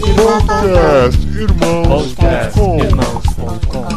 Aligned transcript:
Podcast 0.00 1.26
Irmãos. 1.28 1.88
Podcast 1.88 2.60
Irmãos.com. 2.60 3.88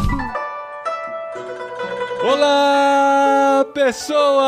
Olá, 2.26 3.66
pessoas! 3.74 4.40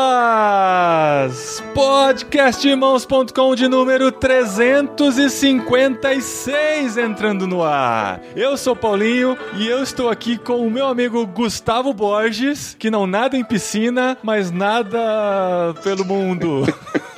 Podcastirmãos.com 1.75 3.53
de 3.55 3.67
número 3.67 4.11
356 4.11 6.97
entrando 6.97 7.45
no 7.45 7.61
ar. 7.63 8.19
Eu 8.35 8.57
sou 8.57 8.75
Paulinho 8.75 9.37
e 9.55 9.67
eu 9.67 9.83
estou 9.83 10.09
aqui 10.09 10.39
com 10.39 10.65
o 10.65 10.71
meu 10.71 10.87
amigo 10.87 11.23
Gustavo 11.27 11.93
Borges, 11.93 12.75
que 12.79 12.89
não 12.89 13.05
nada 13.05 13.37
em 13.37 13.43
piscina, 13.43 14.17
mas 14.23 14.49
nada 14.49 15.75
pelo 15.83 16.03
mundo. 16.03 16.63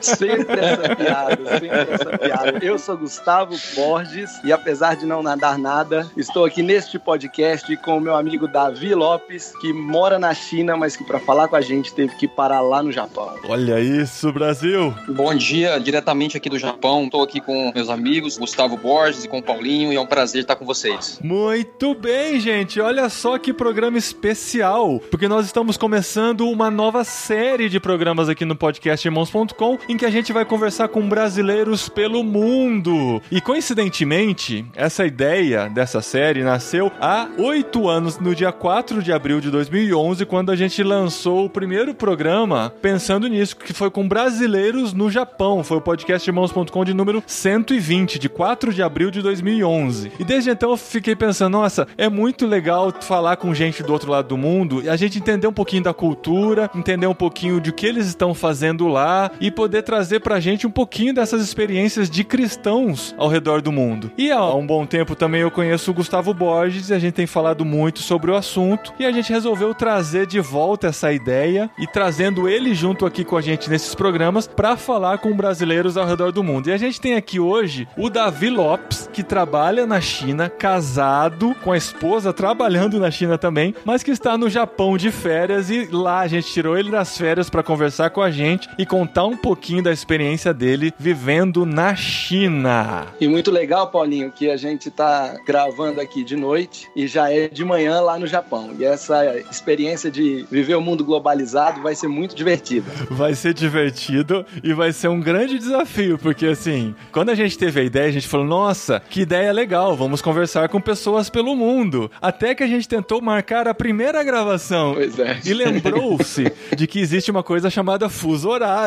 Sempre 0.00 0.60
essa 0.60 0.96
piada, 0.96 1.58
sempre 1.58 1.92
essa 1.92 2.18
piada. 2.18 2.58
Eu 2.64 2.78
sou 2.78 2.96
Gustavo 2.96 3.56
Borges 3.74 4.30
e 4.44 4.52
apesar 4.52 4.96
de 4.96 5.06
não 5.06 5.22
nadar 5.22 5.58
nada, 5.58 6.10
estou 6.16 6.44
aqui 6.44 6.62
neste 6.62 6.98
podcast 6.98 7.74
com 7.78 7.98
o 7.98 8.00
meu 8.00 8.14
amigo 8.14 8.46
Davi 8.48 8.94
Lopes, 8.94 9.52
que 9.60 9.72
mora 9.72 10.18
na 10.18 10.34
China, 10.34 10.76
mas 10.76 10.96
que 10.96 11.04
para 11.04 11.18
falar 11.18 11.48
com 11.48 11.56
a 11.56 11.60
gente 11.60 11.94
teve 11.94 12.14
que 12.16 12.28
parar 12.28 12.60
lá 12.60 12.82
no 12.82 12.92
Japão. 12.92 13.34
Olha 13.48 13.80
isso, 13.80 14.32
Brasil! 14.32 14.94
Bom 15.08 15.34
dia, 15.34 15.78
diretamente 15.78 16.36
aqui 16.36 16.48
do 16.48 16.58
Japão. 16.58 17.04
Estou 17.04 17.22
aqui 17.22 17.40
com 17.40 17.72
meus 17.74 17.88
amigos 17.88 18.38
Gustavo 18.38 18.76
Borges 18.76 19.24
e 19.24 19.28
com 19.28 19.38
o 19.38 19.42
Paulinho 19.42 19.92
e 19.92 19.96
é 19.96 20.00
um 20.00 20.06
prazer 20.06 20.42
estar 20.42 20.56
com 20.56 20.64
vocês. 20.64 21.18
Muito 21.22 21.94
bem, 21.94 22.38
gente. 22.40 22.80
Olha 22.80 23.08
só 23.08 23.38
que 23.38 23.52
programa 23.52 23.98
especial, 23.98 25.00
porque 25.10 25.28
nós 25.28 25.46
estamos 25.46 25.76
começando 25.76 26.48
uma 26.48 26.70
nova 26.70 27.04
série 27.04 27.68
de 27.68 27.80
programas 27.80 28.28
aqui 28.28 28.44
no 28.44 28.56
podcast 28.56 29.08
irmãos.com 29.16 29.78
em 29.88 29.96
que 29.96 30.04
a 30.04 30.10
gente 30.10 30.32
vai 30.32 30.44
conversar 30.44 30.88
com 30.88 31.08
brasileiros 31.08 31.88
pelo 31.88 32.22
mundo. 32.22 33.22
E 33.30 33.40
coincidentemente, 33.40 34.64
essa 34.74 35.06
ideia 35.06 35.70
dessa 35.70 36.02
série 36.02 36.42
nasceu 36.42 36.92
há 37.00 37.28
oito 37.38 37.88
anos, 37.88 38.18
no 38.18 38.34
dia 38.34 38.52
4 38.52 39.02
de 39.02 39.12
abril 39.12 39.40
de 39.40 39.50
2011, 39.50 40.26
quando 40.26 40.52
a 40.52 40.56
gente 40.56 40.82
lançou 40.82 41.46
o 41.46 41.50
primeiro 41.50 41.94
programa 41.94 42.72
pensando 42.82 43.26
nisso, 43.26 43.56
que 43.56 43.72
foi 43.72 43.90
com 43.90 44.06
brasileiros 44.06 44.92
no 44.92 45.10
Japão. 45.10 45.64
Foi 45.64 45.78
o 45.78 45.80
podcast 45.80 46.28
irmãos.com 46.28 46.84
de 46.84 46.92
número 46.92 47.22
120, 47.26 48.18
de 48.18 48.28
4 48.28 48.74
de 48.74 48.82
abril 48.82 49.10
de 49.10 49.22
2011. 49.22 50.12
E 50.18 50.24
desde 50.24 50.50
então 50.50 50.70
eu 50.72 50.76
fiquei 50.76 51.16
pensando, 51.16 51.52
nossa, 51.52 51.86
é 51.96 52.08
muito 52.08 52.46
legal 52.46 52.92
falar 53.00 53.36
com 53.36 53.54
gente 53.54 53.82
do 53.82 53.92
outro 53.92 54.10
lado 54.10 54.28
do 54.28 54.36
mundo 54.36 54.82
e 54.82 54.88
a 54.88 54.96
gente 54.96 55.18
entender 55.18 55.46
um 55.46 55.52
pouquinho 55.52 55.84
da 55.84 55.94
cultura, 55.94 56.70
entender 56.74 57.06
um 57.06 57.14
pouquinho 57.14 57.60
de 57.60 57.72
que 57.72 57.86
eles 57.86 58.06
estão 58.06 58.34
fazendo 58.34 58.86
lá 58.88 59.05
e 59.40 59.50
poder 59.50 59.82
trazer 59.82 60.20
pra 60.20 60.40
gente 60.40 60.66
um 60.66 60.70
pouquinho 60.70 61.14
dessas 61.14 61.42
experiências 61.42 62.10
de 62.10 62.24
cristãos 62.24 63.14
ao 63.18 63.28
redor 63.28 63.60
do 63.62 63.72
mundo. 63.72 64.10
E 64.16 64.30
há 64.30 64.44
um 64.54 64.66
bom 64.66 64.86
tempo 64.86 65.14
também 65.14 65.40
eu 65.40 65.50
conheço 65.50 65.90
o 65.90 65.94
Gustavo 65.94 66.32
Borges 66.32 66.90
e 66.90 66.94
a 66.94 66.98
gente 66.98 67.14
tem 67.14 67.26
falado 67.26 67.64
muito 67.64 68.00
sobre 68.00 68.30
o 68.30 68.36
assunto 68.36 68.92
e 68.98 69.04
a 69.04 69.12
gente 69.12 69.32
resolveu 69.32 69.74
trazer 69.74 70.26
de 70.26 70.40
volta 70.40 70.88
essa 70.88 71.12
ideia 71.12 71.70
e 71.78 71.86
trazendo 71.86 72.48
ele 72.48 72.74
junto 72.74 73.06
aqui 73.06 73.24
com 73.24 73.36
a 73.36 73.40
gente 73.40 73.70
nesses 73.70 73.94
programas 73.94 74.46
para 74.46 74.76
falar 74.76 75.18
com 75.18 75.36
brasileiros 75.36 75.96
ao 75.96 76.06
redor 76.06 76.32
do 76.32 76.42
mundo. 76.42 76.68
E 76.68 76.72
a 76.72 76.76
gente 76.76 77.00
tem 77.00 77.14
aqui 77.14 77.40
hoje 77.40 77.88
o 77.96 78.10
Davi 78.10 78.50
Lopes, 78.50 79.08
que 79.12 79.22
trabalha 79.22 79.86
na 79.86 80.00
China, 80.00 80.48
casado 80.48 81.54
com 81.62 81.72
a 81.72 81.76
esposa, 81.76 82.32
trabalhando 82.32 82.98
na 82.98 83.10
China 83.10 83.38
também, 83.38 83.74
mas 83.84 84.02
que 84.02 84.10
está 84.10 84.36
no 84.36 84.48
Japão 84.48 84.96
de 84.96 85.10
férias 85.10 85.70
e 85.70 85.86
lá 85.90 86.20
a 86.20 86.28
gente 86.28 86.52
tirou 86.52 86.76
ele 86.76 86.90
das 86.90 87.16
férias 87.16 87.50
para 87.50 87.62
conversar 87.62 88.10
com 88.10 88.20
a 88.20 88.30
gente 88.30 88.68
e 88.78 88.86
contar 88.96 89.26
um 89.26 89.36
pouquinho 89.36 89.82
da 89.82 89.92
experiência 89.92 90.54
dele 90.54 90.90
vivendo 90.98 91.66
na 91.66 91.94
China. 91.94 93.08
E 93.20 93.28
muito 93.28 93.50
legal, 93.50 93.90
Paulinho, 93.90 94.32
que 94.32 94.48
a 94.48 94.56
gente 94.56 94.90
tá 94.90 95.36
gravando 95.46 96.00
aqui 96.00 96.24
de 96.24 96.34
noite 96.34 96.88
e 96.96 97.06
já 97.06 97.30
é 97.30 97.46
de 97.46 97.62
manhã 97.62 98.00
lá 98.00 98.18
no 98.18 98.26
Japão. 98.26 98.70
E 98.78 98.86
essa 98.86 99.36
experiência 99.50 100.10
de 100.10 100.46
viver 100.50 100.76
o 100.76 100.80
mundo 100.80 101.04
globalizado 101.04 101.82
vai 101.82 101.94
ser 101.94 102.08
muito 102.08 102.34
divertida. 102.34 102.90
Vai 103.10 103.34
ser 103.34 103.52
divertido 103.52 104.46
e 104.64 104.72
vai 104.72 104.94
ser 104.94 105.08
um 105.08 105.20
grande 105.20 105.58
desafio, 105.58 106.16
porque 106.16 106.46
assim, 106.46 106.94
quando 107.12 107.28
a 107.28 107.34
gente 107.34 107.58
teve 107.58 107.80
a 107.80 107.84
ideia, 107.84 108.08
a 108.08 108.12
gente 108.12 108.26
falou: 108.26 108.46
nossa, 108.46 109.02
que 109.10 109.20
ideia 109.20 109.52
legal, 109.52 109.94
vamos 109.94 110.22
conversar 110.22 110.70
com 110.70 110.80
pessoas 110.80 111.28
pelo 111.28 111.54
mundo. 111.54 112.10
Até 112.18 112.54
que 112.54 112.62
a 112.62 112.66
gente 112.66 112.88
tentou 112.88 113.20
marcar 113.20 113.68
a 113.68 113.74
primeira 113.74 114.24
gravação. 114.24 114.94
Pois 114.94 115.18
é. 115.18 115.38
E 115.44 115.52
lembrou-se 115.52 116.50
de 116.74 116.86
que 116.86 116.98
existe 116.98 117.30
uma 117.30 117.42
coisa 117.42 117.68
chamada 117.68 118.08
fuso 118.08 118.48
horário. 118.48 118.85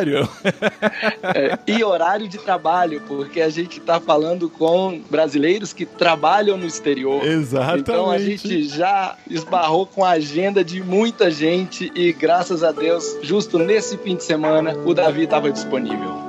É, 1.35 1.57
e 1.67 1.83
horário 1.83 2.27
de 2.27 2.37
trabalho, 2.37 3.01
porque 3.07 3.41
a 3.41 3.49
gente 3.49 3.79
está 3.79 3.99
falando 3.99 4.49
com 4.49 5.01
brasileiros 5.09 5.73
que 5.73 5.85
trabalham 5.85 6.57
no 6.57 6.65
exterior. 6.65 7.25
Exatamente. 7.25 7.81
Então 7.81 8.11
a 8.11 8.17
gente 8.17 8.63
já 8.63 9.17
esbarrou 9.29 9.85
com 9.85 10.03
a 10.03 10.11
agenda 10.11 10.63
de 10.63 10.81
muita 10.81 11.29
gente 11.29 11.91
e 11.95 12.11
graças 12.13 12.63
a 12.63 12.71
Deus, 12.71 13.17
justo 13.21 13.59
nesse 13.59 13.97
fim 13.97 14.15
de 14.15 14.23
semana, 14.23 14.75
o 14.85 14.93
Davi 14.93 15.23
estava 15.23 15.51
disponível. 15.51 16.28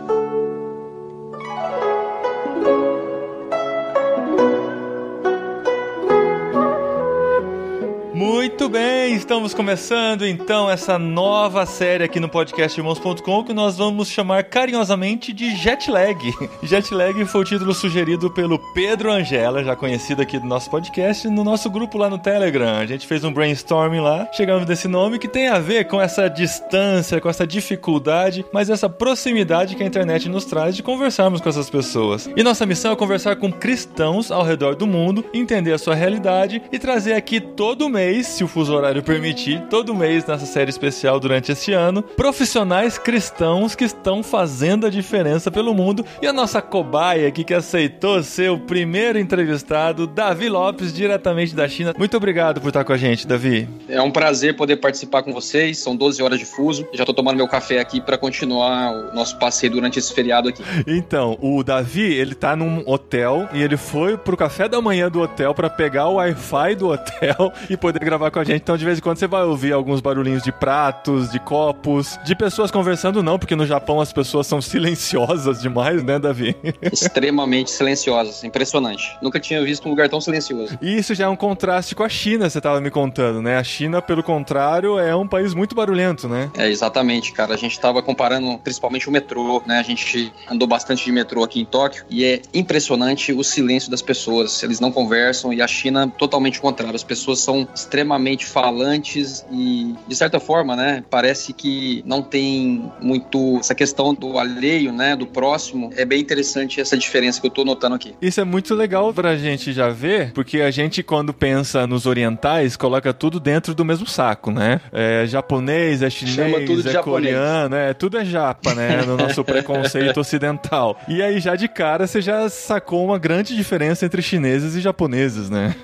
Muito 8.41 8.71
bem, 8.71 9.15
estamos 9.17 9.53
começando 9.53 10.27
então 10.27 10.71
essa 10.71 10.99
nova 10.99 11.67
série 11.67 12.05
aqui 12.05 12.19
no 12.19 12.27
podcast 12.27 12.81
Irmãos.com 12.81 13.45
que 13.45 13.53
nós 13.53 13.77
vamos 13.77 14.09
chamar 14.09 14.45
carinhosamente 14.45 15.31
de 15.31 15.55
Jetlag. 15.55 16.33
Jetlag 16.65 17.23
foi 17.27 17.43
o 17.43 17.45
título 17.45 17.75
sugerido 17.75 18.31
pelo 18.31 18.59
Pedro 18.73 19.13
Angela, 19.13 19.63
já 19.63 19.77
conhecido 19.77 20.23
aqui 20.23 20.39
do 20.39 20.47
nosso 20.47 20.71
podcast, 20.71 21.29
no 21.29 21.45
nosso 21.45 21.69
grupo 21.69 21.99
lá 21.99 22.09
no 22.09 22.19
Telegram. 22.19 22.79
A 22.79 22.87
gente 22.87 23.07
fez 23.07 23.23
um 23.25 23.31
brainstorming 23.31 24.01
lá, 24.01 24.27
chegamos 24.33 24.67
nesse 24.67 24.89
nome 24.89 25.19
que 25.19 25.29
tem 25.29 25.49
a 25.49 25.59
ver 25.59 25.87
com 25.87 26.01
essa 26.01 26.27
distância, 26.27 27.21
com 27.21 27.29
essa 27.29 27.47
dificuldade, 27.47 28.47
mas 28.55 28.71
essa 28.71 28.89
proximidade 28.89 29.77
que 29.77 29.83
a 29.83 29.87
internet 29.87 30.31
nos 30.31 30.47
traz 30.47 30.75
de 30.75 30.83
conversarmos 30.83 31.43
com 31.43 31.49
essas 31.51 31.69
pessoas. 31.69 32.27
E 32.35 32.43
nossa 32.43 32.65
missão 32.65 32.93
é 32.93 32.97
conversar 32.97 33.37
com 33.37 33.53
cristãos 33.53 34.31
ao 34.31 34.43
redor 34.43 34.77
do 34.77 34.87
mundo, 34.87 35.27
entender 35.35 35.75
a 35.75 35.79
sua 35.79 35.95
realidade 35.95 36.63
e 36.73 36.79
trazer 36.79 37.13
aqui 37.13 37.39
todo 37.39 37.87
mês, 37.91 38.30
se 38.31 38.45
o 38.45 38.49
fuso 38.49 38.73
horário 38.75 39.03
permitir, 39.03 39.61
todo 39.69 39.95
mês 39.95 40.25
nessa 40.25 40.47
série 40.47 40.71
especial 40.71 41.19
durante 41.19 41.53
este 41.53 41.73
ano, 41.73 42.03
profissionais 42.03 42.97
cristãos 42.97 43.75
que 43.75 43.85
estão 43.85 44.23
fazendo 44.23 44.87
a 44.87 44.91
diferença 44.91 45.51
pelo 45.51 45.75
mundo. 45.75 46.05
E 46.23 46.27
a 46.27 46.33
nossa 46.33 46.63
cobaia 46.63 47.29
aqui 47.29 47.45
que 47.45 47.53
aceitou 47.53 48.23
ser 48.23 48.51
o 48.51 48.59
primeiro 48.59 49.19
entrevistado, 49.19 50.07
Davi 50.07 50.49
Lopes, 50.49 50.93
diretamente 50.93 51.55
da 51.55 51.69
China. 51.69 51.95
Muito 51.99 52.17
obrigado 52.17 52.61
por 52.61 52.69
estar 52.69 52.85
com 52.85 52.93
a 52.93 52.97
gente, 52.97 53.27
Davi. 53.27 53.69
É 53.89 54.01
um 54.01 54.11
prazer 54.11 54.57
poder 54.57 54.77
participar 54.77 55.23
com 55.23 55.33
vocês. 55.33 55.79
São 55.79 55.97
12 55.97 56.23
horas 56.23 56.39
de 56.39 56.45
fuso. 56.45 56.87
Já 56.93 57.05
tô 57.05 57.13
tomando 57.13 57.37
meu 57.37 57.49
café 57.49 57.81
aqui 57.81 58.01
para 58.01 58.17
continuar 58.17 58.93
o 58.93 59.15
nosso 59.15 59.39
passeio 59.39 59.73
durante 59.73 59.99
esse 59.99 60.15
feriado 60.15 60.49
aqui. 60.49 60.63
Então, 60.87 61.37
o 61.41 61.63
Davi, 61.65 62.13
ele 62.13 62.35
tá 62.35 62.55
num 62.55 62.83
hotel 62.87 63.49
e 63.53 63.63
ele 63.63 63.77
foi 63.77 64.17
pro 64.17 64.37
café 64.37 64.69
da 64.69 64.81
manhã 64.81 65.11
do 65.11 65.21
hotel 65.21 65.55
para 65.55 65.69
pegar 65.69 66.09
o 66.09 66.15
Wi-Fi 66.15 66.77
do 66.77 66.89
hotel 66.89 67.53
e 67.69 67.77
poder 67.77 68.05
gravar 68.05 68.20
com 68.29 68.41
a 68.41 68.45
gente. 68.45 68.63
Então, 68.63 68.77
de 68.77 68.85
vez 68.85 68.99
em 68.99 69.01
quando, 69.01 69.19
você 69.19 69.29
vai 69.29 69.45
ouvir 69.45 69.73
alguns 69.73 70.01
barulhinhos 70.01 70.43
de 70.43 70.51
pratos, 70.51 71.31
de 71.31 71.39
copos, 71.39 72.19
de 72.25 72.35
pessoas 72.35 72.73
conversando, 72.73 73.23
não, 73.23 73.39
porque 73.39 73.55
no 73.55 73.65
Japão 73.65 74.01
as 74.01 74.13
pessoas 74.13 74.49
são 74.49 74.61
silenciosas 74.61 75.61
demais, 75.61 76.03
né, 76.03 76.19
Davi? 76.19 76.57
Extremamente 76.83 77.71
silenciosas. 77.71 78.43
Impressionante. 78.43 79.17
Nunca 79.23 79.39
tinha 79.39 79.63
visto 79.63 79.87
um 79.87 79.91
lugar 79.91 80.09
tão 80.09 80.21
silencioso. 80.21 80.77
E 80.83 80.99
isso 80.99 81.15
já 81.15 81.27
é 81.27 81.29
um 81.29 81.37
contraste 81.37 81.95
com 81.95 82.03
a 82.03 82.09
China, 82.09 82.51
você 82.51 82.61
tava 82.61 82.81
me 82.81 82.91
contando, 82.91 83.41
né? 83.41 83.57
A 83.57 83.65
China, 83.65 84.03
pelo 84.03 84.23
contrário, 84.23 84.99
é 84.99 85.15
um 85.15 85.27
país 85.27 85.55
muito 85.55 85.75
barulhento, 85.75 86.29
né? 86.29 86.51
É, 86.57 86.69
exatamente, 86.69 87.33
cara. 87.33 87.55
A 87.55 87.57
gente 87.57 87.79
tava 87.79 88.03
comparando 88.03 88.59
principalmente 88.59 89.09
o 89.09 89.13
metrô, 89.13 89.63
né? 89.67 89.79
A 89.79 89.83
gente 89.83 90.33
andou 90.51 90.67
bastante 90.67 91.05
de 91.05 91.13
metrô 91.13 91.45
aqui 91.45 91.61
em 91.61 91.65
Tóquio 91.65 92.05
e 92.11 92.25
é 92.25 92.43
impressionante 92.53 93.33
o 93.33 93.45
silêncio 93.45 93.91
das 93.91 94.03
pessoas. 94.03 94.63
Eles 94.63 94.81
não 94.81 94.91
conversam 94.91 95.53
e 95.53 95.63
a 95.63 95.67
China, 95.67 96.13
totalmente 96.19 96.59
o 96.59 96.63
contrário. 96.63 96.97
As 96.97 97.05
pessoas 97.05 97.39
são 97.39 97.69
extremamente 97.75 98.10
falantes 98.47 99.45
e, 99.51 99.95
de 100.07 100.15
certa 100.15 100.41
forma, 100.41 100.75
né, 100.77 101.05
parece 101.11 101.53
que 101.53 102.03
não 102.07 102.23
tem 102.23 102.91
muito 103.01 103.59
essa 103.59 103.75
questão 103.75 104.15
do 104.15 104.39
alheio, 104.39 104.93
né, 104.93 105.17
do 105.17 105.27
próximo. 105.27 105.91
É 105.97 106.05
bem 106.05 106.21
interessante 106.21 106.81
essa 106.81 106.97
diferença 106.97 107.41
que 107.41 107.47
eu 107.47 107.51
tô 107.51 107.65
notando 107.65 107.95
aqui. 107.95 108.15
Isso 108.21 108.41
é 108.41 108.45
muito 108.45 108.75
legal 108.75 109.13
pra 109.13 109.37
gente 109.37 109.73
já 109.73 109.89
ver, 109.89 110.33
porque 110.33 110.61
a 110.61 110.71
gente, 110.71 111.03
quando 111.03 111.33
pensa 111.33 111.87
nos 111.87 112.07
orientais, 112.07 112.77
coloca 112.77 113.13
tudo 113.13 113.39
dentro 113.39 113.75
do 113.75 113.85
mesmo 113.85 114.07
saco, 114.07 114.51
né? 114.51 114.81
É 114.93 115.27
japonês, 115.27 116.03
é 116.03 116.11
chinês, 116.11 116.87
é 116.87 117.03
coreano, 117.03 117.75
é 117.75 117.95
tudo 117.95 118.19
é 118.19 118.25
japa, 118.25 118.75
né? 118.75 119.03
No 119.07 119.17
nosso 119.17 119.45
preconceito 119.45 120.19
ocidental. 120.21 121.01
E 121.09 121.23
aí, 121.23 121.41
já 121.41 121.57
de 121.57 121.69
cara, 121.69 122.07
você 122.07 122.21
já 122.21 122.49
sacou 122.49 123.05
uma 123.05 123.19
grande 123.19 123.55
diferença 123.55 124.05
entre 124.05 124.23
chineses 124.23 124.75
e 124.75 124.81
japoneses, 124.81 125.51
né? 125.51 125.75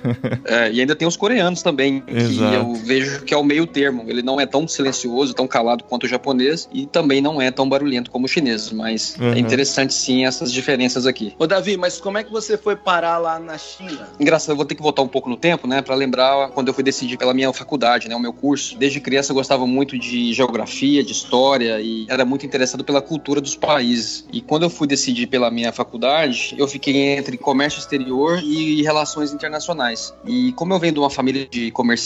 é, 0.45 0.71
e 0.71 0.81
ainda 0.81 0.95
tem 0.95 1.07
os 1.07 1.17
coreanos 1.17 1.63
também, 1.63 2.03
Exato. 2.17 2.51
que 2.51 2.57
eu 2.57 2.75
vejo 2.75 3.23
que 3.23 3.35
é 3.35 3.37
o 3.37 3.45
meio 3.45 3.67
termo. 3.67 4.05
Ele 4.07 4.23
não 4.23 4.41
é 4.41 4.47
tão 4.47 4.67
silencioso, 4.67 5.35
tão 5.35 5.47
calado 5.47 5.85
quanto 5.85 6.05
o 6.05 6.09
japonês 6.09 6.69
e 6.73 6.87
também 6.87 7.21
não 7.21 7.41
é 7.41 7.51
tão 7.51 7.69
barulhento 7.69 8.11
como 8.11 8.25
o 8.25 8.29
chinês. 8.29 8.71
Mas 8.73 9.17
uhum. 9.19 9.33
é 9.33 9.39
interessante 9.39 9.93
sim 9.93 10.25
essas 10.25 10.53
diferenças 10.53 11.07
aqui. 11.07 11.35
Ô 11.39 11.47
Davi, 11.47 11.77
mas 11.77 12.01
como 12.01 12.19
é 12.19 12.25
que 12.25 12.31
você 12.31 12.57
foi 12.57 12.77
parar 12.77 13.19
lá 13.19 13.39
na 13.39 13.59
China? 13.59 14.09
Engraçado, 14.19 14.53
eu 14.53 14.57
vou 14.57 14.65
ter 14.65 14.75
que 14.75 14.83
voltar 14.83 15.03
um 15.03 15.09
pouco 15.09 15.29
no 15.29 15.37
tempo, 15.37 15.67
né, 15.67 15.83
para 15.83 15.95
lembrar 15.95 16.49
quando 16.51 16.69
eu 16.69 16.75
fui 16.75 16.83
decidir 16.83 17.17
pela 17.17 17.35
minha 17.35 17.53
faculdade, 17.53 18.09
né, 18.09 18.17
o 18.17 18.21
meu 18.21 18.33
curso. 18.33 18.77
Desde 18.79 19.01
criança 19.01 19.33
eu 19.33 19.35
gostava 19.35 19.67
muito 19.67 19.99
de 19.99 20.33
geografia, 20.33 21.05
de 21.05 21.13
história 21.13 21.81
e 21.81 22.07
era 22.09 22.25
muito 22.25 22.47
interessado 22.47 22.83
pela 22.85 23.03
cultura 23.03 23.41
dos 23.41 23.57
países. 23.57 24.25
E 24.33 24.41
quando 24.41 24.63
eu 24.63 24.71
fui 24.71 24.87
decidir 24.87 25.27
pela 25.27 25.51
minha 25.51 25.73
faculdade, 25.73 26.55
eu 26.59 26.67
fiquei 26.67 26.97
entre 27.17 27.37
comércio 27.37 27.79
exterior 27.79 28.41
e 28.43 28.83
relações 28.83 29.33
internacionais. 29.33 30.15
E 30.25 30.53
como 30.53 30.73
eu 30.73 30.79
venho 30.79 30.95
de 30.95 30.99
uma 30.99 31.11
família 31.11 31.47
de 31.47 31.71
comerciantes, 31.71 32.06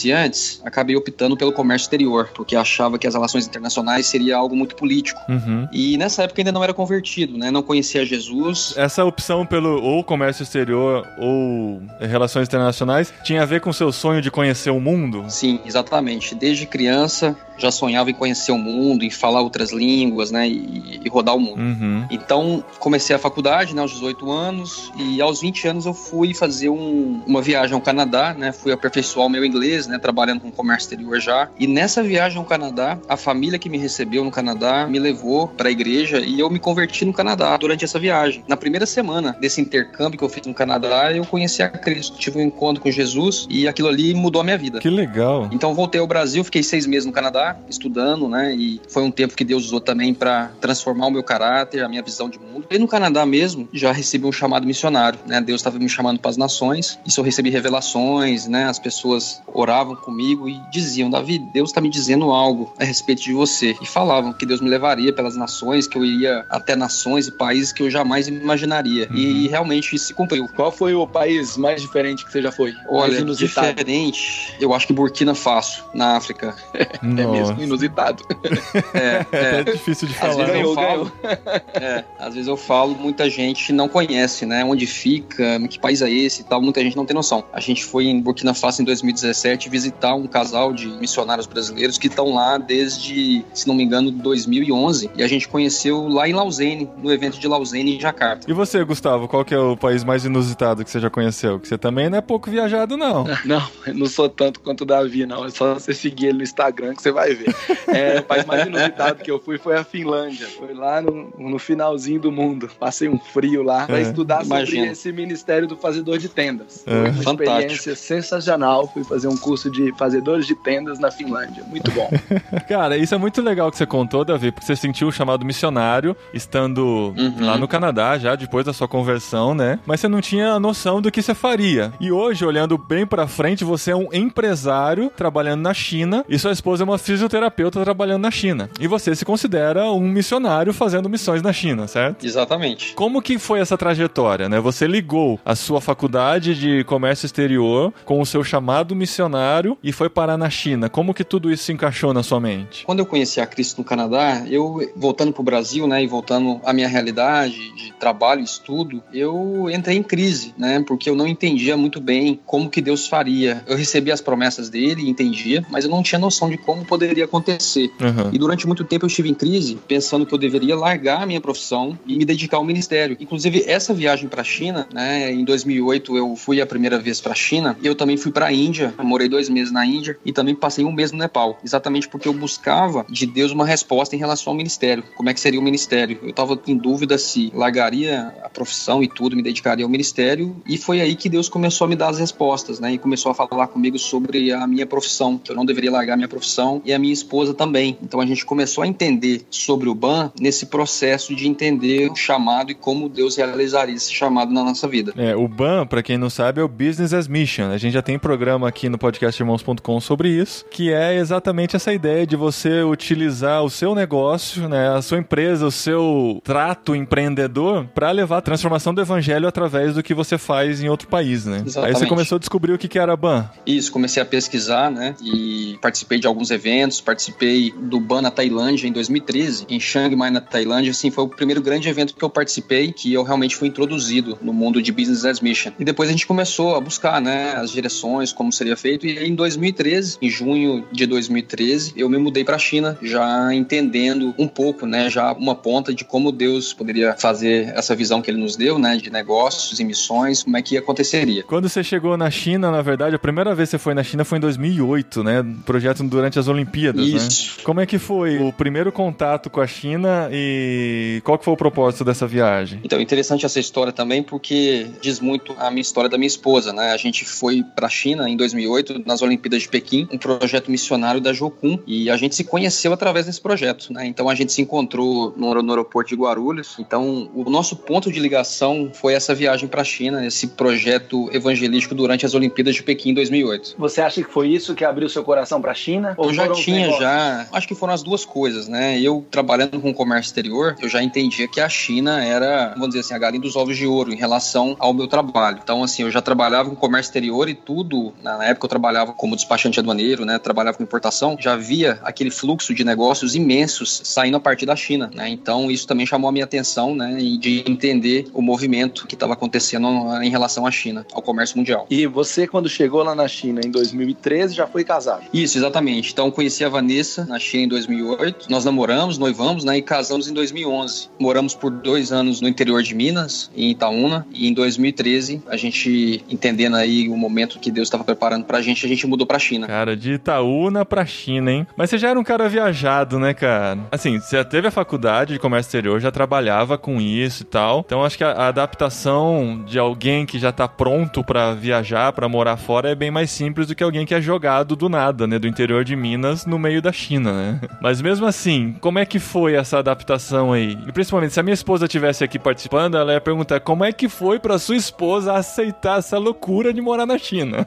acabei 0.64 0.96
optando 0.96 1.36
pelo 1.36 1.52
comércio 1.52 1.86
exterior, 1.86 2.30
porque 2.34 2.56
achava 2.56 2.98
que 2.98 3.06
as 3.06 3.14
relações 3.14 3.46
internacionais 3.46 4.06
seria 4.06 4.36
algo 4.36 4.56
muito 4.56 4.76
político. 4.76 5.20
Uhum. 5.28 5.68
E 5.72 5.96
nessa 5.96 6.22
época 6.22 6.40
ainda 6.40 6.52
não 6.52 6.62
era 6.62 6.72
convertido, 6.72 7.36
né? 7.36 7.50
Não 7.50 7.62
conhecia 7.62 8.04
Jesus. 8.04 8.74
Essa 8.76 9.04
opção 9.04 9.44
pelo 9.44 9.82
ou 9.82 10.02
comércio 10.04 10.42
exterior 10.42 11.06
ou 11.18 11.82
relações 12.00 12.48
internacionais 12.48 13.12
tinha 13.24 13.42
a 13.42 13.46
ver 13.46 13.60
com 13.60 13.72
seu 13.72 13.92
sonho 13.92 14.20
de 14.20 14.30
conhecer 14.30 14.70
o 14.70 14.80
mundo? 14.80 15.24
Sim, 15.28 15.60
exatamente. 15.64 16.34
Desde 16.34 16.66
criança 16.66 17.36
já 17.60 17.70
sonhava 17.70 18.10
em 18.10 18.14
conhecer 18.14 18.52
o 18.52 18.58
mundo, 18.58 19.04
em 19.04 19.10
falar 19.10 19.42
outras 19.42 19.70
línguas, 19.70 20.30
né, 20.30 20.48
e, 20.48 21.00
e 21.04 21.08
rodar 21.08 21.36
o 21.36 21.40
mundo. 21.40 21.60
Uhum. 21.60 22.06
Então, 22.10 22.64
comecei 22.78 23.14
a 23.14 23.18
faculdade, 23.18 23.74
né, 23.74 23.82
aos 23.82 23.92
18 23.92 24.30
anos, 24.30 24.90
e 24.96 25.20
aos 25.20 25.42
20 25.42 25.68
anos 25.68 25.86
eu 25.86 25.94
fui 25.94 26.32
fazer 26.32 26.70
um, 26.70 27.22
uma 27.26 27.42
viagem 27.42 27.74
ao 27.74 27.80
Canadá, 27.80 28.34
né, 28.34 28.50
fui 28.50 28.72
aperfeiçoar 28.72 29.26
o 29.26 29.30
meu 29.30 29.44
inglês, 29.44 29.86
né, 29.90 29.98
trabalhando 29.98 30.40
com 30.40 30.50
comércio 30.50 30.86
exterior 30.86 31.20
já. 31.20 31.48
E 31.58 31.66
nessa 31.66 32.02
viagem 32.02 32.38
ao 32.38 32.44
Canadá, 32.44 32.98
a 33.08 33.16
família 33.16 33.58
que 33.58 33.68
me 33.68 33.78
recebeu 33.78 34.24
no 34.24 34.30
Canadá 34.30 34.86
me 34.86 34.98
levou 34.98 35.48
para 35.48 35.68
a 35.68 35.72
igreja 35.72 36.20
e 36.20 36.40
eu 36.40 36.48
me 36.48 36.58
converti 36.58 37.04
no 37.04 37.12
Canadá 37.12 37.56
durante 37.56 37.84
essa 37.84 37.98
viagem. 37.98 38.44
Na 38.48 38.56
primeira 38.56 38.86
semana 38.86 39.36
desse 39.40 39.60
intercâmbio 39.60 40.18
que 40.18 40.24
eu 40.24 40.28
fiz 40.28 40.46
no 40.46 40.54
Canadá, 40.54 41.12
eu 41.12 41.24
conheci 41.24 41.62
a 41.62 41.68
Cristo, 41.68 42.18
tive 42.18 42.38
um 42.38 42.42
encontro 42.42 42.82
com 42.82 42.90
Jesus 42.90 43.46
e 43.50 43.66
aquilo 43.68 43.88
ali 43.88 44.14
mudou 44.14 44.40
a 44.40 44.44
minha 44.44 44.58
vida. 44.58 44.78
Que 44.78 44.90
legal. 44.90 45.48
Então 45.52 45.74
voltei 45.74 46.00
ao 46.00 46.06
Brasil, 46.06 46.42
fiquei 46.44 46.62
seis 46.62 46.86
meses 46.86 47.06
no 47.06 47.12
Canadá, 47.12 47.56
estudando, 47.68 48.28
né? 48.28 48.54
E 48.54 48.80
foi 48.88 49.02
um 49.02 49.10
tempo 49.10 49.34
que 49.34 49.44
Deus 49.44 49.66
usou 49.66 49.80
também 49.80 50.14
para 50.14 50.50
transformar 50.60 51.06
o 51.06 51.10
meu 51.10 51.22
caráter, 51.22 51.82
a 51.82 51.88
minha 51.88 52.02
visão 52.02 52.28
de 52.28 52.38
mundo. 52.38 52.66
E 52.70 52.78
no 52.78 52.88
Canadá 52.88 53.24
mesmo, 53.26 53.68
já 53.72 53.92
recebi 53.92 54.26
um 54.26 54.32
chamado 54.32 54.66
missionário, 54.66 55.18
né? 55.26 55.40
Deus 55.40 55.60
estava 55.60 55.78
me 55.78 55.88
chamando 55.88 56.18
para 56.18 56.30
as 56.30 56.36
nações. 56.36 56.98
Isso 57.06 57.20
eu 57.20 57.24
recebi 57.24 57.50
revelações, 57.50 58.46
né? 58.46 58.64
As 58.64 58.78
pessoas 58.78 59.42
oravam 59.80 59.96
comigo 59.96 60.48
e 60.48 60.60
diziam: 60.70 61.10
Davi, 61.10 61.38
Deus 61.38 61.70
está 61.70 61.80
me 61.80 61.88
dizendo 61.88 62.30
algo 62.30 62.72
a 62.78 62.84
respeito 62.84 63.22
de 63.22 63.32
você. 63.32 63.76
E 63.80 63.86
falavam 63.86 64.32
que 64.32 64.44
Deus 64.44 64.60
me 64.60 64.68
levaria 64.68 65.12
pelas 65.12 65.36
nações, 65.36 65.86
que 65.86 65.96
eu 65.96 66.04
iria 66.04 66.44
até 66.50 66.76
nações 66.76 67.26
e 67.26 67.32
países 67.32 67.72
que 67.72 67.82
eu 67.82 67.90
jamais 67.90 68.28
imaginaria. 68.28 69.08
Uhum. 69.10 69.16
E 69.16 69.48
realmente 69.48 69.96
isso 69.96 70.06
se 70.06 70.14
cumpriu. 70.14 70.46
Qual 70.54 70.70
foi 70.70 70.94
o 70.94 71.06
país 71.06 71.56
mais 71.56 71.80
diferente 71.80 72.24
que 72.24 72.30
você 72.32 72.42
já 72.42 72.52
foi? 72.52 72.74
Olha, 72.88 73.24
diferente, 73.24 74.54
eu 74.60 74.74
acho 74.74 74.86
que 74.86 74.92
Burkina 74.92 75.34
Faso, 75.34 75.84
na 75.94 76.16
África. 76.16 76.54
é 76.74 77.26
mesmo, 77.26 77.62
inusitado. 77.62 78.22
É, 78.92 79.26
é, 79.32 79.60
é 79.60 79.64
difícil 79.64 80.08
de 80.08 80.14
falar. 80.14 80.30
Às 80.32 80.36
vezes, 80.36 80.62
eu 80.62 80.74
falo, 80.74 81.12
é, 81.74 82.04
às 82.18 82.34
vezes 82.34 82.48
eu 82.48 82.56
falo, 82.56 82.94
muita 82.94 83.28
gente 83.30 83.72
não 83.72 83.88
conhece, 83.88 84.44
né? 84.44 84.64
Onde 84.64 84.86
fica, 84.86 85.60
que 85.68 85.78
país 85.78 86.02
é 86.02 86.10
esse 86.10 86.42
e 86.42 86.44
tal, 86.44 86.60
muita 86.60 86.82
gente 86.82 86.96
não 86.96 87.06
tem 87.06 87.14
noção. 87.14 87.44
A 87.52 87.60
gente 87.60 87.84
foi 87.84 88.06
em 88.06 88.20
Burkina 88.20 88.52
Faso 88.52 88.82
em 88.82 88.84
2017 88.84 89.59
visitar 89.68 90.14
um 90.14 90.26
casal 90.26 90.72
de 90.72 90.86
missionários 90.86 91.46
brasileiros 91.46 91.98
que 91.98 92.06
estão 92.06 92.34
lá 92.34 92.58
desde, 92.58 93.44
se 93.54 93.66
não 93.66 93.74
me 93.74 93.82
engano, 93.82 94.10
2011. 94.10 95.10
E 95.16 95.22
a 95.22 95.28
gente 95.28 95.48
conheceu 95.48 96.08
lá 96.08 96.28
em 96.28 96.32
Lausanne, 96.32 96.88
no 97.02 97.12
evento 97.12 97.38
de 97.38 97.46
Lausanne 97.46 97.96
em 97.96 98.00
Jacarta. 98.00 98.50
E 98.50 98.54
você, 98.54 98.82
Gustavo, 98.84 99.28
qual 99.28 99.44
que 99.44 99.54
é 99.54 99.58
o 99.58 99.76
país 99.76 100.04
mais 100.04 100.24
inusitado 100.24 100.84
que 100.84 100.90
você 100.90 101.00
já 101.00 101.10
conheceu? 101.10 101.58
Que 101.58 101.68
você 101.68 101.78
também 101.78 102.08
não 102.08 102.18
é 102.18 102.20
pouco 102.20 102.50
viajado, 102.50 102.96
não. 102.96 103.24
Não, 103.44 103.66
eu 103.86 103.94
não 103.94 104.06
sou 104.06 104.28
tanto 104.28 104.60
quanto 104.60 104.82
o 104.82 104.84
Davi, 104.84 105.26
não. 105.26 105.44
É 105.44 105.50
só 105.50 105.74
você 105.74 105.92
seguir 105.92 106.26
ele 106.26 106.38
no 106.38 106.42
Instagram 106.42 106.94
que 106.94 107.02
você 107.02 107.10
vai 107.10 107.34
ver. 107.34 107.54
É, 107.88 108.20
o 108.20 108.22
país 108.22 108.44
mais 108.44 108.66
inusitado 108.66 109.22
que 109.22 109.30
eu 109.30 109.40
fui 109.40 109.58
foi 109.58 109.76
a 109.76 109.82
Finlândia. 109.82 110.46
Foi 110.46 110.72
lá 110.74 111.00
no, 111.00 111.32
no 111.38 111.58
finalzinho 111.58 112.20
do 112.20 112.30
mundo. 112.30 112.70
Passei 112.78 113.08
um 113.08 113.18
frio 113.18 113.62
lá 113.62 113.86
para 113.86 113.98
é, 113.98 114.02
estudar 114.02 114.44
imagina. 114.44 114.66
sobre 114.66 114.92
esse 114.92 115.12
ministério 115.12 115.66
do 115.66 115.76
fazedor 115.76 116.18
de 116.18 116.28
tendas. 116.28 116.84
É. 116.86 116.90
Foi 116.90 117.00
uma 117.00 117.12
Fantástico. 117.12 117.42
experiência 117.42 117.96
sensacional. 117.96 118.86
Fui 118.88 119.02
fazer 119.04 119.28
um 119.28 119.36
curso 119.36 119.49
de 119.70 119.92
fazedores 119.96 120.46
de 120.46 120.54
tendas 120.54 120.98
na 120.98 121.10
Finlândia. 121.10 121.64
Muito 121.64 121.90
bom. 121.90 122.08
Cara, 122.68 122.96
isso 122.96 123.14
é 123.14 123.18
muito 123.18 123.40
legal 123.40 123.70
que 123.70 123.76
você 123.76 123.86
contou, 123.86 124.24
Davi, 124.24 124.50
porque 124.50 124.66
você 124.66 124.76
sentiu 124.76 125.08
o 125.08 125.12
chamado 125.12 125.44
missionário 125.44 126.16
estando 126.32 127.14
uhum. 127.16 127.34
lá 127.40 127.56
no 127.56 127.68
Canadá 127.68 128.18
já 128.18 128.34
depois 128.34 128.64
da 128.64 128.72
sua 128.72 128.88
conversão, 128.88 129.54
né? 129.54 129.78
Mas 129.86 130.00
você 130.00 130.08
não 130.08 130.20
tinha 130.20 130.58
noção 130.60 131.00
do 131.00 131.10
que 131.10 131.22
você 131.22 131.34
faria. 131.34 131.92
E 132.00 132.12
hoje, 132.12 132.44
olhando 132.44 132.76
bem 132.78 133.06
para 133.06 133.26
frente, 133.26 133.64
você 133.64 133.90
é 133.90 133.96
um 133.96 134.08
empresário 134.12 135.10
trabalhando 135.16 135.62
na 135.62 135.74
China 135.74 136.24
e 136.28 136.38
sua 136.38 136.52
esposa 136.52 136.82
é 136.82 136.86
uma 136.86 136.98
fisioterapeuta 136.98 137.82
trabalhando 137.82 138.22
na 138.22 138.30
China. 138.30 138.70
E 138.78 138.86
você 138.86 139.14
se 139.14 139.24
considera 139.24 139.90
um 139.90 140.00
missionário 140.00 140.72
fazendo 140.72 141.08
missões 141.08 141.42
na 141.42 141.52
China, 141.52 141.86
certo? 141.86 142.24
Exatamente. 142.24 142.94
Como 142.94 143.22
que 143.22 143.38
foi 143.38 143.60
essa 143.60 143.76
trajetória, 143.76 144.48
né? 144.48 144.60
Você 144.60 144.86
ligou 144.86 145.40
a 145.44 145.54
sua 145.54 145.80
faculdade 145.80 146.54
de 146.54 146.84
comércio 146.84 147.26
exterior 147.26 147.92
com 148.04 148.20
o 148.20 148.26
seu 148.26 148.44
chamado 148.44 148.94
missionário 148.94 149.39
e 149.82 149.92
foi 149.92 150.08
parar 150.08 150.36
na 150.36 150.50
China. 150.50 150.88
Como 150.88 151.14
que 151.14 151.24
tudo 151.24 151.50
isso 151.50 151.64
se 151.64 151.72
encaixou 151.72 152.12
na 152.12 152.22
sua 152.22 152.40
mente? 152.40 152.84
Quando 152.84 152.98
eu 152.98 153.06
conheci 153.06 153.40
a 153.40 153.46
Cristo 153.46 153.78
no 153.78 153.84
Canadá, 153.84 154.44
eu 154.48 154.90
voltando 154.96 155.32
para 155.32 155.40
o 155.40 155.44
Brasil, 155.44 155.86
né, 155.86 156.02
e 156.02 156.06
voltando 156.06 156.60
à 156.64 156.72
minha 156.72 156.88
realidade 156.88 157.56
de 157.74 157.92
trabalho 157.92 158.40
e 158.40 158.44
estudo, 158.44 159.02
eu 159.12 159.68
entrei 159.72 159.96
em 159.96 160.02
crise, 160.02 160.54
né, 160.58 160.82
porque 160.86 161.08
eu 161.08 161.14
não 161.14 161.26
entendia 161.26 161.76
muito 161.76 162.00
bem 162.00 162.38
como 162.44 162.68
que 162.68 162.80
Deus 162.80 163.06
faria. 163.06 163.64
Eu 163.66 163.76
recebi 163.76 164.12
as 164.12 164.20
promessas 164.20 164.68
dele, 164.68 165.08
entendia, 165.08 165.64
mas 165.70 165.84
eu 165.84 165.90
não 165.90 166.02
tinha 166.02 166.18
noção 166.18 166.48
de 166.50 166.56
como 166.58 166.84
poderia 166.84 167.24
acontecer. 167.24 167.90
Uhum. 168.00 168.30
E 168.32 168.38
durante 168.38 168.66
muito 168.66 168.84
tempo 168.84 169.04
eu 169.04 169.08
estive 169.08 169.30
em 169.30 169.34
crise, 169.34 169.78
pensando 169.88 170.26
que 170.26 170.34
eu 170.34 170.38
deveria 170.38 170.76
largar 170.76 171.22
a 171.22 171.26
minha 171.26 171.40
profissão 171.40 171.98
e 172.06 172.16
me 172.16 172.24
dedicar 172.24 172.58
ao 172.58 172.64
ministério. 172.64 173.16
Inclusive, 173.20 173.64
essa 173.66 173.94
viagem 173.94 174.28
para 174.28 174.42
a 174.42 174.44
China, 174.44 174.86
né, 174.92 175.32
em 175.32 175.44
2008 175.44 176.16
eu 176.16 176.36
fui 176.36 176.60
a 176.60 176.66
primeira 176.66 176.98
vez 176.98 177.20
para 177.20 177.32
a 177.32 177.34
China, 177.34 177.76
e 177.82 177.86
eu 177.86 177.94
também 177.94 178.16
fui 178.16 178.32
para 178.32 178.46
a 178.46 178.52
Índia, 178.52 178.94
morei 179.02 179.29
dois 179.30 179.48
meses 179.48 179.72
na 179.72 179.86
Índia 179.86 180.18
e 180.24 180.32
também 180.32 180.54
passei 180.54 180.84
um 180.84 180.92
mês 180.92 181.12
no 181.12 181.18
Nepal, 181.18 181.58
exatamente 181.64 182.08
porque 182.08 182.28
eu 182.28 182.34
buscava 182.34 183.06
de 183.08 183.26
Deus 183.26 183.52
uma 183.52 183.64
resposta 183.64 184.14
em 184.14 184.18
relação 184.18 184.52
ao 184.52 184.56
ministério. 184.56 185.04
Como 185.16 185.28
é 185.28 185.34
que 185.34 185.40
seria 185.40 185.60
o 185.60 185.62
ministério? 185.62 186.18
Eu 186.22 186.30
estava 186.30 186.60
em 186.66 186.76
dúvida 186.76 187.16
se 187.16 187.52
largaria 187.54 188.34
a 188.42 188.48
profissão 188.48 189.02
e 189.02 189.08
tudo, 189.08 189.36
me 189.36 189.42
dedicaria 189.42 189.84
ao 189.84 189.90
ministério, 189.90 190.56
e 190.66 190.76
foi 190.76 191.00
aí 191.00 191.14
que 191.14 191.28
Deus 191.28 191.48
começou 191.48 191.86
a 191.86 191.88
me 191.88 191.96
dar 191.96 192.08
as 192.08 192.18
respostas, 192.18 192.80
né, 192.80 192.92
e 192.92 192.98
começou 192.98 193.30
a 193.30 193.34
falar 193.34 193.68
comigo 193.68 193.98
sobre 193.98 194.52
a 194.52 194.66
minha 194.66 194.86
profissão, 194.86 195.38
que 195.38 195.50
eu 195.50 195.56
não 195.56 195.64
deveria 195.64 195.90
largar 195.90 196.14
a 196.14 196.16
minha 196.16 196.28
profissão, 196.28 196.82
e 196.84 196.92
a 196.92 196.98
minha 196.98 197.12
esposa 197.12 197.54
também. 197.54 197.96
Então 198.02 198.20
a 198.20 198.26
gente 198.26 198.44
começou 198.44 198.82
a 198.82 198.86
entender 198.86 199.42
sobre 199.50 199.88
o 199.88 199.94
BAN 199.94 200.32
nesse 200.40 200.66
processo 200.66 201.34
de 201.34 201.46
entender 201.46 202.10
o 202.10 202.16
chamado 202.16 202.70
e 202.70 202.74
como 202.74 203.08
Deus 203.08 203.36
realizaria 203.36 203.94
esse 203.94 204.12
chamado 204.12 204.52
na 204.52 204.64
nossa 204.64 204.88
vida. 204.88 205.12
É, 205.16 205.36
o 205.36 205.46
BAN, 205.46 205.86
para 205.86 206.02
quem 206.02 206.18
não 206.18 206.30
sabe, 206.30 206.60
é 206.60 206.64
o 206.64 206.68
Business 206.68 207.12
as 207.12 207.28
Mission. 207.28 207.70
A 207.70 207.78
gente 207.78 207.92
já 207.92 208.02
tem 208.02 208.18
programa 208.18 208.68
aqui 208.68 208.88
no 208.88 208.98
podcastirmãos.com 209.20 210.00
sobre 210.00 210.30
isso, 210.30 210.64
que 210.70 210.90
é 210.92 211.14
exatamente 211.14 211.76
essa 211.76 211.92
ideia 211.92 212.26
de 212.26 212.36
você 212.36 212.82
utilizar 212.82 213.62
o 213.62 213.68
seu 213.68 213.94
negócio, 213.94 214.68
né, 214.68 214.88
a 214.88 215.02
sua 215.02 215.18
empresa, 215.18 215.66
o 215.66 215.70
seu 215.70 216.40
trato 216.42 216.94
empreendedor 216.94 217.86
para 217.94 218.10
levar 218.10 218.38
a 218.38 218.40
transformação 218.40 218.94
do 218.94 219.00
evangelho 219.00 219.46
através 219.46 219.94
do 219.94 220.02
que 220.02 220.14
você 220.14 220.38
faz 220.38 220.82
em 220.82 220.88
outro 220.88 221.06
país, 221.06 221.44
né? 221.44 221.62
Exatamente. 221.66 221.96
Aí 221.96 222.00
você 222.00 222.06
começou 222.06 222.36
a 222.36 222.38
descobrir 222.38 222.72
o 222.72 222.78
que 222.78 222.98
era 222.98 223.16
BAN. 223.16 223.48
Isso, 223.66 223.92
comecei 223.92 224.22
a 224.22 224.26
pesquisar, 224.26 224.90
né, 224.90 225.14
e 225.22 225.78
participei 225.82 226.18
de 226.18 226.26
alguns 226.26 226.50
eventos, 226.50 227.00
participei 227.00 227.72
do 227.72 228.00
BAN 228.00 228.22
na 228.22 228.30
Tailândia 228.30 228.88
em 228.88 228.92
2013, 228.92 229.66
em 229.68 229.78
Chiang 229.78 230.16
Mai, 230.16 230.30
na 230.30 230.40
Tailândia, 230.40 230.90
assim, 230.92 231.10
foi 231.10 231.24
o 231.24 231.28
primeiro 231.28 231.60
grande 231.60 231.88
evento 231.88 232.14
que 232.14 232.24
eu 232.24 232.30
participei, 232.30 232.92
que 232.92 233.12
eu 233.12 233.22
realmente 233.22 233.54
fui 233.54 233.68
introduzido 233.68 234.38
no 234.40 234.52
mundo 234.52 234.80
de 234.80 234.90
Business 234.90 235.24
as 235.24 235.40
Mission. 235.40 235.72
E 235.78 235.84
depois 235.84 236.08
a 236.08 236.12
gente 236.12 236.26
começou 236.26 236.74
a 236.74 236.80
buscar, 236.80 237.20
né, 237.20 237.52
as 237.56 237.70
direções, 237.70 238.32
como 238.32 238.50
seria 238.50 238.76
feito, 238.76 239.09
e 239.18 239.26
em 239.26 239.34
2013, 239.34 240.18
em 240.20 240.30
junho 240.30 240.84
de 240.92 241.06
2013, 241.06 241.94
eu 241.96 242.08
me 242.08 242.18
mudei 242.18 242.44
para 242.44 242.56
a 242.56 242.58
China, 242.58 242.98
já 243.02 243.52
entendendo 243.54 244.34
um 244.38 244.46
pouco, 244.46 244.86
né, 244.86 245.08
já 245.10 245.32
uma 245.32 245.54
ponta 245.54 245.94
de 245.94 246.04
como 246.04 246.32
Deus 246.32 246.72
poderia 246.72 247.14
fazer 247.18 247.72
essa 247.76 247.94
visão 247.94 248.22
que 248.22 248.30
ele 248.30 248.38
nos 248.38 248.56
deu, 248.56 248.78
né, 248.78 248.96
de 248.96 249.10
negócios 249.10 249.78
e 249.80 249.84
missões, 249.84 250.42
como 250.42 250.56
é 250.56 250.62
que 250.62 250.76
aconteceria. 250.76 251.42
Quando 251.42 251.68
você 251.68 251.82
chegou 251.82 252.16
na 252.16 252.30
China, 252.30 252.70
na 252.70 252.82
verdade, 252.82 253.14
a 253.14 253.18
primeira 253.18 253.54
vez 253.54 253.68
que 253.68 253.72
você 253.72 253.78
foi 253.78 253.94
na 253.94 254.02
China 254.02 254.24
foi 254.24 254.38
em 254.38 254.40
2008, 254.40 255.24
né, 255.24 255.44
projeto 255.64 256.02
durante 256.04 256.38
as 256.38 256.48
Olimpíadas, 256.48 257.06
né? 257.06 257.16
Isso. 257.16 257.58
né? 257.58 257.64
Como 257.64 257.80
é 257.80 257.86
que 257.86 257.98
foi 257.98 258.38
o 258.38 258.52
primeiro 258.52 258.90
contato 258.92 259.50
com 259.50 259.60
a 259.60 259.66
China 259.66 260.28
e 260.32 261.20
qual 261.24 261.38
que 261.38 261.44
foi 261.44 261.54
o 261.54 261.56
propósito 261.56 262.04
dessa 262.04 262.26
viagem? 262.26 262.80
Então, 262.84 263.00
interessante 263.00 263.44
essa 263.46 263.60
história 263.60 263.92
também 263.92 264.22
porque 264.22 264.86
diz 265.00 265.20
muito 265.20 265.54
a 265.58 265.70
minha 265.70 265.82
história 265.82 266.08
da 266.08 266.16
minha 266.16 266.26
esposa, 266.26 266.72
né? 266.72 266.92
A 266.92 266.96
gente 266.96 267.24
foi 267.24 267.62
para 267.62 267.86
a 267.86 267.90
China 267.90 268.28
em 268.28 268.36
2008 268.36 268.99
nas 269.06 269.22
Olimpíadas 269.22 269.62
de 269.62 269.68
Pequim, 269.68 270.08
um 270.12 270.18
projeto 270.18 270.70
missionário 270.70 271.20
da 271.20 271.32
Jocum, 271.32 271.78
e 271.86 272.10
a 272.10 272.16
gente 272.16 272.34
se 272.34 272.44
conheceu 272.44 272.92
através 272.92 273.26
desse 273.26 273.40
projeto, 273.40 273.92
né? 273.92 274.06
Então 274.06 274.28
a 274.28 274.34
gente 274.34 274.52
se 274.52 274.62
encontrou 274.62 275.34
no, 275.36 275.62
no 275.62 275.70
aeroporto 275.70 276.10
de 276.10 276.16
Guarulhos. 276.16 276.76
Então 276.78 277.30
o 277.34 277.48
nosso 277.48 277.76
ponto 277.76 278.10
de 278.10 278.20
ligação 278.20 278.90
foi 278.92 279.14
essa 279.14 279.34
viagem 279.34 279.68
para 279.68 279.82
a 279.82 279.84
China, 279.84 280.26
esse 280.26 280.48
projeto 280.48 281.28
evangelístico 281.32 281.94
durante 281.94 282.26
as 282.26 282.34
Olimpíadas 282.34 282.74
de 282.74 282.82
Pequim 282.82 283.10
em 283.10 283.14
2008. 283.14 283.74
Você 283.78 284.00
acha 284.00 284.22
que 284.22 284.30
foi 284.30 284.48
isso 284.48 284.74
que 284.74 284.84
abriu 284.84 285.08
seu 285.08 285.24
coração 285.24 285.60
para 285.60 285.72
a 285.72 285.74
China? 285.74 286.14
eu 286.18 286.32
já 286.32 286.52
tinha 286.52 286.90
já, 286.98 287.46
acho 287.52 287.66
que 287.66 287.74
foram 287.74 287.94
as 287.94 288.02
duas 288.02 288.24
coisas, 288.24 288.68
né? 288.68 289.00
Eu 289.00 289.24
trabalhando 289.30 289.80
com 289.80 289.92
comércio 289.92 290.28
exterior, 290.28 290.76
eu 290.80 290.88
já 290.88 291.02
entendia 291.02 291.48
que 291.48 291.60
a 291.60 291.68
China 291.68 292.24
era, 292.24 292.70
vamos 292.70 292.88
dizer 292.88 293.00
assim, 293.00 293.14
a 293.14 293.18
galinha 293.18 293.40
dos 293.40 293.56
ovos 293.56 293.76
de 293.76 293.86
ouro 293.86 294.12
em 294.12 294.16
relação 294.16 294.76
ao 294.78 294.92
meu 294.92 295.06
trabalho. 295.06 295.60
Então 295.62 295.82
assim, 295.82 296.02
eu 296.02 296.10
já 296.10 296.20
trabalhava 296.20 296.68
com 296.68 296.76
comércio 296.76 297.10
exterior 297.10 297.48
e 297.48 297.54
tudo, 297.54 298.12
na 298.22 298.44
época 298.44 298.66
eu 298.66 298.68
trabalhava 298.68 298.89
como 299.16 299.36
despachante 299.36 299.80
aduaneiro, 299.80 300.24
né? 300.24 300.38
Trabalhava 300.38 300.76
com 300.76 300.82
importação, 300.82 301.36
já 301.38 301.56
via 301.56 301.98
aquele 302.02 302.30
fluxo 302.30 302.74
de 302.74 302.84
negócios 302.84 303.34
imensos 303.34 304.00
saindo 304.04 304.36
a 304.36 304.40
partir 304.40 304.66
da 304.66 304.76
China, 304.76 305.10
né? 305.14 305.28
Então 305.28 305.70
isso 305.70 305.86
também 305.86 306.06
chamou 306.06 306.28
a 306.28 306.32
minha 306.32 306.44
atenção, 306.44 306.94
né? 306.94 307.16
De 307.40 307.64
entender 307.66 308.26
o 308.32 308.42
movimento 308.42 309.06
que 309.06 309.14
estava 309.14 309.34
acontecendo 309.34 309.88
em 310.22 310.30
relação 310.30 310.66
à 310.66 310.70
China, 310.70 311.06
ao 311.12 311.22
comércio 311.22 311.56
mundial. 311.56 311.86
E 311.90 312.06
você, 312.06 312.46
quando 312.46 312.68
chegou 312.68 313.02
lá 313.02 313.14
na 313.14 313.28
China 313.28 313.60
em 313.64 313.70
2013, 313.70 314.54
já 314.54 314.66
foi 314.66 314.84
casado? 314.84 315.24
Isso, 315.32 315.58
exatamente. 315.58 316.12
Então 316.12 316.30
conheci 316.30 316.64
a 316.64 316.68
Vanessa 316.68 317.24
na 317.24 317.38
China 317.38 317.64
em 317.64 317.68
2008. 317.68 318.46
Nós 318.50 318.64
namoramos, 318.64 319.18
noivamos, 319.18 319.64
né? 319.64 319.78
E 319.78 319.82
casamos 319.82 320.28
em 320.28 320.32
2011. 320.32 321.08
Moramos 321.18 321.54
por 321.54 321.70
dois 321.70 322.12
anos 322.12 322.40
no 322.40 322.48
interior 322.48 322.82
de 322.82 322.94
Minas, 322.94 323.50
em 323.56 323.70
Itaúna. 323.70 324.26
E 324.32 324.48
em 324.48 324.54
2013, 324.54 325.42
a 325.48 325.56
gente 325.56 326.24
entendendo 326.28 326.76
aí 326.76 327.08
o 327.08 327.16
momento 327.16 327.58
que 327.58 327.70
Deus 327.70 327.86
estava 327.86 328.04
preparando 328.04 328.44
pra 328.44 328.62
gente, 328.62 328.69
a 328.70 328.88
gente 328.88 329.06
mudou 329.06 329.26
pra 329.26 329.38
China. 329.38 329.66
Cara, 329.66 329.96
de 329.96 330.14
Itaúna 330.14 330.84
pra 330.84 331.04
China, 331.06 331.50
hein? 331.50 331.66
Mas 331.76 331.90
você 331.90 331.98
já 331.98 332.10
era 332.10 332.18
um 332.18 332.24
cara 332.24 332.48
viajado, 332.48 333.18
né, 333.18 333.34
cara? 333.34 333.78
Assim, 333.90 334.18
você 334.18 334.36
já 334.36 334.44
teve 334.44 334.68
a 334.68 334.70
faculdade 334.70 335.32
de 335.32 335.38
comércio 335.38 335.68
exterior, 335.68 336.00
já 336.00 336.10
trabalhava 336.10 336.78
com 336.78 337.00
isso 337.00 337.42
e 337.42 337.46
tal. 337.46 337.82
Então 337.84 338.04
acho 338.04 338.16
que 338.16 338.24
a, 338.24 338.30
a 338.30 338.48
adaptação 338.48 339.62
de 339.66 339.78
alguém 339.78 340.26
que 340.26 340.38
já 340.38 340.52
tá 340.52 340.68
pronto 340.68 341.22
para 341.24 341.54
viajar, 341.54 342.12
para 342.12 342.28
morar 342.28 342.56
fora, 342.56 342.90
é 342.90 342.94
bem 342.94 343.10
mais 343.10 343.30
simples 343.30 343.66
do 343.66 343.74
que 343.74 343.82
alguém 343.82 344.06
que 344.06 344.14
é 344.14 344.20
jogado 344.20 344.76
do 344.76 344.88
nada, 344.88 345.26
né? 345.26 345.38
Do 345.38 345.48
interior 345.48 345.84
de 345.84 345.96
Minas 345.96 346.46
no 346.46 346.58
meio 346.58 346.82
da 346.82 346.92
China, 346.92 347.32
né? 347.32 347.60
Mas 347.80 348.00
mesmo 348.00 348.26
assim, 348.26 348.76
como 348.80 348.98
é 348.98 349.06
que 349.06 349.18
foi 349.18 349.54
essa 349.54 349.78
adaptação 349.78 350.52
aí? 350.52 350.78
E 350.86 350.92
principalmente, 350.92 351.32
se 351.32 351.40
a 351.40 351.42
minha 351.42 351.54
esposa 351.54 351.88
tivesse 351.88 352.24
aqui 352.24 352.38
participando, 352.38 352.96
ela 352.96 353.12
ia 353.12 353.20
perguntar 353.20 353.60
como 353.60 353.84
é 353.84 353.92
que 353.92 354.08
foi 354.08 354.38
para 354.38 354.58
sua 354.58 354.76
esposa 354.76 355.32
aceitar 355.34 355.98
essa 355.98 356.18
loucura 356.18 356.72
de 356.72 356.80
morar 356.80 357.06
na 357.06 357.18
China. 357.18 357.66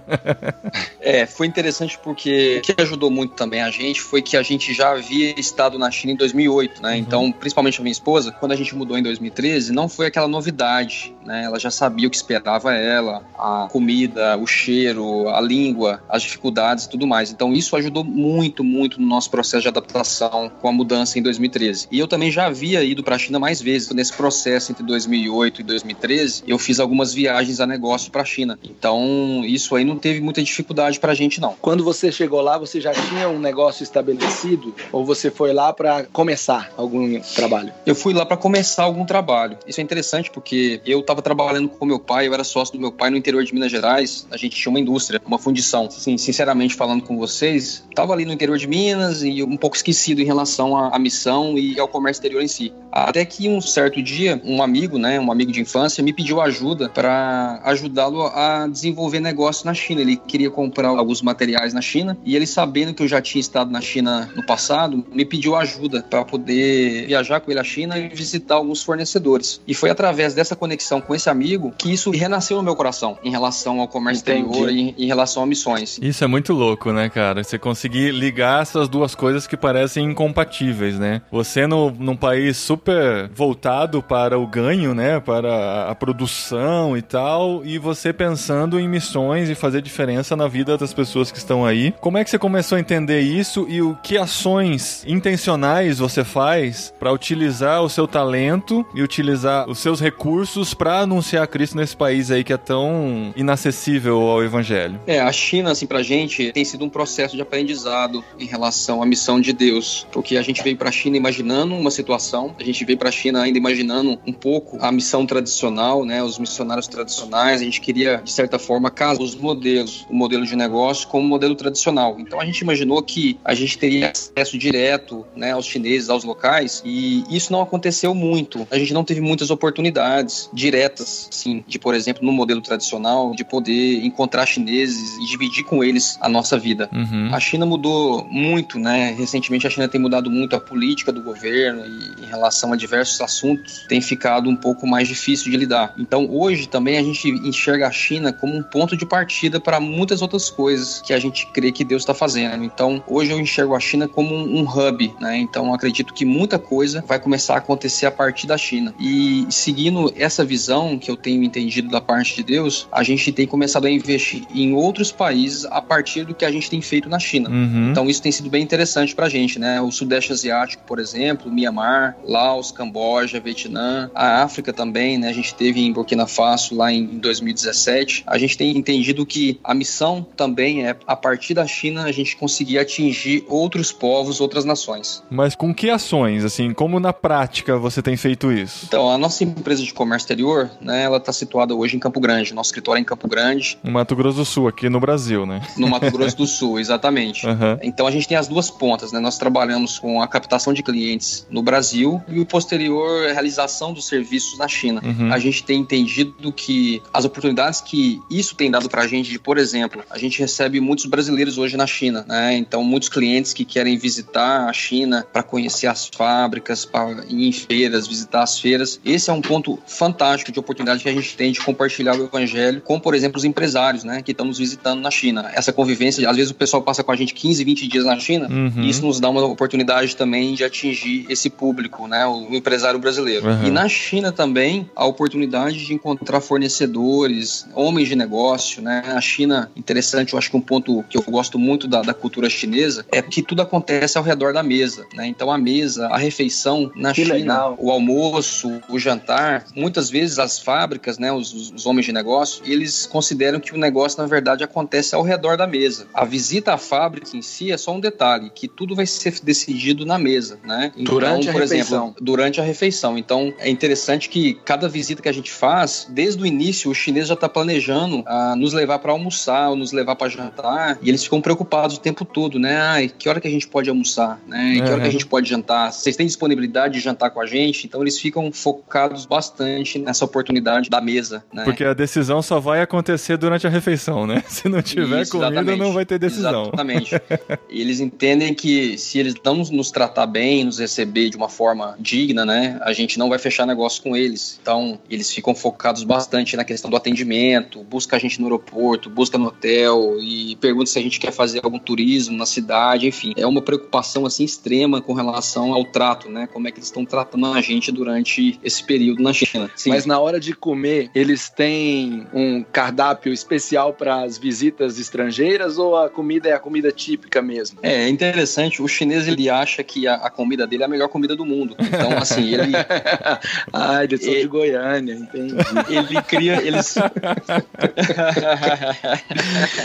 é, 1.03 1.25
foi 1.25 1.45
interessante 1.47 1.99
porque 2.01 2.59
o 2.59 2.61
que 2.61 2.81
ajudou 2.81 3.11
muito 3.11 3.33
também 3.33 3.61
a 3.61 3.69
gente 3.69 4.01
foi 4.01 4.21
que 4.21 4.37
a 4.37 4.41
gente 4.41 4.73
já 4.73 4.91
havia 4.91 5.37
estado 5.39 5.77
na 5.77 5.91
China 5.91 6.13
em 6.13 6.15
2008, 6.15 6.81
né? 6.81 6.91
Uhum. 6.91 6.97
Então, 6.97 7.31
principalmente 7.31 7.79
a 7.79 7.83
minha 7.83 7.91
esposa, 7.91 8.31
quando 8.31 8.53
a 8.53 8.55
gente 8.55 8.73
mudou 8.73 8.97
em 8.97 9.03
2013, 9.03 9.73
não 9.73 9.89
foi 9.89 10.07
aquela 10.07 10.27
novidade, 10.27 11.13
né? 11.25 11.43
Ela 11.43 11.59
já 11.59 11.69
sabia 11.69 12.07
o 12.07 12.11
que 12.11 12.15
esperava 12.15 12.73
ela, 12.73 13.23
a 13.37 13.67
comida, 13.69 14.37
o 14.37 14.47
cheiro, 14.47 15.27
a 15.29 15.41
língua, 15.41 16.01
as 16.07 16.23
dificuldades 16.23 16.85
e 16.85 16.89
tudo 16.89 17.05
mais. 17.05 17.31
Então, 17.31 17.51
isso 17.53 17.75
ajudou 17.75 18.03
muito, 18.03 18.63
muito 18.63 18.99
no 19.01 19.07
nosso 19.07 19.29
processo 19.29 19.63
de 19.63 19.67
adaptação 19.67 20.49
com 20.61 20.67
a 20.69 20.71
mudança 20.71 21.19
em 21.19 21.21
2013. 21.21 21.87
E 21.91 21.99
eu 21.99 22.07
também 22.07 22.31
já 22.31 22.45
havia 22.45 22.83
ido 22.83 23.03
para 23.03 23.15
a 23.15 23.19
China 23.19 23.39
mais 23.39 23.61
vezes. 23.61 23.89
Nesse 23.91 24.13
processo 24.13 24.71
entre 24.71 24.83
2008 24.83 25.61
e 25.61 25.63
2013, 25.63 26.43
eu 26.47 26.57
fiz 26.57 26.79
algumas 26.79 27.13
viagens 27.13 27.59
a 27.59 27.67
negócio 27.67 28.09
para 28.11 28.21
a 28.21 28.25
China. 28.25 28.57
Então, 28.63 29.43
isso 29.45 29.75
aí 29.75 29.83
não 29.83 29.97
teve 29.97 30.21
muita 30.21 30.41
dificuldade 30.41 30.92
para 30.99 31.11
a 31.11 31.15
gente, 31.15 31.39
não. 31.39 31.55
Quando 31.61 31.83
você 31.83 32.11
chegou 32.11 32.41
lá, 32.41 32.57
você 32.57 32.79
já 32.79 32.93
tinha 32.93 33.29
um 33.29 33.39
negócio 33.39 33.83
estabelecido 33.83 34.73
ou 34.91 35.05
você 35.05 35.29
foi 35.31 35.53
lá 35.53 35.71
para 35.73 36.03
começar 36.05 36.71
algum 36.77 37.19
trabalho? 37.19 37.71
Eu 37.85 37.95
fui 37.95 38.13
lá 38.13 38.25
para 38.25 38.37
começar 38.37 38.83
algum 38.83 39.05
trabalho. 39.05 39.57
Isso 39.67 39.79
é 39.79 39.83
interessante 39.83 40.29
porque 40.31 40.81
eu 40.85 40.99
estava 40.99 41.21
trabalhando 41.21 41.69
com 41.69 41.85
meu 41.85 41.99
pai, 41.99 42.27
eu 42.27 42.33
era 42.33 42.43
sócio 42.43 42.73
do 42.73 42.79
meu 42.79 42.91
pai 42.91 43.09
no 43.09 43.17
interior 43.17 43.43
de 43.43 43.53
Minas 43.53 43.71
Gerais. 43.71 44.27
A 44.31 44.37
gente 44.37 44.55
tinha 44.55 44.69
uma 44.69 44.79
indústria, 44.79 45.21
uma 45.25 45.37
fundição. 45.37 45.89
Sim, 45.89 46.17
sinceramente 46.17 46.75
falando 46.75 47.03
com 47.03 47.17
vocês, 47.17 47.83
estava 47.89 48.13
ali 48.13 48.25
no 48.25 48.33
interior 48.33 48.57
de 48.57 48.67
Minas 48.67 49.23
e 49.23 49.43
um 49.43 49.57
pouco 49.57 49.75
esquecido 49.75 50.21
em 50.21 50.25
relação 50.25 50.75
à, 50.75 50.95
à 50.95 50.99
missão 50.99 51.57
e 51.57 51.79
ao 51.79 51.87
comércio 51.87 52.19
exterior 52.19 52.41
em 52.41 52.47
si. 52.47 52.73
Até 52.91 53.25
que 53.25 53.49
um 53.49 53.59
certo 53.59 54.01
dia, 54.01 54.41
um 54.43 54.61
amigo, 54.61 54.97
né, 54.97 55.19
um 55.19 55.31
amigo 55.31 55.51
de 55.51 55.61
infância, 55.61 56.03
me 56.03 56.13
pediu 56.13 56.41
ajuda 56.41 56.89
para 56.89 57.59
ajudá-lo 57.63 58.27
a 58.27 58.67
desenvolver 58.67 59.19
negócio 59.19 59.65
na 59.65 59.73
China. 59.73 60.01
Ele 60.01 60.15
queria 60.15 60.49
comprar 60.49 60.72
alguns 60.85 61.21
materiais 61.21 61.73
na 61.73 61.81
China 61.81 62.17
e 62.25 62.35
ele 62.35 62.47
sabendo 62.47 62.93
que 62.93 63.03
eu 63.03 63.07
já 63.07 63.21
tinha 63.21 63.39
estado 63.39 63.71
na 63.71 63.81
China 63.81 64.29
no 64.35 64.45
passado, 64.45 65.05
me 65.11 65.25
pediu 65.25 65.55
ajuda 65.55 66.03
para 66.09 66.23
poder 66.23 67.07
viajar 67.07 67.39
com 67.39 67.51
ele 67.51 67.59
à 67.59 67.63
China 67.63 67.97
e 67.97 68.09
visitar 68.09 68.55
alguns 68.55 68.83
fornecedores. 68.83 69.61
E 69.67 69.73
foi 69.73 69.89
através 69.89 70.33
dessa 70.33 70.55
conexão 70.55 71.01
com 71.01 71.13
esse 71.13 71.29
amigo 71.29 71.73
que 71.77 71.91
isso 71.91 72.11
renasceu 72.11 72.57
no 72.57 72.63
meu 72.63 72.75
coração 72.75 73.17
em 73.23 73.31
relação 73.31 73.79
ao 73.79 73.87
comércio 73.87 74.23
Entendi. 74.23 74.49
exterior 74.49 74.71
e 74.71 74.95
em 74.97 75.07
relação 75.07 75.43
a 75.43 75.45
missões. 75.45 75.99
Isso 76.01 76.23
é 76.23 76.27
muito 76.27 76.53
louco, 76.53 76.91
né, 76.91 77.09
cara? 77.09 77.43
Você 77.43 77.57
conseguir 77.57 78.11
ligar 78.11 78.61
essas 78.61 78.87
duas 78.87 79.15
coisas 79.15 79.47
que 79.47 79.57
parecem 79.57 80.05
incompatíveis, 80.05 80.97
né? 80.97 81.21
Você 81.31 81.67
no, 81.67 81.91
num 81.91 82.15
país 82.15 82.57
super 82.57 83.29
voltado 83.33 84.01
para 84.01 84.37
o 84.37 84.47
ganho, 84.47 84.93
né, 84.93 85.19
para 85.19 85.89
a 85.89 85.95
produção 85.95 86.97
e 86.97 87.01
tal, 87.01 87.61
e 87.65 87.77
você 87.77 88.13
pensando 88.13 88.79
em 88.79 88.87
missões 88.87 89.49
e 89.49 89.55
fazer 89.55 89.81
diferença 89.81 90.35
na 90.35 90.47
vida 90.47 90.62
das 90.63 90.93
pessoas 90.93 91.31
que 91.31 91.37
estão 91.37 91.65
aí. 91.65 91.93
Como 91.99 92.17
é 92.17 92.23
que 92.23 92.29
você 92.29 92.39
começou 92.39 92.77
a 92.77 92.79
entender 92.79 93.21
isso 93.21 93.65
e 93.69 93.81
o 93.81 93.95
que 94.01 94.17
ações 94.17 95.03
intencionais 95.07 95.99
você 95.99 96.23
faz 96.23 96.93
para 96.99 97.11
utilizar 97.11 97.83
o 97.83 97.89
seu 97.89 98.07
talento 98.07 98.85
e 98.95 99.01
utilizar 99.01 99.69
os 99.69 99.79
seus 99.79 99.99
recursos 99.99 100.73
para 100.73 100.99
anunciar 100.99 101.47
Cristo 101.47 101.77
nesse 101.77 101.95
país 101.95 102.31
aí 102.31 102.43
que 102.43 102.53
é 102.53 102.57
tão 102.57 103.33
inacessível 103.35 104.21
ao 104.21 104.43
evangelho? 104.43 104.99
É, 105.05 105.19
a 105.19 105.31
China, 105.31 105.71
assim, 105.71 105.85
pra 105.85 106.01
gente 106.01 106.51
tem 106.51 106.65
sido 106.65 106.85
um 106.85 106.89
processo 106.89 107.35
de 107.35 107.41
aprendizado 107.41 108.23
em 108.39 108.45
relação 108.45 109.01
à 109.01 109.05
missão 109.05 109.39
de 109.39 109.53
Deus, 109.53 110.07
porque 110.11 110.37
a 110.37 110.41
gente 110.41 110.63
veio 110.63 110.77
pra 110.77 110.91
China 110.91 111.17
imaginando 111.17 111.75
uma 111.75 111.91
situação, 111.91 112.55
a 112.59 112.63
gente 112.63 112.83
veio 112.85 112.97
pra 112.97 113.11
China 113.11 113.41
ainda 113.41 113.57
imaginando 113.57 114.19
um 114.25 114.33
pouco 114.33 114.77
a 114.81 114.91
missão 114.91 115.25
tradicional, 115.25 116.05
né, 116.05 116.23
os 116.23 116.37
missionários 116.37 116.87
tradicionais, 116.87 117.61
a 117.61 117.63
gente 117.63 117.81
queria, 117.81 118.21
de 118.23 118.31
certa 118.31 118.59
forma, 118.59 118.89
casar 118.89 119.21
os 119.21 119.35
modelos, 119.35 120.05
o 120.09 120.15
modelo 120.15 120.45
de 120.45 120.52
negócio 120.55 121.07
com 121.07 121.19
o 121.19 121.23
modelo 121.23 121.55
tradicional. 121.55 122.17
Então 122.19 122.39
a 122.39 122.45
gente 122.45 122.59
imaginou 122.59 123.01
que 123.01 123.39
a 123.43 123.53
gente 123.53 123.77
teria 123.77 124.11
acesso 124.11 124.57
direto, 124.57 125.25
né, 125.35 125.51
aos 125.51 125.65
chineses, 125.65 126.09
aos 126.09 126.23
locais, 126.23 126.81
e 126.85 127.23
isso 127.29 127.51
não 127.51 127.61
aconteceu 127.61 128.13
muito. 128.13 128.67
A 128.71 128.77
gente 128.77 128.93
não 128.93 129.03
teve 129.03 129.21
muitas 129.21 129.49
oportunidades 129.49 130.49
diretas, 130.53 131.27
sim, 131.31 131.63
de, 131.67 131.79
por 131.79 131.93
exemplo, 131.93 132.25
no 132.25 132.31
modelo 132.31 132.61
tradicional, 132.61 133.33
de 133.35 133.43
poder 133.43 134.03
encontrar 134.05 134.45
chineses 134.45 135.17
e 135.17 135.27
dividir 135.27 135.63
com 135.63 135.83
eles 135.83 136.17
a 136.21 136.29
nossa 136.29 136.57
vida. 136.57 136.89
Uhum. 136.91 137.29
A 137.33 137.39
China 137.39 137.65
mudou 137.65 138.25
muito, 138.29 138.79
né? 138.79 139.15
Recentemente 139.17 139.67
a 139.67 139.69
China 139.69 139.87
tem 139.87 139.99
mudado 139.99 140.29
muito 140.29 140.55
a 140.55 140.59
política 140.59 141.11
do 141.11 141.21
governo 141.21 141.85
e 141.85 142.23
em 142.23 142.25
relação 142.25 142.73
a 142.73 142.75
diversos 142.75 143.19
assuntos 143.21 143.85
tem 143.87 144.01
ficado 144.01 144.49
um 144.49 144.55
pouco 144.55 144.87
mais 144.87 145.07
difícil 145.07 145.51
de 145.51 145.57
lidar. 145.57 145.93
Então 145.97 146.27
hoje 146.29 146.67
também 146.67 146.97
a 146.97 147.03
gente 147.03 147.29
enxerga 147.29 147.87
a 147.87 147.91
China 147.91 148.31
como 148.33 148.55
um 148.55 148.63
ponto 148.63 148.95
de 148.95 149.05
partida 149.05 149.59
para 149.59 149.79
muitas 149.79 150.21
outras 150.21 150.42
coisas 150.49 151.01
que 151.01 151.13
a 151.13 151.19
gente 151.19 151.47
crê 151.47 151.71
que 151.71 151.83
Deus 151.83 152.01
está 152.01 152.13
fazendo. 152.13 152.63
Então 152.63 153.03
hoje 153.07 153.31
eu 153.31 153.39
enxergo 153.39 153.75
a 153.75 153.79
China 153.79 154.07
como 154.07 154.33
um, 154.33 154.61
um 154.61 154.63
hub, 154.63 155.13
né? 155.19 155.37
Então 155.37 155.73
acredito 155.73 156.13
que 156.13 156.25
muita 156.25 156.59
coisa 156.59 157.03
vai 157.07 157.19
começar 157.19 157.55
a 157.55 157.57
acontecer 157.57 158.05
a 158.05 158.11
partir 158.11 158.47
da 158.47 158.57
China. 158.57 158.93
E 158.99 159.45
seguindo 159.49 160.13
essa 160.15 160.43
visão 160.43 160.97
que 160.97 161.09
eu 161.09 161.17
tenho 161.17 161.43
entendido 161.43 161.89
da 161.89 162.01
parte 162.01 162.35
de 162.35 162.43
Deus, 162.43 162.87
a 162.91 163.03
gente 163.03 163.31
tem 163.31 163.47
começado 163.47 163.85
a 163.85 163.89
investir 163.89 164.43
em 164.53 164.73
outros 164.73 165.11
países 165.11 165.65
a 165.65 165.81
partir 165.81 166.25
do 166.25 166.33
que 166.33 166.45
a 166.45 166.51
gente 166.51 166.69
tem 166.69 166.81
feito 166.81 167.09
na 167.09 167.19
China. 167.19 167.49
Uhum. 167.49 167.91
Então 167.91 168.09
isso 168.09 168.21
tem 168.21 168.31
sido 168.31 168.49
bem 168.49 168.63
interessante 168.63 169.15
para 169.15 169.25
a 169.25 169.29
gente, 169.29 169.59
né? 169.59 169.81
O 169.81 169.91
Sudeste 169.91 170.31
Asiático, 170.31 170.83
por 170.85 170.99
exemplo, 170.99 171.51
Myanmar, 171.51 172.17
Laos, 172.25 172.71
Camboja, 172.71 173.39
Vietnã, 173.39 174.09
a 174.13 174.43
África 174.43 174.73
também, 174.73 175.17
né? 175.17 175.29
A 175.29 175.33
gente 175.33 175.53
teve 175.55 175.81
em 175.81 175.91
Burkina 175.91 176.27
Faso 176.27 176.75
lá 176.75 176.91
em 176.91 177.05
2017. 177.05 178.23
A 178.25 178.37
gente 178.37 178.57
tem 178.57 178.75
entendido 178.77 179.25
que 179.25 179.59
a 179.63 179.73
missão 179.73 180.25
também 180.35 180.85
é 180.85 180.95
a 181.05 181.15
partir 181.15 181.53
da 181.53 181.65
China 181.65 182.03
a 182.03 182.11
gente 182.11 182.35
conseguir 182.35 182.79
atingir 182.79 183.45
outros 183.47 183.91
povos, 183.91 184.41
outras 184.41 184.65
nações. 184.65 185.23
Mas 185.29 185.55
com 185.55 185.73
que 185.73 185.89
ações, 185.89 186.43
assim, 186.43 186.73
como 186.73 186.99
na 186.99 187.13
prática 187.13 187.77
você 187.77 188.01
tem 188.01 188.17
feito 188.17 188.51
isso? 188.51 188.85
Então, 188.87 189.09
a 189.09 189.17
nossa 189.17 189.43
empresa 189.43 189.83
de 189.83 189.93
comércio 189.93 190.25
exterior, 190.25 190.69
né, 190.81 191.03
ela 191.03 191.17
está 191.17 191.31
situada 191.31 191.75
hoje 191.75 191.95
em 191.95 191.99
Campo 191.99 192.19
Grande. 192.19 192.53
Nosso 192.53 192.69
escritório 192.69 192.99
é 192.99 193.01
em 193.01 193.05
Campo 193.05 193.27
Grande. 193.27 193.77
No 193.83 193.91
Mato 193.91 194.15
Grosso 194.15 194.37
do 194.37 194.45
Sul, 194.45 194.67
aqui 194.67 194.89
no 194.89 194.99
Brasil, 194.99 195.45
né? 195.45 195.61
No 195.77 195.87
Mato 195.87 196.09
Grosso 196.11 196.37
do 196.37 196.47
Sul, 196.47 196.79
exatamente. 196.79 197.45
Uhum. 197.45 197.77
Então 197.81 198.07
a 198.07 198.11
gente 198.11 198.27
tem 198.27 198.37
as 198.37 198.47
duas 198.47 198.69
pontas, 198.69 199.11
né? 199.11 199.19
Nós 199.19 199.37
trabalhamos 199.37 199.99
com 199.99 200.21
a 200.21 200.27
captação 200.27 200.73
de 200.73 200.83
clientes 200.83 201.47
no 201.49 201.61
Brasil 201.61 202.21
e 202.27 202.39
o 202.39 202.45
posterior 202.45 203.31
realização 203.31 203.93
dos 203.93 204.07
serviços 204.07 204.57
na 204.57 204.67
China. 204.67 205.01
Uhum. 205.03 205.31
A 205.31 205.39
gente 205.39 205.63
tem 205.63 205.79
entendido 205.79 206.51
que 206.51 207.01
as 207.13 207.25
oportunidades 207.25 207.81
que 207.81 208.21
isso 208.29 208.55
tem 208.55 208.71
dado 208.71 208.89
para 208.89 209.03
a 209.03 209.07
gente, 209.07 209.29
de, 209.29 209.39
por 209.39 209.57
exemplo, 209.57 210.03
a 210.09 210.17
gente 210.23 210.39
recebe 210.39 210.79
muitos 210.79 211.05
brasileiros 211.05 211.57
hoje 211.57 211.77
na 211.77 211.87
China, 211.87 212.25
né? 212.27 212.55
Então, 212.55 212.83
muitos 212.83 213.09
clientes 213.09 213.53
que 213.53 213.65
querem 213.65 213.97
visitar 213.97 214.69
a 214.69 214.73
China 214.73 215.25
para 215.31 215.43
conhecer 215.43 215.87
as 215.87 216.07
fábricas, 216.07 216.85
para 216.85 217.23
ir 217.29 217.47
em 217.47 217.51
feiras, 217.51 218.07
visitar 218.07 218.43
as 218.43 218.59
feiras. 218.59 218.99
Esse 219.05 219.29
é 219.29 219.33
um 219.33 219.41
ponto 219.41 219.79
fantástico 219.85 220.51
de 220.51 220.59
oportunidade 220.59 221.03
que 221.03 221.09
a 221.09 221.13
gente 221.13 221.35
tem 221.35 221.51
de 221.51 221.59
compartilhar 221.59 222.15
o 222.15 222.23
evangelho 222.25 222.81
com, 222.81 222.99
por 222.99 223.13
exemplo, 223.15 223.37
os 223.37 223.43
empresários, 223.43 224.03
né, 224.03 224.21
que 224.21 224.31
estão 224.31 224.45
nos 224.45 224.57
visitando 224.57 225.01
na 225.01 225.11
China. 225.11 225.51
Essa 225.53 225.71
convivência, 225.71 226.29
às 226.29 226.35
vezes 226.35 226.51
o 226.51 226.55
pessoal 226.55 226.81
passa 226.81 227.03
com 227.03 227.11
a 227.11 227.15
gente 227.15 227.33
15, 227.33 227.63
20 227.63 227.87
dias 227.87 228.05
na 228.05 228.17
China, 228.19 228.47
uhum. 228.49 228.83
e 228.83 228.89
isso 228.89 229.05
nos 229.05 229.19
dá 229.19 229.29
uma 229.29 229.45
oportunidade 229.45 230.15
também 230.15 230.53
de 230.53 230.63
atingir 230.63 231.25
esse 231.29 231.49
público, 231.49 232.07
né, 232.07 232.25
o 232.25 232.53
empresário 232.53 232.99
brasileiro. 232.99 233.47
Uhum. 233.47 233.67
E 233.67 233.71
na 233.71 233.87
China 233.89 234.31
também 234.31 234.89
a 234.95 235.05
oportunidade 235.05 235.85
de 235.85 235.93
encontrar 235.93 236.41
fornecedores, 236.41 237.67
homens 237.73 238.07
de 238.07 238.15
negócio, 238.15 238.81
né? 238.81 239.03
A 239.07 239.21
China, 239.21 239.71
interessante, 239.75 240.12
eu 240.13 240.37
acho 240.39 240.49
que 240.49 240.57
um 240.57 240.61
ponto 240.61 241.03
que 241.09 241.17
eu 241.17 241.23
gosto 241.23 241.57
muito 241.57 241.87
da, 241.87 242.01
da 242.01 242.13
cultura 242.13 242.49
chinesa 242.49 243.05
é 243.11 243.21
que 243.21 243.41
tudo 243.41 243.61
acontece 243.61 244.17
ao 244.17 244.23
redor 244.23 244.53
da 244.53 244.63
mesa, 244.63 245.05
né? 245.13 245.27
Então 245.27 245.51
a 245.51 245.57
mesa, 245.57 246.07
a 246.07 246.17
refeição 246.17 246.91
na 246.95 247.13
que 247.13 247.23
China, 247.23 247.35
legal. 247.35 247.77
o 247.79 247.91
almoço, 247.91 248.81
o 248.89 248.99
jantar, 248.99 249.65
muitas 249.75 250.09
vezes 250.09 250.39
as 250.39 250.59
fábricas, 250.59 251.17
né, 251.17 251.31
os, 251.31 251.71
os 251.71 251.85
homens 251.85 252.05
de 252.05 252.11
negócio, 252.13 252.63
eles 252.65 253.05
consideram 253.05 253.59
que 253.59 253.73
o 253.73 253.77
negócio 253.77 254.21
na 254.21 254.27
verdade 254.27 254.63
acontece 254.63 255.15
ao 255.15 255.23
redor 255.23 255.57
da 255.57 255.67
mesa. 255.67 256.07
A 256.13 256.25
visita 256.25 256.73
à 256.73 256.77
fábrica 256.77 257.35
em 257.35 257.41
si 257.41 257.71
é 257.71 257.77
só 257.77 257.93
um 257.93 257.99
detalhe, 257.99 258.49
que 258.49 258.67
tudo 258.67 258.95
vai 258.95 259.05
ser 259.05 259.33
decidido 259.41 260.05
na 260.05 260.17
mesa, 260.17 260.59
né? 260.63 260.91
Então, 260.95 261.15
durante 261.15 261.49
a 261.49 261.51
por 261.51 261.61
refeição. 261.61 262.05
exemplo, 262.05 262.15
durante 262.21 262.61
a 262.61 262.63
refeição. 262.63 263.17
Então 263.17 263.53
é 263.59 263.69
interessante 263.69 264.29
que 264.29 264.53
cada 264.65 264.87
visita 264.87 265.21
que 265.21 265.29
a 265.29 265.33
gente 265.33 265.51
faz, 265.51 266.07
desde 266.09 266.41
o 266.41 266.45
início, 266.45 266.91
o 266.91 266.95
chinês 266.95 267.27
já 267.27 267.33
está 267.33 267.47
planejando 267.49 268.23
a 268.25 268.55
nos 268.55 268.73
levar 268.73 268.99
para 268.99 269.11
almoçar 269.11 269.69
ou 269.69 269.75
nos 269.75 269.91
levar 269.91 270.02
para 270.05 270.29
jantar, 270.29 270.97
e 271.01 271.09
eles 271.09 271.23
ficam 271.23 271.41
preocupados 271.41 271.97
o 271.97 271.99
tempo 271.99 272.25
todo, 272.25 272.59
né? 272.59 272.77
Ai, 272.77 273.09
que 273.09 273.29
hora 273.29 273.39
que 273.39 273.47
a 273.47 273.51
gente 273.51 273.67
pode 273.67 273.89
almoçar, 273.89 274.39
né? 274.47 274.75
Que 274.75 274.91
hora 274.91 275.01
que 275.01 275.07
a 275.07 275.11
gente 275.11 275.25
pode 275.25 275.49
jantar? 275.49 275.91
Vocês 275.91 276.15
têm 276.15 276.27
disponibilidade 276.27 276.95
de 276.95 276.99
jantar 276.99 277.29
com 277.31 277.41
a 277.41 277.45
gente? 277.45 277.85
Então 277.87 278.01
eles 278.01 278.19
ficam 278.19 278.51
focados 278.51 279.25
bastante 279.25 279.99
nessa 279.99 280.25
oportunidade 280.25 280.89
da 280.89 281.01
mesa, 281.01 281.43
né? 281.53 281.63
Porque 281.63 281.83
a 281.83 281.93
decisão 281.93 282.41
só 282.41 282.59
vai 282.59 282.81
acontecer 282.81 283.37
durante 283.37 283.65
a 283.65 283.69
refeição, 283.69 284.27
né? 284.27 284.43
Se 284.47 284.67
não 284.69 284.81
tiver 284.81 285.21
Isso, 285.21 285.31
comida, 285.31 285.51
exatamente. 285.51 285.79
não 285.79 285.93
vai 285.93 286.05
ter 286.05 286.19
decisão. 286.19 286.63
Exatamente. 286.63 287.15
eles 287.69 287.99
entendem 287.99 288.53
que 288.53 288.97
se 288.97 289.19
eles 289.19 289.35
não 289.43 289.55
nos 289.55 289.91
tratar 289.91 290.27
bem, 290.27 290.63
nos 290.63 290.79
receber 290.79 291.29
de 291.29 291.37
uma 291.37 291.49
forma 291.49 291.95
digna, 291.99 292.45
né? 292.45 292.79
A 292.81 292.93
gente 292.93 293.17
não 293.17 293.29
vai 293.29 293.39
fechar 293.39 293.65
negócio 293.65 294.01
com 294.01 294.15
eles. 294.15 294.59
Então, 294.61 294.99
eles 295.09 295.31
ficam 295.31 295.55
focados 295.55 296.03
bastante 296.03 296.55
na 296.55 296.63
questão 296.63 296.89
do 296.89 296.97
atendimento, 296.97 297.83
busca 297.83 298.15
a 298.15 298.19
gente 298.19 298.39
no 298.39 298.47
aeroporto, 298.47 299.09
busca 299.09 299.37
no 299.37 299.47
hotel 299.47 299.92
e 300.19 300.55
pergunta 300.57 300.89
se 300.89 300.99
a 300.99 301.01
gente 301.01 301.19
quer 301.19 301.31
fazer 301.31 301.61
algum 301.63 301.79
turismo 301.79 302.37
na 302.37 302.45
cidade, 302.45 303.07
enfim. 303.07 303.33
É 303.35 303.45
uma 303.45 303.61
preocupação 303.61 304.25
assim 304.25 304.43
extrema 304.43 305.01
com 305.01 305.13
relação 305.13 305.73
ao 305.73 305.85
trato, 305.85 306.29
né? 306.29 306.47
Como 306.51 306.67
é 306.67 306.71
que 306.71 306.79
eles 306.79 306.87
estão 306.87 307.05
tratando 307.05 307.47
a 307.47 307.61
gente 307.61 307.91
durante 307.91 308.59
esse 308.63 308.83
período 308.83 309.21
na 309.21 309.33
China. 309.33 309.69
Sim. 309.75 309.89
Mas 309.89 310.05
na 310.05 310.19
hora 310.19 310.39
de 310.39 310.53
comer, 310.53 311.09
eles 311.13 311.49
têm 311.49 312.25
um 312.33 312.63
cardápio 312.63 313.33
especial 313.33 313.93
para 313.93 314.23
as 314.23 314.37
visitas 314.37 314.99
estrangeiras 314.99 315.77
ou 315.77 315.97
a 315.97 316.09
comida 316.09 316.49
é 316.49 316.53
a 316.53 316.59
comida 316.59 316.91
típica 316.91 317.41
mesmo? 317.41 317.79
É, 317.81 318.03
é 318.03 318.09
interessante, 318.09 318.81
o 318.81 318.87
chinês 318.87 319.27
ele 319.27 319.49
acha 319.49 319.83
que 319.83 320.07
a, 320.07 320.15
a 320.15 320.29
comida 320.29 320.65
dele 320.67 320.83
é 320.83 320.85
a 320.85 320.89
melhor 320.89 321.09
comida 321.09 321.35
do 321.35 321.45
mundo. 321.45 321.75
Então, 321.79 322.17
assim, 322.17 322.53
ele 322.53 322.73
Ah, 323.73 324.03
eles 324.03 324.23
são 324.23 324.33
de 324.33 324.47
Goiânia, 324.47 325.13
entendi. 325.13 325.55
Ele 325.89 326.21
cria, 326.23 326.61
eles 326.61 326.95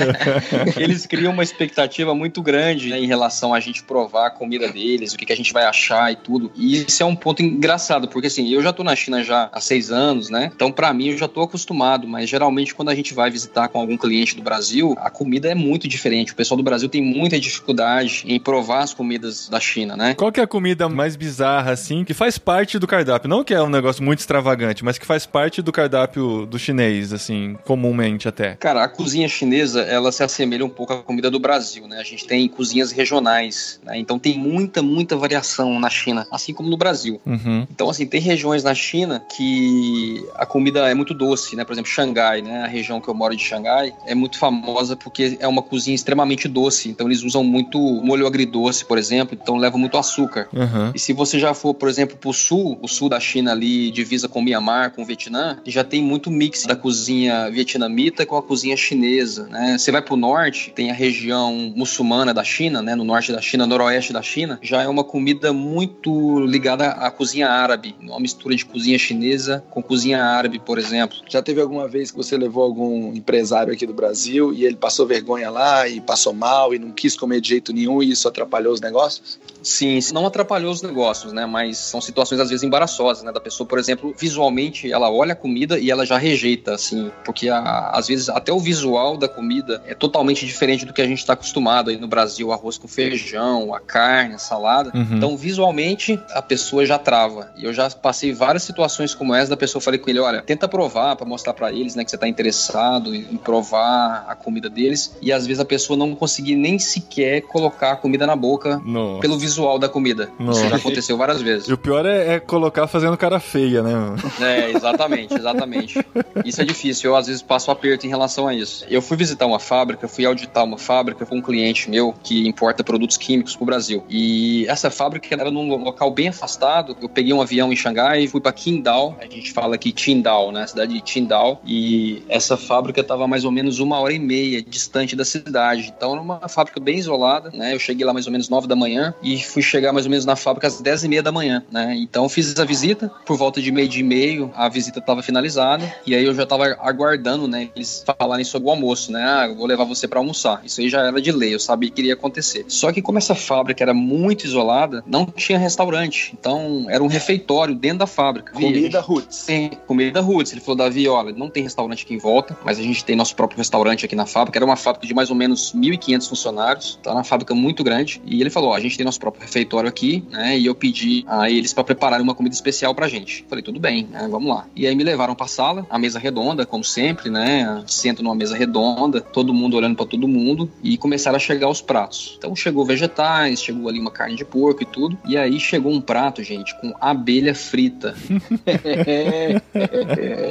Eles 0.77 1.07
criam 1.07 1.33
uma 1.33 1.43
expectativa 1.43 2.15
muito 2.15 2.43
grande 2.43 2.91
né, 2.91 2.99
em 2.99 3.07
relação 3.07 3.55
a 3.55 3.61
gente 3.61 3.83
provar 3.83 4.27
a 4.27 4.31
comida 4.31 4.69
deles, 4.69 5.13
o 5.13 5.17
que, 5.17 5.27
que 5.27 5.33
a 5.33 5.37
gente 5.37 5.53
vai 5.53 5.65
achar 5.65 6.13
e 6.13 6.17
tudo. 6.17 6.51
E 6.55 6.83
isso 6.83 7.03
é 7.03 7.07
um 7.07 7.17
ponto 7.17 7.43
engraçado, 7.43 8.09
porque 8.09 8.27
assim, 8.27 8.49
eu 8.49 8.63
já 8.63 8.73
tô 8.73 8.83
na 8.83 8.95
China 8.95 9.23
já 9.23 9.49
há 9.53 9.61
seis 9.61 9.91
anos, 9.91 10.31
né? 10.31 10.51
Então, 10.55 10.71
para 10.71 10.93
mim, 10.93 11.09
eu 11.09 11.19
já 11.19 11.29
tô 11.29 11.43
acostumado, 11.43 12.07
mas 12.07 12.29
geralmente 12.29 12.75
quando 12.75 12.91
a 12.91 12.95
gente 12.95 13.15
vai 13.15 13.31
visitar 13.31 13.69
com 13.69 13.81
algum 13.81 13.97
cliente 13.97 14.37
do 14.37 14.43
Brasil, 14.43 14.95
a 14.99 15.11
comida 15.11 15.49
é 15.49 15.55
muito 15.55 15.89
diferente. 15.89 16.33
O 16.33 16.37
pessoal 16.37 16.57
do 16.57 16.63
Brasil 16.63 16.89
tem 16.89 17.03
muita 17.03 17.39
dificuldade 17.39 18.25
em 18.27 18.39
provar 18.39 18.81
as 18.81 18.95
comidas 18.95 19.49
da 19.49 19.61
China, 19.61 19.97
né? 19.97 20.15
Qual 20.15 20.33
que 20.33 20.41
é 20.41 20.43
a 20.43 20.47
comida 20.47 20.89
mais 20.89 21.17
bizarra, 21.17 21.73
assim, 21.73 22.05
que 22.05 22.15
faz 22.15 22.39
parte 22.39 22.79
do 22.79 22.87
cardápio? 22.87 23.29
Não 23.29 23.45
que 23.45 23.55
é 23.55 23.63
um 23.63 23.69
negócio 23.69 24.03
muito 24.03 24.21
extravagante, 24.21 24.85
mas 24.85 24.99
que 24.99 25.07
faz 25.07 25.27
parte 25.27 25.63
do 25.63 25.73
cardápio 25.73 26.47
do 26.47 26.59
chinês, 26.59 27.13
assim, 27.13 27.57
comumente 27.65 28.29
até. 28.29 28.57
Cara, 28.57 28.85
a 28.85 28.89
cozinha 28.89 29.29
chinesa, 29.29 29.83
ela 29.89 30.13
se 30.13 30.23
assemelha 30.23 30.65
um 30.65 30.69
pouco 30.69 30.93
à 30.93 31.03
comida 31.03 31.31
do 31.31 31.39
Brasil, 31.39 31.87
né? 31.87 31.99
A 31.99 32.05
gente 32.05 32.27
tem 32.27 32.49
cozinhas 32.49 32.93
regionais, 32.93 33.81
né? 33.85 33.99
Então 33.99 34.19
tem 34.19 34.39
muita, 34.39 34.83
muita 34.83 35.17
variação 35.17 35.79
na 35.79 35.91
China, 35.91 36.27
assim 36.31 36.53
como 36.53 36.69
no 36.69 36.77
Brasil. 36.77 37.21
Uhum. 37.27 37.67
Então, 37.71 37.89
assim, 37.89 38.07
tem 38.07 38.21
regiões 38.21 38.63
na 38.63 38.75
China 38.75 39.23
que 39.37 40.25
a 40.35 40.47
comida 40.47 40.89
é 40.89 40.95
muito 40.95 41.15
doce, 41.15 41.57
né? 41.57 41.65
Por 41.65 41.73
exemplo, 41.73 41.91
Xangai, 41.91 42.43
né? 42.43 42.63
A 42.63 42.67
região 42.67 43.01
que 43.01 43.09
eu 43.09 43.15
moro 43.15 43.37
de 43.37 43.43
Xangai 43.43 43.93
é 44.07 44.15
muito 44.15 44.39
famosa 44.39 44.97
porque 44.97 45.37
é 45.41 45.49
uma 45.49 45.63
cozinha 45.63 45.95
extremamente 45.95 46.49
doce. 46.49 46.89
Então, 46.89 47.07
eles 47.07 47.23
usam 47.23 47.43
muito 47.43 47.79
molho 47.79 48.27
agridoce, 48.27 48.85
por 48.85 48.99
exemplo, 48.99 49.39
então 49.41 49.57
leva 49.57 49.79
muito 49.79 49.97
açúcar. 49.97 50.49
Uhum. 50.53 50.93
E 50.95 50.99
se 50.99 51.13
você 51.13 51.39
já 51.39 51.55
for, 51.55 51.75
por 51.75 51.89
exemplo, 51.89 52.17
pro 52.17 52.33
sul, 52.33 52.79
o 52.83 52.89
sul 52.89 53.09
da 53.09 53.21
China 53.21 53.53
ali, 53.53 53.91
divisa 53.91 54.29
com 54.29 54.43
Myanmar, 54.43 54.93
com 54.93 55.05
Vietnã, 55.05 55.59
já 55.67 55.85
tem 55.85 56.03
muito 56.03 56.31
mix 56.31 56.65
da 56.65 56.77
cozinha 56.77 57.51
vietnamita 57.51 58.27
com 58.27 58.37
a 58.37 58.43
cozinha 58.43 58.77
chinesa, 58.77 59.47
né? 59.49 59.68
Você 59.77 59.91
vai 59.93 60.01
para 60.01 60.15
o 60.15 60.17
norte, 60.17 60.71
tem 60.71 60.91
a 60.91 60.95
região 60.95 61.73
muçulmana 61.75 62.33
da 62.33 62.45
China, 62.45 62.81
né? 62.81 62.95
No 62.95 63.05
norte 63.05 63.33
da 63.33 63.41
China, 63.41 63.67
noroeste 63.67 64.13
da 64.13 64.23
China, 64.23 64.59
já 64.63 64.83
é 64.83 64.89
uma 64.89 65.05
comida 65.05 65.53
muito 65.53 66.41
ligada 66.41 66.89
à 66.91 67.11
cozinha 67.11 67.49
árabe, 67.49 67.95
uma 68.01 68.21
mistura 68.21 68.55
de 68.55 68.65
cozinha 68.65 68.99
chinesa 68.99 69.65
com 69.71 69.83
cozinha 69.83 70.23
árabe, 70.23 70.59
por 70.59 70.79
exemplo. 70.79 71.19
Já 71.29 71.43
teve 71.43 71.61
alguma 71.61 71.89
vez 71.89 72.11
que 72.11 72.17
você 72.17 72.37
levou 72.37 72.63
algum 72.63 73.13
empresário 73.13 73.73
aqui 73.73 73.87
do 73.87 73.93
Brasil 73.93 74.53
e 74.53 74.65
ele 74.65 74.77
passou 74.77 75.07
vergonha 75.07 75.51
lá 75.51 75.89
e 75.89 76.01
passou 76.01 76.33
mal 76.33 76.75
e 76.75 76.79
não 76.79 76.91
quis 76.91 77.17
comer 77.17 77.41
de 77.41 77.49
jeito 77.49 77.73
nenhum 77.73 78.03
e 78.03 78.11
isso 78.11 78.29
atrapalhou 78.29 78.73
os 78.73 78.81
negócios? 78.81 79.39
Sim, 79.63 79.99
não 80.13 80.27
atrapalhou 80.27 80.71
os 80.71 80.83
negócios, 80.83 81.33
né? 81.33 81.45
Mas 81.45 81.79
são 81.79 82.01
situações 82.01 82.41
às 82.41 82.49
vezes 82.49 82.63
embaraçosas, 82.63 83.25
né? 83.25 83.33
Da 83.33 83.41
pessoa, 83.41 83.67
por 83.67 83.79
exemplo, 83.79 84.15
visualmente 84.17 84.91
ela 84.91 85.11
olha 85.11 85.33
a 85.33 85.37
comida 85.37 85.79
e 85.79 85.91
ela 85.91 86.07
já 86.07 86.17
rejeita, 86.17 86.75
assim, 86.75 87.11
porque 87.25 87.49
a, 87.49 87.91
às 87.93 88.07
vezes 88.07 88.29
até 88.29 88.53
o 88.53 88.59
visual 88.59 89.17
da 89.17 89.29
comida 89.29 89.58
é 89.87 89.95
totalmente 89.95 90.45
diferente 90.47 90.85
do 90.85 90.93
que 90.93 91.03
a 91.03 91.07
gente 91.07 91.19
está 91.19 91.33
acostumado 91.33 91.91
aí 91.91 91.97
no 91.97 92.09
Brasil, 92.09 92.53
arroz 92.53 92.79
com 92.79 92.89
feijão, 92.89 93.75
a 93.75 93.81
carne, 93.81 94.35
a 94.35 94.39
salada. 94.39 94.91
Uhum. 94.95 95.17
Então, 95.17 95.37
visualmente 95.37 96.21
a 96.31 96.43
pessoa 96.43 96.85
já 96.85 96.99
trava. 96.99 97.51
E 97.57 97.65
eu 97.65 97.73
já 97.73 97.91
passei 97.91 98.33
várias 98.33 98.63
situações 98.63 99.15
como 99.15 99.35
essa 99.35 99.51
da 99.51 99.57
pessoa 99.57 99.81
falei 99.81 99.99
com 99.99 100.11
ele, 100.11 100.21
olha, 100.21 100.43
tenta 100.43 100.69
provar 100.69 101.17
para 101.17 101.27
mostrar 101.27 101.53
para 101.53 101.73
eles, 101.73 101.95
né, 101.95 102.05
que 102.05 102.11
você 102.11 102.17
está 102.17 102.29
interessado 102.29 103.15
em 103.15 103.37
provar 103.37 104.27
a 104.29 104.35
comida 104.35 104.69
deles. 104.69 105.17
E 105.21 105.33
às 105.33 105.47
vezes 105.47 105.61
a 105.61 105.65
pessoa 105.65 105.97
não 105.97 106.15
conseguir 106.15 106.57
nem 106.57 106.79
sequer 106.79 107.43
colocar 107.43 107.93
a 107.93 107.97
comida 107.97 108.27
na 108.27 108.37
boca 108.37 108.81
Nossa. 108.85 109.21
pelo 109.21 109.39
visual 109.39 109.79
da 109.79 109.89
comida. 109.89 110.31
Nossa. 110.39 110.61
Isso 110.61 110.71
já 110.71 110.77
aconteceu 110.77 111.17
várias 111.17 111.43
vezes. 111.43 111.69
E 111.69 111.73
o 111.73 111.79
pior 111.79 112.07
é, 112.07 112.35
é 112.35 112.41
colocar 112.41 112.87
fazendo 112.87 113.17
cara 113.17 113.41
feia, 113.41 113.83
né? 113.83 114.17
É, 114.41 114.71
exatamente, 114.71 115.35
exatamente. 115.35 116.07
Isso 116.45 116.61
é 116.61 116.65
difícil. 116.65 117.11
Eu 117.11 117.17
às 117.17 117.27
vezes 117.27 117.43
passo 117.43 117.71
aperto 117.71 118.07
em 118.07 118.09
relação 118.09 118.47
a 118.47 118.55
isso. 118.55 118.85
Eu 118.89 119.03
fui 119.03 119.17
visitar 119.17 119.47
uma 119.49 119.59
fábrica, 119.59 120.07
fui 120.09 120.25
auditar 120.25 120.65
uma 120.65 120.79
fábrica 120.79 121.27
com 121.27 121.37
um 121.37 121.43
cliente 121.43 121.91
meu 121.91 122.15
que 122.23 122.47
importa 122.47 122.85
produtos 122.85 123.17
químicos 123.17 123.55
para 123.55 123.63
o 123.63 123.67
Brasil. 123.67 124.05
E 124.09 124.67
essa 124.69 124.91
fábrica 124.91 125.35
era 125.35 125.51
num 125.51 125.75
local 125.77 126.11
bem 126.11 126.29
afastado. 126.29 126.97
Eu 127.01 127.09
peguei 127.09 127.33
um 127.33 127.41
avião 127.41 127.73
em 127.73 127.77
Xangai 127.77 128.23
e 128.23 128.29
fui 128.29 128.41
para 128.41 128.53
Qingdao. 128.53 129.17
A 129.21 129.25
gente 129.25 129.53
fala 129.53 129.75
aqui 129.75 129.93
Qingdao, 129.93 130.53
né? 130.53 130.63
A 130.63 130.67
cidade 130.67 130.95
de 130.95 131.01
Qingdao. 131.01 131.61
E 131.65 132.23
essa 132.29 132.57
fábrica 132.57 133.01
estava 133.01 133.27
mais 133.27 133.45
ou 133.45 133.51
menos 133.51 133.79
uma 133.79 133.99
hora 133.99 134.13
e 134.13 134.19
meia 134.19 134.63
distante 134.63 135.17
da 135.17 135.25
cidade. 135.25 135.93
Então 135.97 136.13
era 136.13 136.21
uma 136.21 136.49
fábrica 136.49 136.81
bem 136.81 136.99
isolada, 136.99 137.51
né? 137.53 137.75
Eu 137.75 137.79
cheguei 137.79 138.05
lá 138.05 138.13
mais 138.13 138.27
ou 138.27 138.33
menos 138.33 138.49
nove 138.49 138.67
da 138.67 138.77
manhã 138.77 139.15
e 139.23 139.43
fui 139.43 139.63
chegar 139.63 139.93
mais 139.93 140.07
ou 140.07 140.11
menos 140.11 140.25
na 140.25 140.37
fábrica 140.37 140.67
às 140.67 140.81
dez 140.81 141.05
e 141.05 141.09
meia 141.09 141.23
da 141.23 141.33
manhã, 141.33 141.65
né? 141.71 141.95
Então 141.97 142.29
fiz 142.29 142.59
a 142.59 142.65
visita. 142.65 143.11
Por 143.25 143.37
volta 143.37 143.61
de 143.61 143.71
meio 143.73 143.89
dia 143.89 144.01
e 144.01 144.05
meio, 144.05 144.53
a 144.55 144.69
visita 144.69 144.99
estava 144.99 145.23
finalizada. 145.23 145.93
E 146.07 146.15
aí 146.15 146.25
eu 146.25 146.35
já 146.35 146.45
estava 146.45 146.77
aguardando, 146.81 147.49
né? 147.49 147.71
Eles 147.75 148.05
falarem 148.19 148.45
sobre 148.45 148.69
o 148.69 148.71
almoço, 148.71 149.13
né? 149.13 149.23
Ah, 149.39 149.55
vou 149.55 149.67
levar 149.67 149.85
você 149.85 150.09
para 150.09 150.19
almoçar. 150.19 150.63
Isso 150.65 150.81
aí 150.81 150.89
já 150.89 151.03
era 151.03 151.21
de 151.21 151.31
lei, 151.31 151.55
eu 151.55 151.61
sabia 151.61 151.91
que 151.91 152.01
iria 152.01 152.15
acontecer. 152.15 152.65
Só 152.69 152.93
que 152.93 153.01
como 153.01 153.19
essa 153.19 153.35
fábrica 153.35 153.83
era 153.85 153.95
muito 153.95 154.45
isolada, 154.45 155.05
não 155.07 155.27
tinha 155.27 155.59
restaurante. 155.59 156.35
Então 156.39 156.87
era 156.89 157.03
um 157.03 157.07
refeitório 157.07 157.75
dentro 157.75 157.99
da 157.99 158.07
fábrica. 158.07 158.53
Comida 158.53 159.01
roots. 159.01 159.45
Tem 159.47 159.71
comida 159.87 160.21
roots. 160.21 160.53
Ele 160.53 160.61
falou, 160.61 160.77
Davi, 160.77 161.09
olha, 161.09 161.33
não 161.33 161.49
tem 161.49 161.63
restaurante 161.63 162.05
aqui 162.05 162.15
em 162.15 162.19
volta, 162.19 162.57
mas 162.65 162.79
a 162.79 162.83
gente 162.83 163.05
tem 163.05 163.15
nosso 163.15 163.35
próprio 163.35 163.59
restaurante 163.59 164.05
aqui 164.05 164.17
na 164.17 164.27
fábrica. 164.27 164.59
Era 164.59 164.65
uma 164.65 164.77
fábrica 164.77 165.07
de 165.07 165.15
mais 165.15 165.31
ou 165.31 165.37
menos 165.37 165.73
1.500 165.75 166.29
funcionários. 166.29 166.99
Tá 167.03 167.13
uma 167.13 167.25
fábrica 167.25 167.55
muito 167.55 167.85
grande. 167.85 168.21
E 168.25 168.41
ele 168.41 168.51
falou, 168.51 168.71
ó, 168.71 168.75
a 168.75 168.81
gente 168.81 168.97
tem 168.97 169.05
nosso 169.05 169.21
próprio 169.21 169.43
refeitório 169.43 169.89
aqui, 169.89 170.25
né? 170.31 170.59
E 170.59 170.67
eu 170.67 170.75
pedi 170.75 171.25
a 171.27 171.51
eles 171.51 171.73
para 171.73 171.85
preparar 171.85 172.21
uma 172.21 172.35
comida 172.35 172.55
especial 172.55 172.95
pra 172.95 173.09
gente. 173.09 173.45
Falei, 173.49 173.63
tudo 173.63 173.79
bem, 173.79 174.09
né? 174.11 174.27
Vamos 174.31 174.49
lá. 174.49 174.67
E 174.75 174.87
aí 174.87 174.95
me 174.95 175.05
levaram 175.05 175.35
pra 175.35 175.47
sala, 175.47 175.87
a 175.89 175.99
mesa 175.99 176.19
redonda, 176.19 176.67
como 176.67 176.85
sempre, 176.85 177.31
né? 177.31 177.83
Sento 177.87 178.23
numa 178.23 178.35
mesa 178.35 178.57
redonda, 178.57 179.21
todo 179.33 179.53
mundo 179.53 179.77
olhando 179.77 179.97
para 179.97 180.07
todo 180.07 180.27
mundo 180.27 180.71
e 180.83 180.97
começaram 180.97 181.37
a 181.37 181.41
chegar 181.41 181.69
os 181.69 181.81
pratos. 181.81 182.37
Então 182.39 182.55
chegou 182.55 182.85
vegetais, 182.85 183.63
chegou 183.63 183.89
ali 183.89 183.99
uma 183.99 184.11
carne 184.11 184.37
de 184.37 184.45
porco 184.45 184.83
e 184.83 184.87
tudo. 184.87 185.19
E 185.27 185.37
aí 185.37 185.59
chegou 185.61 185.93
um 185.93 186.01
prato, 186.01 186.43
gente, 186.43 186.79
com 186.81 186.95
abelha 187.01 187.55
frita. 187.55 188.15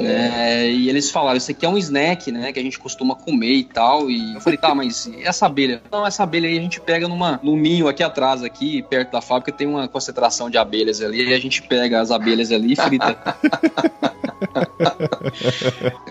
é, 0.04 0.70
e 0.70 0.88
eles 0.88 1.10
falaram: 1.10 1.36
Isso 1.36 1.50
aqui 1.50 1.66
é 1.66 1.68
um 1.68 1.78
snack, 1.78 2.30
né? 2.30 2.52
Que 2.52 2.60
a 2.60 2.62
gente 2.62 2.78
costuma 2.78 3.14
comer 3.14 3.54
e 3.54 3.64
tal. 3.64 4.10
E 4.10 4.34
eu 4.34 4.40
falei: 4.40 4.58
Tá, 4.58 4.74
mas 4.74 5.10
essa 5.22 5.46
abelha? 5.46 5.82
Não, 5.90 6.06
essa 6.06 6.22
abelha 6.22 6.48
aí 6.48 6.58
a 6.58 6.62
gente 6.62 6.80
pega 6.80 7.08
numa, 7.08 7.40
num 7.42 7.56
ninho 7.56 7.88
aqui 7.88 8.02
atrás, 8.02 8.42
aqui 8.42 8.82
perto 8.82 9.12
da 9.12 9.20
fábrica, 9.20 9.52
tem 9.52 9.66
uma 9.66 9.88
concentração 9.88 10.50
de 10.50 10.58
abelhas 10.58 11.02
ali. 11.02 11.28
E 11.28 11.34
a 11.34 11.38
gente 11.38 11.62
pega 11.62 12.00
as 12.00 12.10
abelhas 12.10 12.52
ali 12.52 12.72
e 12.72 12.76
frita. 12.76 13.18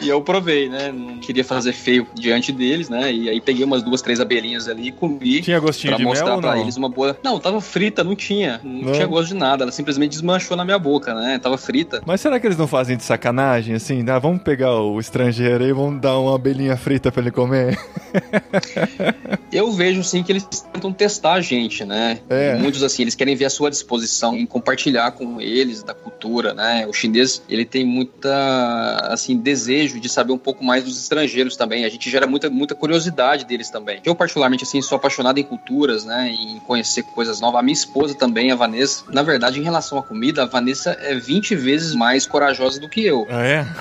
e 0.01 0.09
eu 0.09 0.21
provei, 0.21 0.69
né? 0.69 0.91
Não 0.91 1.19
queria 1.19 1.43
fazer 1.43 1.73
feio 1.73 2.07
diante 2.13 2.51
deles, 2.57 2.89
né? 2.89 3.13
E 3.13 3.29
aí 3.29 3.39
peguei 3.39 3.63
umas 3.63 3.81
duas, 3.83 4.01
três 4.01 4.19
abelhinhas 4.19 4.67
ali 4.67 4.87
e 4.87 4.91
comi. 4.91 5.41
Tinha 5.41 5.59
gostinho 5.59 5.91
pra 5.91 5.97
de 5.97 6.03
mostrar 6.03 6.31
mel 6.31 6.41
pra 6.41 6.55
não? 6.55 6.61
eles 6.61 6.75
uma 6.75 6.89
boa. 6.89 7.17
Não, 7.23 7.39
tava 7.39 7.61
frita, 7.61 8.03
não 8.03 8.15
tinha. 8.15 8.59
Não, 8.63 8.81
Não? 8.87 8.91
tinha 8.93 9.05
gosto 9.05 9.29
de 9.29 9.35
nada. 9.35 9.63
Ela 9.63 9.71
simplesmente 9.71 10.11
desmanchou 10.11 10.57
na 10.57 10.65
minha 10.65 10.79
boca, 10.79 11.13
né? 11.13 11.39
Tava 11.39 11.57
frita. 11.57 12.01
Mas 12.05 12.19
será 12.21 12.39
que 12.39 12.47
eles 12.47 12.57
não 12.57 12.67
fazem 12.67 12.97
de 12.97 13.03
sacanagem, 13.03 13.75
assim? 13.75 14.03
Ah, 14.09 14.19
vamos 14.19 14.41
pegar 14.41 14.73
o 14.81 14.99
estrangeiro 14.99 15.63
aí 15.63 15.69
e 15.69 15.73
vamos 15.73 16.01
dar 16.01 16.17
uma 16.19 16.35
abelhinha 16.35 16.75
frita 16.75 17.11
pra 17.11 17.21
ele 17.21 17.31
comer? 17.31 17.77
Eu 19.51 19.71
vejo 19.71 20.03
sim 20.03 20.23
que 20.23 20.31
eles 20.31 20.43
tentam 20.73 20.91
testar 20.91 21.33
a 21.33 21.41
gente, 21.41 21.85
né? 21.85 22.19
É. 22.29 22.55
Muitos 22.55 22.83
assim, 22.83 23.03
eles 23.03 23.15
querem 23.15 23.35
ver 23.35 23.45
a 23.45 23.49
sua 23.49 23.69
disposição 23.69 24.35
em 24.35 24.45
compartilhar 24.45 25.11
com 25.11 25.39
eles 25.39 25.83
da 25.83 25.93
cultura, 25.93 26.53
né? 26.53 26.85
O 26.87 26.93
chinês, 26.93 27.41
ele 27.49 27.65
tem 27.65 27.85
muita 27.85 28.97
assim 29.09 29.37
desejo 29.37 29.99
de 29.99 30.09
saber 30.09 30.33
um 30.33 30.37
pouco 30.37 30.63
mais 30.63 30.83
dos 30.83 30.97
estrangeiros 31.01 31.55
também. 31.55 31.85
A 31.85 31.89
gente 31.89 32.09
gera 32.09 32.27
muita 32.27 32.46
muita 32.49 32.75
curiosidade 32.75 33.45
deles 33.45 33.69
também. 33.69 34.01
Eu 34.03 34.15
particularmente 34.15 34.63
assim 34.63 34.81
sou 34.81 34.95
apaixonado 34.95 35.37
em 35.37 35.43
culturas, 35.43 36.05
né? 36.05 36.29
Em 36.29 36.59
conhecer 36.59 37.03
coisas 37.03 37.39
novas. 37.39 37.59
A 37.59 37.63
minha 37.63 37.73
esposa 37.73 38.15
também, 38.15 38.51
a 38.51 38.55
Vanessa. 38.55 39.03
Na 39.11 39.23
verdade, 39.23 39.59
em 39.59 39.63
relação 39.63 39.97
à 39.97 40.03
comida, 40.03 40.43
a 40.43 40.45
Vanessa 40.45 40.97
é 40.99 41.15
20 41.15 41.55
vezes 41.55 41.93
mais 41.93 42.25
corajosa 42.25 42.79
do 42.79 42.89
que 42.89 43.05
eu. 43.05 43.25
Ah, 43.29 43.45
é? 43.45 43.67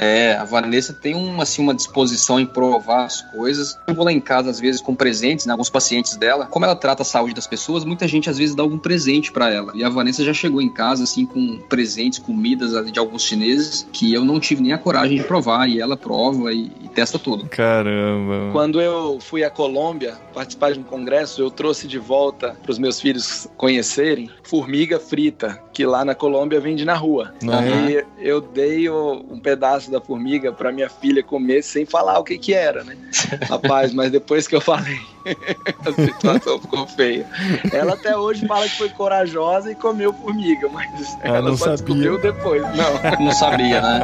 É, 0.00 0.34
a 0.34 0.44
Vanessa 0.44 0.92
tem 0.92 1.14
uma, 1.14 1.42
assim, 1.42 1.62
uma 1.62 1.74
disposição 1.74 2.38
em 2.38 2.46
provar 2.46 3.04
as 3.04 3.20
coisas. 3.20 3.78
Eu 3.86 3.94
vou 3.94 4.04
lá 4.04 4.12
em 4.12 4.20
casa, 4.20 4.50
às 4.50 4.60
vezes, 4.60 4.80
com 4.80 4.94
presentes, 4.94 5.44
né, 5.44 5.52
alguns 5.52 5.70
pacientes 5.70 6.16
dela. 6.16 6.46
Como 6.46 6.64
ela 6.64 6.76
trata 6.76 7.02
a 7.02 7.04
saúde 7.04 7.34
das 7.34 7.46
pessoas, 7.46 7.84
muita 7.84 8.06
gente, 8.06 8.30
às 8.30 8.38
vezes, 8.38 8.54
dá 8.54 8.62
algum 8.62 8.78
presente 8.78 9.32
pra 9.32 9.50
ela. 9.50 9.72
E 9.74 9.82
a 9.82 9.88
Vanessa 9.88 10.24
já 10.24 10.32
chegou 10.32 10.62
em 10.62 10.72
casa, 10.72 11.04
assim, 11.04 11.26
com 11.26 11.58
presentes, 11.68 12.18
comidas 12.18 12.90
de 12.90 12.98
alguns 12.98 13.22
chineses, 13.22 13.86
que 13.92 14.12
eu 14.12 14.24
não 14.24 14.38
tive 14.38 14.62
nem 14.62 14.72
a 14.72 14.78
coragem 14.78 15.16
de 15.16 15.24
provar. 15.24 15.68
E 15.68 15.80
ela 15.80 15.96
prova 15.96 16.52
e, 16.52 16.70
e 16.82 16.88
testa 16.88 17.18
tudo. 17.18 17.48
Caramba. 17.88 18.52
Quando 18.52 18.80
eu 18.80 19.18
fui 19.20 19.42
à 19.44 19.50
Colômbia 19.50 20.14
participar 20.34 20.72
de 20.72 20.78
um 20.80 20.82
congresso, 20.82 21.40
eu 21.40 21.50
trouxe 21.50 21.86
de 21.86 21.98
volta 21.98 22.56
para 22.62 22.70
os 22.70 22.78
meus 22.78 23.00
filhos 23.00 23.48
conhecerem 23.56 24.30
formiga 24.42 24.98
frita, 25.00 25.58
que 25.72 25.84
lá 25.86 26.04
na 26.04 26.14
Colômbia 26.14 26.60
vende 26.60 26.84
na 26.84 26.94
rua. 26.94 27.32
Não 27.42 27.54
é? 27.60 27.90
E 27.92 28.04
eu 28.18 28.40
dei 28.40 28.88
um 28.90 29.38
pedaço 29.40 29.90
da 29.90 30.00
formiga 30.00 30.52
para 30.52 30.70
minha 30.72 30.88
filha 30.88 31.22
comer 31.22 31.62
sem 31.62 31.84
falar 31.86 32.18
o 32.18 32.24
que 32.24 32.36
que 32.38 32.52
era, 32.54 32.84
né? 32.84 32.96
Rapaz, 33.48 33.92
mas 33.94 34.10
depois 34.10 34.46
que 34.46 34.54
eu 34.56 34.60
falei, 34.60 34.98
a 35.86 35.92
situação 35.92 36.60
ficou 36.60 36.86
feia. 36.86 37.26
Ela 37.72 37.94
até 37.94 38.16
hoje 38.16 38.46
fala 38.46 38.68
que 38.68 38.76
foi 38.76 38.88
corajosa 38.90 39.70
e 39.70 39.74
comeu 39.74 40.12
formiga, 40.12 40.68
mas 40.68 41.16
Ah, 41.22 41.28
ela 41.28 41.42
não 41.50 41.56
só 41.56 41.76
sabia. 41.76 41.76
descobriu 41.76 42.18
depois. 42.20 42.62
Não. 42.62 43.24
Não 43.26 43.32
sabia, 43.32 43.80
né? 43.80 44.00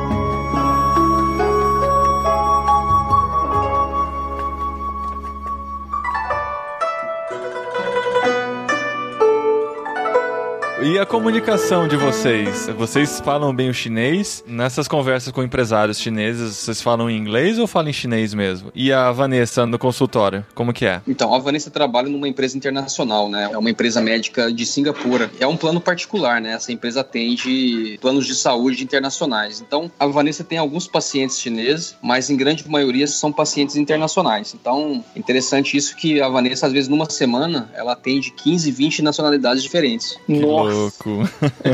E 10.84 10.98
a 10.98 11.06
comunicação 11.06 11.88
de 11.88 11.96
vocês? 11.96 12.68
Vocês 12.76 13.18
falam 13.18 13.54
bem 13.56 13.70
o 13.70 13.74
chinês? 13.74 14.44
Nessas 14.46 14.86
conversas 14.86 15.32
com 15.32 15.42
empresários 15.42 15.98
chineses, 15.98 16.58
vocês 16.58 16.82
falam 16.82 17.08
em 17.08 17.16
inglês 17.16 17.58
ou 17.58 17.66
falam 17.66 17.88
em 17.88 17.92
chinês 17.92 18.34
mesmo? 18.34 18.70
E 18.74 18.92
a 18.92 19.10
Vanessa 19.10 19.64
no 19.64 19.78
consultório, 19.78 20.44
como 20.54 20.74
que 20.74 20.84
é? 20.84 21.00
Então, 21.08 21.34
a 21.34 21.38
Vanessa 21.38 21.70
trabalha 21.70 22.10
numa 22.10 22.28
empresa 22.28 22.54
internacional, 22.58 23.30
né? 23.30 23.48
É 23.50 23.56
uma 23.56 23.70
empresa 23.70 23.98
médica 24.02 24.52
de 24.52 24.66
Singapura. 24.66 25.30
É 25.40 25.46
um 25.46 25.56
plano 25.56 25.80
particular, 25.80 26.38
né? 26.38 26.52
Essa 26.52 26.70
empresa 26.70 27.00
atende 27.00 27.98
planos 28.02 28.26
de 28.26 28.34
saúde 28.34 28.84
internacionais. 28.84 29.62
Então, 29.62 29.90
a 29.98 30.06
Vanessa 30.06 30.44
tem 30.44 30.58
alguns 30.58 30.86
pacientes 30.86 31.40
chineses, 31.40 31.96
mas 32.02 32.28
em 32.28 32.36
grande 32.36 32.68
maioria 32.68 33.06
são 33.06 33.32
pacientes 33.32 33.76
internacionais. 33.76 34.54
Então, 34.54 35.02
interessante 35.16 35.78
isso 35.78 35.96
que 35.96 36.20
a 36.20 36.28
Vanessa, 36.28 36.66
às 36.66 36.74
vezes, 36.74 36.90
numa 36.90 37.08
semana, 37.08 37.70
ela 37.72 37.92
atende 37.92 38.30
15, 38.32 38.70
20 38.70 39.00
nacionalidades 39.00 39.62
diferentes. 39.62 40.18
Nossa. 40.28 40.73
Louco. 40.74 41.28